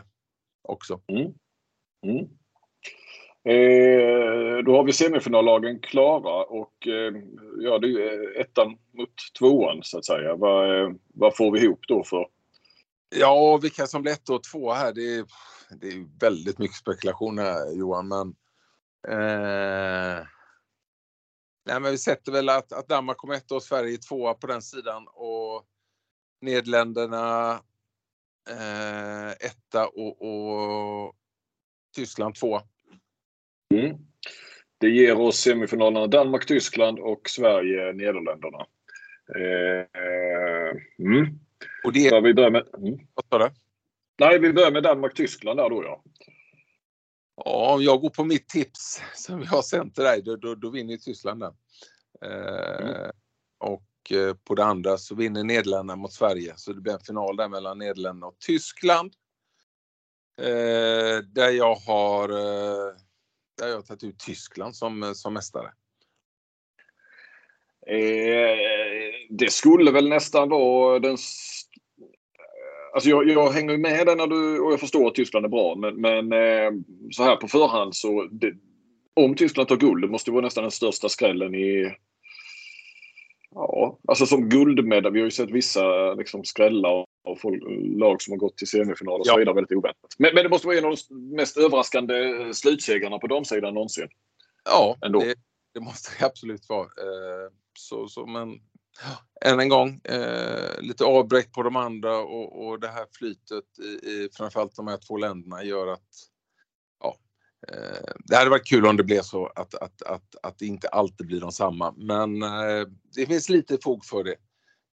också. 0.62 1.01
Mm. 1.08 1.34
Mm. 2.06 2.30
Eh, 3.46 4.58
då 4.66 4.76
har 4.76 4.84
vi 4.84 4.93
semifinallagen 4.93 5.80
klara 5.80 6.43
och 6.43 6.88
eh, 6.88 7.14
ja, 7.60 7.80
det 7.80 7.88
är 7.88 8.38
eh, 8.38 8.41
ettan 8.41 8.78
mot 8.93 9.10
tvåan 9.39 9.80
så 9.84 9.98
att 9.98 10.06
säga. 10.06 10.36
Vad, 10.36 10.82
eh, 10.82 10.89
vad 11.14 11.38
får 11.38 11.52
vi 11.52 11.60
ihop 11.64 11.80
då 11.88 12.04
för? 12.04 12.28
Ja, 13.16 13.58
vilka 13.58 13.88
som 13.88 14.02
blir 14.02 14.12
ett 14.12 14.30
och 14.30 14.43
två 14.43 14.74
här, 14.74 14.93
det 14.93 15.16
är, 15.16 15.26
det 15.82 15.88
är 15.88 16.20
väldigt 16.20 16.58
mycket 16.58 16.78
spekulation 16.78 17.38
här 17.38 17.78
Johan, 17.78 18.08
men 18.08 18.36
eh, 19.08 20.26
Nej, 21.68 21.80
men 21.80 21.91
vi 21.91 21.98
sätter 21.98 22.32
väl 22.32 22.50
att, 22.50 22.74
att 22.74 22.88
Danmark 22.88 23.18
kommer 23.18 23.34
ett 23.34 23.52
och 23.52 23.64
Sverige 23.64 23.98
tvåa 23.98 24.34
på 24.34 24.48
den 24.48 24.62
sidan 24.62 25.08
och 25.14 25.66
Nederländerna 26.41 27.52
eh, 28.50 29.30
etta 29.30 29.88
och, 29.88 30.22
och 30.22 31.16
Tyskland 31.96 32.36
tvåa. 32.36 32.62
Mm. 33.74 33.97
Det 34.78 34.89
ger 34.89 35.20
oss 35.20 35.38
semifinalerna 35.38 36.07
Danmark-Tyskland 36.07 36.99
och 36.99 37.30
Sverige-Nederländerna. 37.30 38.66
Eh, 39.36 39.86
mm. 40.99 41.39
Och 41.84 41.93
det... 41.93 42.09
Så 42.09 42.22
vi 42.22 42.34
börjar 42.34 42.51
med... 42.51 42.68
Mm. 42.78 42.99
Vad 43.13 43.26
sa 43.30 43.47
du? 43.47 43.55
Nej, 44.20 44.39
vi 44.39 44.53
börjar 44.53 44.72
med 44.72 44.84
Danmark-Tyskland 44.84 45.59
där 45.59 45.70
då 45.70 45.84
ja. 45.84 46.03
Ja, 47.45 47.74
om 47.74 47.84
jag 47.84 48.01
går 48.01 48.09
på 48.09 48.24
mitt 48.24 48.49
tips 48.49 49.01
som 49.13 49.41
jag 49.41 49.47
har 49.47 49.61
sänt 49.61 49.95
till 49.95 50.03
dig, 50.03 50.22
då, 50.22 50.36
då, 50.36 50.55
då 50.55 50.70
vinner 50.70 50.97
Tyskland 50.97 51.39
den. 51.39 51.53
Eh, 52.22 52.89
mm. 52.89 53.11
Och 53.57 54.11
eh, 54.11 54.34
på 54.34 54.55
det 54.55 54.66
andra 54.66 54.97
så 54.97 55.16
vinner 55.16 55.43
Nederländerna 55.43 55.95
mot 55.95 56.13
Sverige, 56.13 56.53
så 56.55 56.74
det 56.74 56.82
blir 56.82 56.93
en 56.93 56.99
final 56.99 57.36
där 57.36 57.49
mellan 57.49 57.78
Nederländerna 57.78 58.28
och 58.28 58.39
Tyskland. 58.39 59.13
Eh, 60.41 61.18
där 61.18 61.51
jag 61.51 61.76
har 61.76 62.30
eh, 62.30 62.93
där 63.58 63.68
jag 63.68 63.76
har 63.76 63.82
tagit 63.82 64.03
ut 64.03 64.20
Tyskland 64.20 64.76
som, 64.76 65.14
som 65.16 65.34
mästare. 65.34 65.72
Eh, 67.88 68.58
det 69.30 69.51
skulle 69.51 69.91
väl 69.91 70.10
nästan 70.10 70.49
vara 70.49 70.99
den 70.99 71.18
Alltså 72.93 73.10
jag, 73.10 73.30
jag 73.30 73.51
hänger 73.51 73.78
med 73.78 74.08
dig 74.08 74.16
när 74.16 74.28
du, 74.28 74.60
och 74.60 74.74
jag 74.74 74.80
förstår 74.80 75.08
att 75.08 75.16
Tyskland 75.16 75.45
är 75.45 75.49
bra 75.49 75.76
men, 75.76 76.01
men 76.01 76.34
eh, 76.34 76.72
så 77.12 77.24
här 77.24 77.36
på 77.36 77.47
förhand 77.47 77.95
så 77.95 78.28
det, 78.32 78.53
om 79.14 79.36
Tyskland 79.36 79.68
tar 79.68 79.78
guld, 79.78 80.03
det 80.03 80.08
måste 80.08 80.32
vara 80.32 80.41
nästan 80.41 80.64
den 80.64 80.72
största 80.72 81.10
skrällen 81.10 81.56
i... 81.56 81.95
Ja, 83.56 83.99
alltså 84.08 84.26
som 84.26 84.49
guldmedalj. 84.49 85.14
Vi 85.14 85.20
har 85.20 85.26
ju 85.26 85.32
sett 85.32 85.51
vissa 85.51 86.14
liksom, 86.14 86.43
skrällar 86.43 87.06
av 87.28 87.36
folk, 87.41 87.64
lag 87.99 88.22
som 88.22 88.32
har 88.32 88.38
gått 88.38 88.58
till 88.58 88.68
semifinal 88.68 89.20
och 89.20 89.28
så 89.28 89.38
vidare 89.38 89.56
väldigt 89.56 89.78
oväntat. 89.78 90.16
Men, 90.18 90.36
men, 90.36 90.43
det 90.43 90.49
måste 90.49 90.68
vara 90.68 90.78
en 90.78 90.86
av 90.86 90.95
de 91.10 91.36
mest 91.36 91.58
överraskande 91.58 92.14
slutsegrarna 92.53 93.20
på 93.20 93.28
damsidan 93.28 93.74
någonsin. 93.74 94.08
Ja, 94.66 94.97
det, 95.01 95.36
det, 95.74 95.80
måste 95.80 96.12
det 96.20 96.26
absolut 96.26 96.70
vara. 96.70 96.86
Eh, 96.86 97.51
så, 97.80 98.08
så, 98.08 98.26
men 98.26 98.60
än 99.45 99.60
en 99.60 99.70
gång, 99.70 100.01
eh, 100.03 100.82
lite 100.82 101.06
avbräck 101.06 101.53
på 101.53 101.64
de 101.64 101.76
andra 101.76 102.18
och, 102.18 102.68
och 102.68 102.80
det 102.80 102.88
här 102.88 103.06
flytet 103.18 103.80
i, 103.80 104.10
i 104.10 104.30
framförallt 104.38 104.76
de 104.76 104.88
här 104.88 104.97
två 105.08 105.18
länderna 105.18 105.64
gör 105.64 105.88
att 105.88 106.10
ja, 106.10 106.14
eh, 106.14 106.34
det 108.26 108.36
hade 108.36 108.49
varit 108.49 108.68
kul 108.68 108.86
om 108.86 108.97
det 108.97 109.03
blev 109.03 109.22
så 109.22 109.45
att, 109.45 109.76
att, 109.76 110.01
att, 110.01 110.36
att 110.43 110.57
det 110.57 110.66
inte 110.66 110.88
alltid 110.88 111.28
blir 111.28 111.41
de 111.41 111.51
samma. 111.51 111.91
Men 111.97 112.43
eh, 112.43 112.88
det 113.16 113.26
finns 113.26 113.49
lite 113.49 113.78
fog 113.84 114.05
för 114.05 114.24
det. 114.24 114.36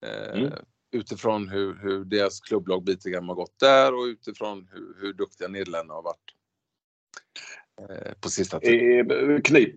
Eh, 0.06 0.40
mm. 0.40 0.54
Utifrån 0.92 1.50
hur, 1.50 1.76
hur 1.76 2.06
deras 2.06 2.40
klubblag 2.40 2.84
Bietigam 2.84 3.28
har 3.28 3.36
gått 3.36 3.60
där 3.60 3.94
och 3.94 4.04
utifrån 4.04 4.68
hur, 4.72 4.96
hur 5.02 5.14
duktiga 5.14 5.48
Nederländerna 5.48 5.94
har 5.94 6.04
varit. 6.04 6.36
Eh, 7.82 8.14
på 8.20 8.30
sista 8.30 8.60
tiden. 8.60 9.12
Eh, 9.32 9.42
knip, 9.42 9.76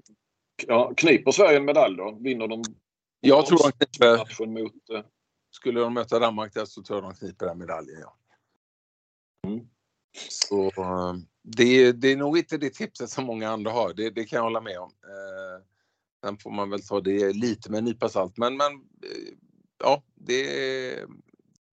ja, 0.66 0.94
kniper 0.96 1.30
Sverige 1.30 1.56
en 1.56 1.64
medalj 1.64 1.96
då? 1.96 2.18
Vinner 2.20 2.48
de 2.48 2.62
jag 3.20 3.46
tror 3.46 3.58
de 3.58 3.72
kniper. 3.72 4.46
Mot, 4.46 4.90
eh, 4.90 5.04
skulle 5.50 5.80
de 5.80 5.94
möta 5.94 6.18
Danmark 6.18 6.54
där 6.54 6.64
så 6.64 6.82
tror 6.82 7.02
jag 7.02 7.10
de 7.10 7.16
kniper 7.16 7.46
den 7.46 7.58
medaljen, 7.58 8.00
ja. 8.00 8.16
Mm. 9.46 9.68
Så 10.28 10.66
eh, 10.66 11.14
det, 11.44 11.92
det, 11.92 12.12
är 12.12 12.16
nog 12.16 12.38
inte 12.38 12.56
det 12.56 12.70
tipset 12.70 13.10
som 13.10 13.24
många 13.24 13.50
andra 13.50 13.70
har, 13.70 13.94
det, 13.94 14.10
det 14.10 14.24
kan 14.24 14.36
jag 14.36 14.44
hålla 14.44 14.60
med 14.60 14.78
om. 14.78 14.90
Eh, 15.02 15.64
Sen 16.24 16.38
får 16.38 16.50
man 16.50 16.70
väl 16.70 16.82
ta 16.82 17.00
det 17.00 17.32
lite 17.32 17.70
med 17.70 17.78
en 17.78 17.84
nypa 17.84 18.08
salt. 18.08 18.36
Men, 18.36 18.56
men 18.56 18.72
eh, 18.72 19.34
ja, 19.78 20.02
det, 20.14 20.44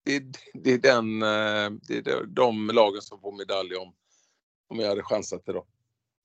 det, 0.05 0.23
det 0.53 0.73
är 0.73 0.77
den, 0.77 1.21
eh, 1.21 1.79
det 1.87 2.07
är 2.07 2.25
de 2.25 2.67
lagen 2.67 3.01
som 3.01 3.19
får 3.19 3.37
medalj 3.37 3.75
om, 3.75 3.93
om 4.69 4.79
jag 4.79 4.89
hade 4.89 5.03
chansat 5.03 5.49
idag. 5.49 5.65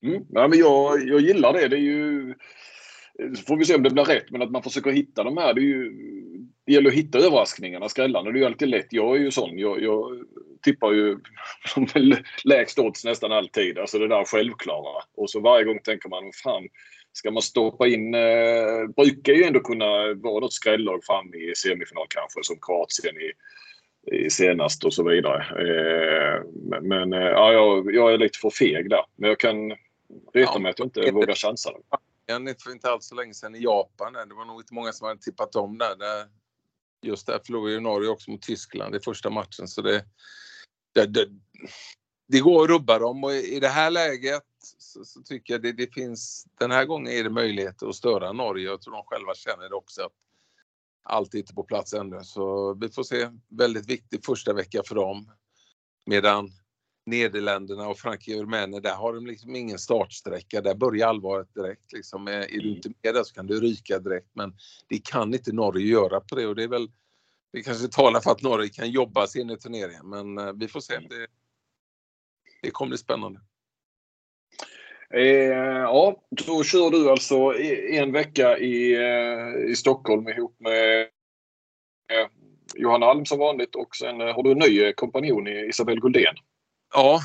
Mm. 0.03 0.25
Ja, 0.29 0.49
men 0.49 0.59
jag, 0.59 1.09
jag 1.09 1.21
gillar 1.21 1.53
det. 1.53 1.69
Det 1.69 1.77
är 1.77 1.81
ju... 1.81 2.35
Så 3.37 3.43
får 3.43 3.57
vi 3.57 3.65
se 3.65 3.75
om 3.75 3.83
det 3.83 3.91
blir 3.91 4.05
rätt, 4.05 4.31
men 4.31 4.43
att 4.43 4.51
man 4.51 4.63
försöker 4.63 4.91
hitta 4.91 5.25
de 5.25 5.37
här. 5.37 5.55
Det, 5.55 5.61
är 5.61 5.63
ju, 5.63 5.93
det 6.67 6.73
gäller 6.73 6.91
att 6.91 6.97
hitta 6.97 7.19
överraskningarna, 7.19 7.89
skrällarna. 7.89 8.31
Det 8.31 8.39
är 8.39 8.41
ju 8.41 8.47
alltid 8.47 8.69
lätt. 8.69 8.87
Jag 8.91 9.17
är 9.17 9.21
ju 9.21 9.31
sån. 9.31 9.59
Jag, 9.59 9.83
jag 9.83 10.25
tippar 10.63 10.93
ju 10.93 11.19
lägst 12.45 12.79
odds 12.79 13.05
nästan 13.05 13.33
alltid. 13.33 13.79
Alltså 13.79 13.99
det 13.99 14.09
där 14.09 14.25
självklara. 14.25 15.03
Och 15.17 15.31
så 15.31 15.41
varje 15.41 15.65
gång 15.65 15.79
tänker 15.79 16.09
man, 16.09 16.33
fan, 16.45 16.69
ska 17.13 17.31
man 17.31 17.43
stoppa 17.43 17.87
in... 17.87 18.15
Eh, 18.15 18.87
brukar 18.97 19.33
ju 19.33 19.45
ändå 19.45 19.61
kunna 19.61 20.15
vara 20.15 20.41
något 20.41 20.53
skrällag 20.53 21.05
fram 21.05 21.35
i 21.35 21.53
semifinal 21.57 22.07
kanske, 22.09 22.41
som 22.43 22.57
Kroatien 22.61 23.17
i, 23.17 23.33
i 24.17 24.31
senast 24.31 24.85
och 24.85 24.95
så 24.95 25.09
vidare. 25.09 25.39
Eh, 25.39 26.43
men 26.83 27.13
eh, 27.13 27.19
ja, 27.19 27.53
jag, 27.53 27.95
jag, 27.95 28.13
är 28.13 28.19
lite 28.19 28.39
för 28.39 28.51
feg 28.51 28.91
där. 28.91 29.05
Men 29.17 29.29
jag 29.29 29.41
kan 29.41 29.73
reta 30.35 30.59
mig 30.59 30.71
att 30.71 30.79
jag 30.79 30.87
inte 30.87 31.11
vågar 31.11 31.35
chansa. 31.35 31.71
För 32.65 32.73
inte 32.73 32.91
alls 32.91 33.07
så 33.07 33.15
länge 33.15 33.35
sedan 33.35 33.55
i 33.55 33.63
Japan. 33.63 34.13
Det 34.13 34.35
var 34.35 34.45
nog 34.45 34.61
inte 34.61 34.75
många 34.75 34.93
som 34.93 35.09
hade 35.09 35.21
tippat 35.21 35.57
om 35.57 35.79
där 35.79 35.97
just 37.05 37.27
där 37.27 37.41
förlorade 37.47 37.75
ju 37.75 37.81
Norge 37.81 38.09
också 38.09 38.31
mot 38.31 38.43
Tyskland 38.43 38.95
i 38.95 39.01
första 39.01 39.31
matchen. 39.31 39.69
Så 39.69 39.83
det, 39.83 40.05
det, 40.95 41.07
det, 41.07 41.29
det 42.29 42.41
går 42.41 42.65
att 42.65 42.71
rubba 42.71 42.99
dem 42.99 43.25
och 43.25 43.33
i 43.33 43.61
det 43.61 43.69
här 43.69 43.91
läget 43.91 44.43
så, 44.79 45.05
så 45.05 45.23
tycker 45.23 45.55
jag 45.55 45.63
det, 45.63 45.73
det, 45.73 45.95
finns, 45.95 46.47
den 46.59 46.71
här 46.71 46.85
gången 46.85 47.13
är 47.13 47.25
det 47.25 47.31
möjligheter 47.31 47.89
att 47.89 47.95
störa 47.95 48.33
Norge. 48.33 48.65
Jag 48.67 48.81
tror 48.81 48.95
de 48.95 49.05
själva 49.07 49.35
känner 49.35 49.69
det 49.69 49.75
också 49.75 50.03
att 50.03 50.13
allt 51.03 51.35
är 51.35 51.39
inte 51.39 51.55
på 51.55 51.63
plats 51.63 51.95
ännu. 51.95 52.21
Så 52.23 52.75
vi 52.75 52.89
får 52.89 53.03
se. 53.03 53.31
Väldigt 53.49 53.87
viktig 53.87 54.25
första 54.25 54.53
vecka 54.53 54.83
för 54.87 54.95
dem. 54.95 55.31
Medan 56.07 56.51
Nederländerna 57.07 57.89
och 57.89 57.99
Frankrike 57.99 58.35
och 58.35 58.43
Rumänien, 58.43 58.83
där 58.83 58.95
har 58.95 59.15
de 59.15 59.27
liksom 59.27 59.57
ingen 59.57 59.79
startsträcka. 59.79 60.61
Där 60.61 60.75
börjar 60.75 61.09
allvaret 61.09 61.55
direkt. 61.55 61.93
Liksom. 61.93 62.29
Är 62.29 62.61
du 62.61 62.77
inte 62.77 62.89
med 63.03 63.15
där 63.15 63.23
så 63.23 63.35
kan 63.35 63.47
du 63.47 63.61
ryka 63.61 63.99
direkt. 63.99 64.31
Men 64.33 64.57
det 64.89 65.05
kan 65.05 65.35
inte 65.35 65.53
Norge 65.53 65.87
göra 65.87 66.21
på 66.21 66.35
det 66.35 66.47
och 66.47 66.55
det 66.55 66.63
är 66.63 66.69
väl 66.69 66.89
det 67.53 67.63
kanske 67.63 67.89
talar 67.89 68.21
för 68.21 68.31
att 68.31 68.43
Norge 68.43 68.69
kan 68.69 68.91
jobba 68.91 69.27
sig 69.27 69.41
in 69.41 69.51
i 69.51 69.57
turneringen. 69.57 70.09
Men 70.09 70.39
eh, 70.39 70.53
vi 70.53 70.69
får 70.69 70.81
se. 70.81 70.99
Det, 70.99 71.27
det 72.63 72.71
kommer 72.71 72.89
bli 72.89 72.99
spännande. 72.99 73.41
Eh, 75.11 75.23
ja, 75.83 76.23
då 76.31 76.65
kör 76.65 76.91
du 76.91 77.11
alltså 77.11 77.55
en 77.91 78.13
vecka 78.13 78.59
i, 78.59 78.95
eh, 78.95 79.71
i 79.71 79.77
Stockholm 79.77 80.29
ihop 80.29 80.57
med 80.59 81.01
eh, 82.13 82.29
Johanna 82.75 83.07
Alm 83.07 83.27
som 83.27 83.39
vanligt 83.39 83.75
och 83.75 83.97
sen 83.97 84.21
har 84.21 84.43
du 84.43 84.51
en 84.51 84.59
ny 84.59 84.93
kompanjon 84.93 85.49
i 85.49 85.67
Isabelle 85.69 86.01
Guldén. 86.01 86.35
Ja, 86.95 87.23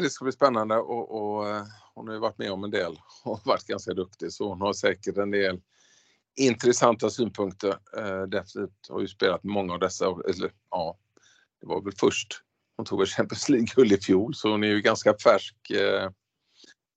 det 0.00 0.10
ska 0.10 0.24
bli 0.24 0.32
spännande 0.32 0.76
och, 0.76 1.10
och 1.10 1.46
hon 1.94 2.06
har 2.06 2.14
ju 2.14 2.20
varit 2.20 2.38
med 2.38 2.52
om 2.52 2.64
en 2.64 2.70
del 2.70 3.00
och 3.24 3.40
varit 3.46 3.66
ganska 3.66 3.94
duktig 3.94 4.32
så 4.32 4.48
hon 4.48 4.60
har 4.60 4.72
säkert 4.72 5.16
en 5.16 5.30
del 5.30 5.60
intressanta 6.36 7.10
synpunkter. 7.10 7.76
Definitivt 8.26 8.88
har 8.88 9.00
ju 9.00 9.08
spelat 9.08 9.44
många 9.44 9.72
av 9.72 9.78
dessa. 9.78 10.04
Eller, 10.06 10.52
ja, 10.70 10.98
det 11.60 11.66
var 11.66 11.82
väl 11.82 11.92
först 11.92 12.42
hon 12.80 12.86
tog 12.86 12.98
väl 12.98 13.06
Champions 13.06 13.48
League-guld 13.48 13.92
i 13.92 13.96
fjol 13.96 14.34
så 14.34 14.50
hon 14.50 14.64
är 14.64 14.68
ju 14.68 14.80
ganska 14.80 15.14
färsk 15.18 15.70
eh, 15.70 16.10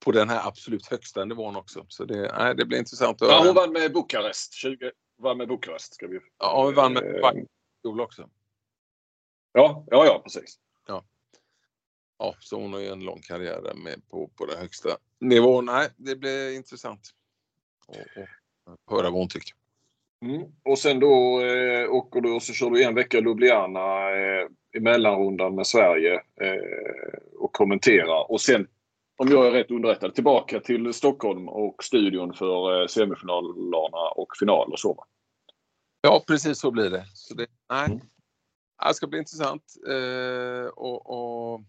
på 0.05 0.11
den 0.11 0.29
här 0.29 0.47
absolut 0.47 0.85
högsta 0.87 1.25
nivån 1.25 1.55
också. 1.55 1.85
Så 1.87 2.05
det, 2.05 2.31
nej, 2.37 2.55
det 2.55 2.65
blir 2.65 2.77
intressant 2.77 3.21
att 3.21 3.29
Ja, 3.29 3.43
hon 3.45 3.55
vann 3.55 3.73
med 3.73 3.93
Bukarest. 3.93 4.53
20, 4.53 4.91
vann 5.17 5.37
med 5.37 5.47
Bukarest. 5.47 5.93
Ska 5.93 6.07
vi, 6.07 6.19
ja, 6.39 6.63
hon 6.63 6.73
vann 6.73 6.93
med 6.93 7.03
eh, 7.03 7.31
fjol 7.81 8.01
också. 8.01 8.29
Ja, 9.51 9.85
ja, 9.87 10.05
ja, 10.05 10.21
precis. 10.23 10.59
Ja. 12.17 12.35
så 12.39 12.61
hon 12.61 12.73
har 12.73 12.79
ju 12.79 12.87
en 12.87 13.03
lång 13.03 13.21
karriär 13.21 13.73
med 13.75 14.09
på, 14.09 14.27
på 14.27 14.45
den 14.45 14.59
högsta 14.59 14.89
nivån. 15.19 15.65
Nej, 15.65 15.89
det 15.97 16.15
blir 16.15 16.55
intressant 16.55 17.09
att 17.87 18.91
höra 18.91 19.09
vad 19.09 19.19
hon 19.19 19.29
tycker. 19.29 19.53
Mm. 20.23 20.43
Och 20.63 20.79
sen 20.79 20.99
då 20.99 21.41
eh, 21.41 21.91
åker 21.91 22.21
du 22.21 22.31
och 22.31 22.43
så 22.43 22.53
kör 22.53 22.69
du 22.69 22.83
en 22.83 22.95
vecka 22.95 23.17
i 23.17 23.21
Ljubljana 23.21 24.11
eh, 24.11 24.47
i 24.73 24.79
mellanrundan 24.79 25.55
med 25.55 25.67
Sverige 25.67 26.13
eh, 26.13 27.19
och 27.39 27.53
kommenterar. 27.53 28.31
Och 28.31 28.41
sen, 28.41 28.67
om 29.17 29.27
jag 29.31 29.47
är 29.47 29.51
rätt 29.51 29.71
underrättad, 29.71 30.15
tillbaka 30.15 30.59
till 30.59 30.93
Stockholm 30.93 31.49
och 31.49 31.83
studion 31.83 32.33
för 32.33 32.81
eh, 32.81 32.87
semifinalerna 32.87 34.11
och 34.15 34.37
final 34.39 34.71
och 34.71 34.79
så. 34.79 35.05
Ja, 36.01 36.23
precis 36.27 36.59
så 36.59 36.71
blir 36.71 36.89
det. 36.89 37.05
Så 37.13 37.33
det, 37.33 37.47
nej. 37.69 37.85
Mm. 37.85 37.99
det 38.87 38.93
ska 38.93 39.07
bli 39.07 39.19
intressant. 39.19 39.63
Eh, 39.89 40.67
och, 40.67 41.09
och, 41.09 41.61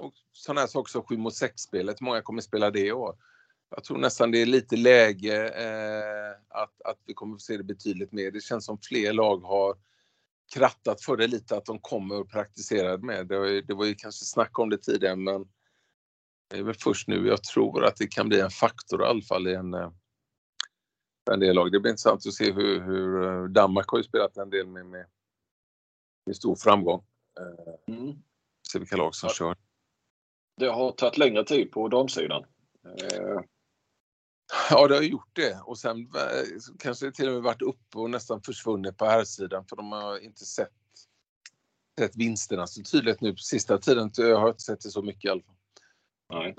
och 0.00 0.12
sådana 0.32 0.60
här 0.60 0.68
saker 0.68 0.90
som 0.90 1.02
7 1.02 1.16
mot 1.16 1.32
6-spelet, 1.32 2.00
många 2.00 2.22
kommer 2.22 2.42
spela 2.42 2.70
det 2.70 2.86
i 2.86 2.92
år. 2.92 3.16
Jag 3.70 3.84
tror 3.84 3.98
nästan 3.98 4.30
det 4.30 4.42
är 4.42 4.46
lite 4.46 4.76
läge 4.76 5.48
eh, 5.48 6.30
att, 6.48 6.82
att 6.84 6.98
vi 7.06 7.14
kommer 7.14 7.34
att 7.34 7.40
se 7.40 7.56
det 7.56 7.64
betydligt 7.64 8.12
mer. 8.12 8.30
Det 8.30 8.40
känns 8.40 8.64
som 8.64 8.78
fler 8.78 9.12
lag 9.12 9.38
har 9.38 9.76
krattat 10.54 11.02
för 11.02 11.16
det 11.16 11.26
lite 11.26 11.56
att 11.56 11.64
de 11.64 11.78
kommer 11.78 12.20
och 12.20 12.30
praktiserar 12.30 12.98
med. 12.98 13.26
Det 13.26 13.38
var, 13.38 13.46
ju, 13.46 13.62
det 13.62 13.74
var 13.74 13.84
ju 13.84 13.94
kanske 13.94 14.24
snack 14.24 14.58
om 14.58 14.70
det 14.70 14.78
tidigare 14.78 15.16
men 15.16 15.48
det 16.50 16.58
är 16.58 16.62
väl 16.62 16.74
först 16.74 17.08
nu 17.08 17.26
jag 17.26 17.42
tror 17.42 17.84
att 17.84 17.96
det 17.96 18.06
kan 18.06 18.28
bli 18.28 18.40
en 18.40 18.50
faktor 18.50 19.02
i 19.02 19.06
alla 19.06 19.22
fall 19.22 19.48
i 19.48 19.54
en, 19.54 19.74
eh, 19.74 19.90
en 21.30 21.40
del 21.40 21.54
lag. 21.54 21.72
Det 21.72 21.80
blir 21.80 21.90
intressant 21.90 22.26
att 22.26 22.34
se 22.34 22.52
hur, 22.52 22.80
hur 22.80 23.24
eh, 23.24 23.44
Danmark 23.44 23.88
har 23.88 23.98
ju 23.98 24.04
spelat 24.04 24.36
en 24.36 24.50
del 24.50 24.66
med, 24.66 24.86
med, 24.86 25.06
med 26.26 26.36
stor 26.36 26.56
framgång. 26.56 27.04
Eh, 27.40 27.94
mm. 27.94 28.14
Se 28.72 28.78
vilka 28.78 28.96
lag 28.96 29.14
som 29.14 29.26
ja. 29.26 29.34
kör. 29.34 29.69
Det 30.60 30.70
har 30.70 30.92
tagit 30.92 31.18
längre 31.18 31.44
tid 31.44 31.70
på 31.70 31.88
damsidan. 31.88 32.44
Ja, 34.70 34.88
det 34.88 34.94
har 34.94 35.02
gjort 35.02 35.30
det 35.32 35.60
och 35.64 35.78
sen 35.78 36.00
eh, 36.00 36.72
kanske 36.78 37.06
det 37.06 37.12
till 37.12 37.28
och 37.28 37.34
med 37.34 37.42
varit 37.42 37.62
uppe 37.62 37.98
och 37.98 38.10
nästan 38.10 38.42
försvunnit 38.42 38.96
på 38.96 39.04
här 39.04 39.24
sidan 39.24 39.64
för 39.66 39.76
de 39.76 39.92
har 39.92 40.18
inte 40.18 40.44
sett, 40.44 40.72
sett 41.98 42.16
vinsterna 42.16 42.66
så 42.66 42.82
tydligt 42.82 43.20
nu 43.20 43.32
på 43.32 43.38
sista 43.38 43.78
tiden. 43.78 44.10
Jag 44.16 44.40
har 44.40 44.48
inte 44.48 44.62
sett 44.62 44.80
det 44.80 44.90
så 44.90 45.02
mycket 45.02 45.24
i 45.24 45.28
alla 45.28 45.42
fall. 45.42 45.56
Nej. 46.32 46.56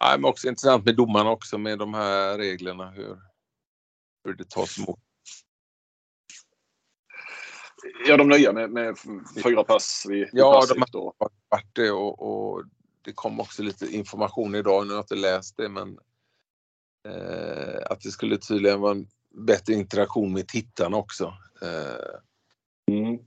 Nej, 0.00 0.18
men 0.18 0.24
också 0.24 0.48
intressant 0.48 0.84
med 0.84 0.96
domarna 0.96 1.30
också 1.30 1.58
med 1.58 1.78
de 1.78 1.94
här 1.94 2.38
reglerna 2.38 2.90
hur, 2.90 3.18
hur 4.24 4.34
det 4.34 4.50
tas 4.50 4.78
emot. 4.78 5.00
Ja, 8.06 8.16
de 8.16 8.28
nya 8.28 8.52
med, 8.52 8.70
med 8.70 8.98
fyra 9.44 9.64
pass 9.64 10.06
vid 10.08 10.28
Ja, 10.32 10.62
de 10.68 10.80
har 10.80 11.30
varit 11.48 11.74
det 11.74 11.90
och, 11.90 12.22
och 12.22 12.64
det 13.02 13.12
kom 13.12 13.40
också 13.40 13.62
lite 13.62 13.86
information 13.86 14.54
idag, 14.54 14.86
nu 14.86 14.92
har 14.92 14.96
jag 14.96 15.02
inte 15.02 15.14
läst 15.14 15.56
det, 15.56 15.68
men 15.68 15.98
eh, 17.08 17.80
att 17.90 18.00
det 18.00 18.10
skulle 18.10 18.36
tydligen 18.38 18.80
vara 18.80 18.92
en 18.92 19.06
bättre 19.30 19.72
interaktion 19.72 20.32
med 20.32 20.48
tittarna 20.48 20.96
också. 20.96 21.34
Eh. 21.62 22.94
Mm. 22.96 23.18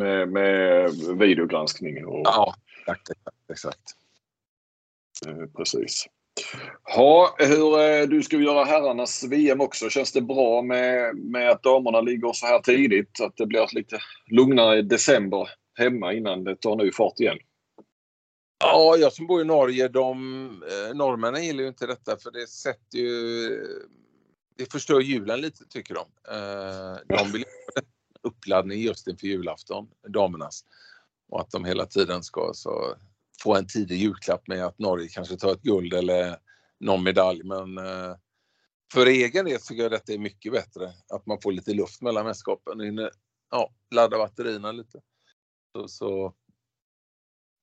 Med, 0.00 0.28
med 0.28 0.90
videogranskning 1.18 2.06
och... 2.06 2.22
Ja, 2.24 2.54
exakt. 2.86 3.10
exakt. 3.52 3.82
Eh, 5.26 5.46
precis. 5.56 6.06
Ja, 6.84 7.36
hur, 7.38 7.80
eh, 7.80 8.08
du 8.08 8.22
ska 8.22 8.36
göra 8.36 8.64
herrarnas 8.64 9.24
VM 9.24 9.60
också. 9.60 9.90
Känns 9.90 10.12
det 10.12 10.20
bra 10.20 10.62
med, 10.62 11.16
med 11.16 11.50
att 11.50 11.62
damerna 11.62 12.00
ligger 12.00 12.32
så 12.32 12.46
här 12.46 12.58
tidigt? 12.58 13.20
Att 13.20 13.36
det 13.36 13.46
blir 13.46 13.74
lite 13.74 13.98
lugnare 14.26 14.78
i 14.78 14.82
december 14.82 15.48
hemma 15.78 16.12
innan 16.12 16.44
det 16.44 16.56
tar 16.56 16.76
ny 16.76 16.92
fart 16.92 17.20
igen? 17.20 17.38
Ja, 18.58 18.96
jag 18.96 19.12
som 19.12 19.26
bor 19.26 19.40
i 19.40 19.44
Norge, 19.44 19.88
de, 19.88 20.46
eh, 20.62 20.96
norrmännen 20.96 21.44
gillar 21.44 21.62
ju 21.62 21.68
inte 21.68 21.86
detta 21.86 22.16
för 22.16 22.30
det 22.30 22.46
sätter 22.46 22.98
ju... 22.98 23.48
Det 24.58 24.72
förstör 24.72 25.00
julen 25.00 25.40
lite 25.40 25.64
tycker 25.68 25.94
de. 25.94 26.06
Eh, 26.28 27.18
de 27.18 27.32
vill 27.32 27.44
ha 27.74 27.82
uppladdning 28.22 28.80
just 28.80 29.08
inför 29.08 29.26
julafton, 29.26 29.88
damernas. 30.08 30.64
Och 31.28 31.40
att 31.40 31.50
de 31.50 31.64
hela 31.64 31.86
tiden 31.86 32.22
ska 32.22 32.50
så, 32.54 32.94
få 33.42 33.56
en 33.56 33.66
tidig 33.66 33.96
julklapp 33.96 34.48
med 34.48 34.64
att 34.64 34.78
Norge 34.78 35.08
kanske 35.08 35.36
tar 35.36 35.52
ett 35.52 35.62
guld 35.62 35.94
eller 35.94 36.38
någon 36.80 37.02
medalj. 37.02 37.44
Men 37.44 37.78
eh, 37.78 38.14
för 38.92 39.06
egen 39.06 39.44
del 39.44 39.60
tycker 39.60 39.82
jag 39.82 39.92
detta 39.92 40.12
är 40.12 40.18
mycket 40.18 40.52
bättre. 40.52 40.92
Att 41.12 41.26
man 41.26 41.40
får 41.40 41.52
lite 41.52 41.74
luft 41.74 42.02
mellan 42.02 42.24
mästerskapen. 42.24 43.10
Ja, 43.50 43.70
ladda 43.94 44.18
batterierna 44.18 44.72
lite. 44.72 45.00
Så, 45.72 45.88
så 45.88 46.34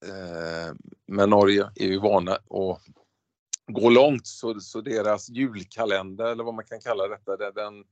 Eh, 0.04 0.76
men 1.08 1.30
Norge 1.30 1.70
är 1.76 1.88
ju 1.88 2.00
vana 2.00 2.32
att 2.34 2.82
gå 3.68 3.90
långt 3.90 4.28
så, 4.28 4.60
så 4.60 4.82
deras 4.82 5.30
julkalender 5.30 6.26
eller 6.26 6.44
vad 6.44 6.54
man 6.54 6.66
kan 6.66 6.80
kalla 6.80 7.08
detta, 7.08 7.52
den, 7.52 7.84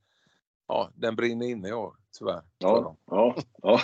ja, 0.68 0.90
den 0.94 1.16
brinner 1.16 1.46
inne 1.46 1.68
i 1.68 1.72
år 1.72 1.96
tyvärr. 2.18 2.42
Ja, 2.58 2.96
ja, 3.06 3.36
ja. 3.62 3.80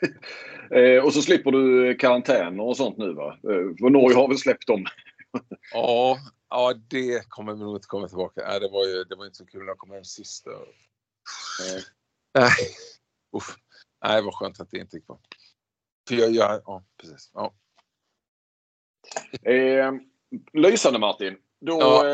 eh, 0.70 1.04
och 1.04 1.12
så 1.12 1.22
slipper 1.22 1.50
du 1.50 1.94
karantäner 1.94 2.62
och 2.62 2.76
sånt 2.76 2.98
nu 2.98 3.12
va? 3.12 3.32
Eh, 3.32 3.76
för 3.80 3.90
Norge 3.90 4.16
har 4.16 4.28
väl 4.28 4.38
släppt 4.38 4.66
dem? 4.66 4.86
ja, 5.72 6.18
Ja, 6.50 6.74
det 6.88 7.28
kommer 7.28 7.54
vi 7.54 7.60
nog 7.60 7.76
inte 7.76 7.86
komma 7.86 8.08
tillbaka. 8.08 8.40
Nej, 8.46 8.60
det 8.60 8.68
var 8.68 8.86
ju 8.86 9.04
det 9.04 9.16
var 9.16 9.26
inte 9.26 9.38
så 9.38 9.46
kul 9.46 9.60
när 9.60 9.66
jag 9.66 9.78
kom 9.78 9.90
hem 9.90 10.04
sist. 10.04 10.46
Nej. 11.60 11.82
Nej. 12.34 12.50
Uff. 13.36 13.56
Nej, 14.04 14.22
vad 14.22 14.34
skönt 14.34 14.60
att 14.60 14.70
det 14.70 14.78
inte 14.78 14.96
gick 14.96 15.06
bra. 15.06 15.20
För 16.08 16.14
jag, 16.14 16.30
jag, 16.30 16.62
ja, 16.64 16.84
precis. 17.00 17.30
Ja. 17.34 17.54
Eh, 19.42 19.92
lysande 20.52 20.98
Martin. 20.98 21.36
Då 21.60 21.78
ja. 21.80 22.06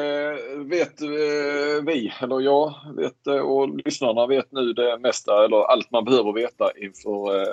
Vet 0.57 1.01
eh, 1.01 1.85
vi, 1.87 2.13
eller 2.21 2.41
jag 2.41 2.75
vet 2.97 3.27
eh, 3.27 3.35
och 3.35 3.69
lyssnarna 3.85 4.27
vet 4.27 4.53
nu 4.53 4.73
det 4.73 4.99
mesta 4.99 5.45
eller 5.45 5.71
allt 5.71 5.91
man 5.91 6.05
behöver 6.05 6.33
veta 6.33 6.71
inför 6.77 7.41
eh, 7.41 7.49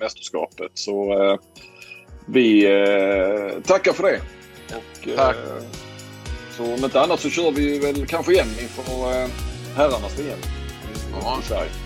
mästerskapet. 0.00 0.70
Så 0.74 1.38
vi 2.26 2.62
tackar 3.66 3.92
för 3.92 4.02
det. 4.02 4.20
Och, 4.76 5.16
Tack. 5.16 5.36
så 6.50 6.64
om 6.64 6.84
inte 6.84 7.00
annat 7.00 7.20
så 7.20 7.30
kör 7.30 7.50
vi 7.50 7.78
väl 7.78 8.06
kanske 8.06 8.32
igen 8.32 8.48
inför 8.60 9.28
herrarnas 9.76 10.18
VM 10.18 10.38
i 11.40 11.42
Sverige. 11.42 11.85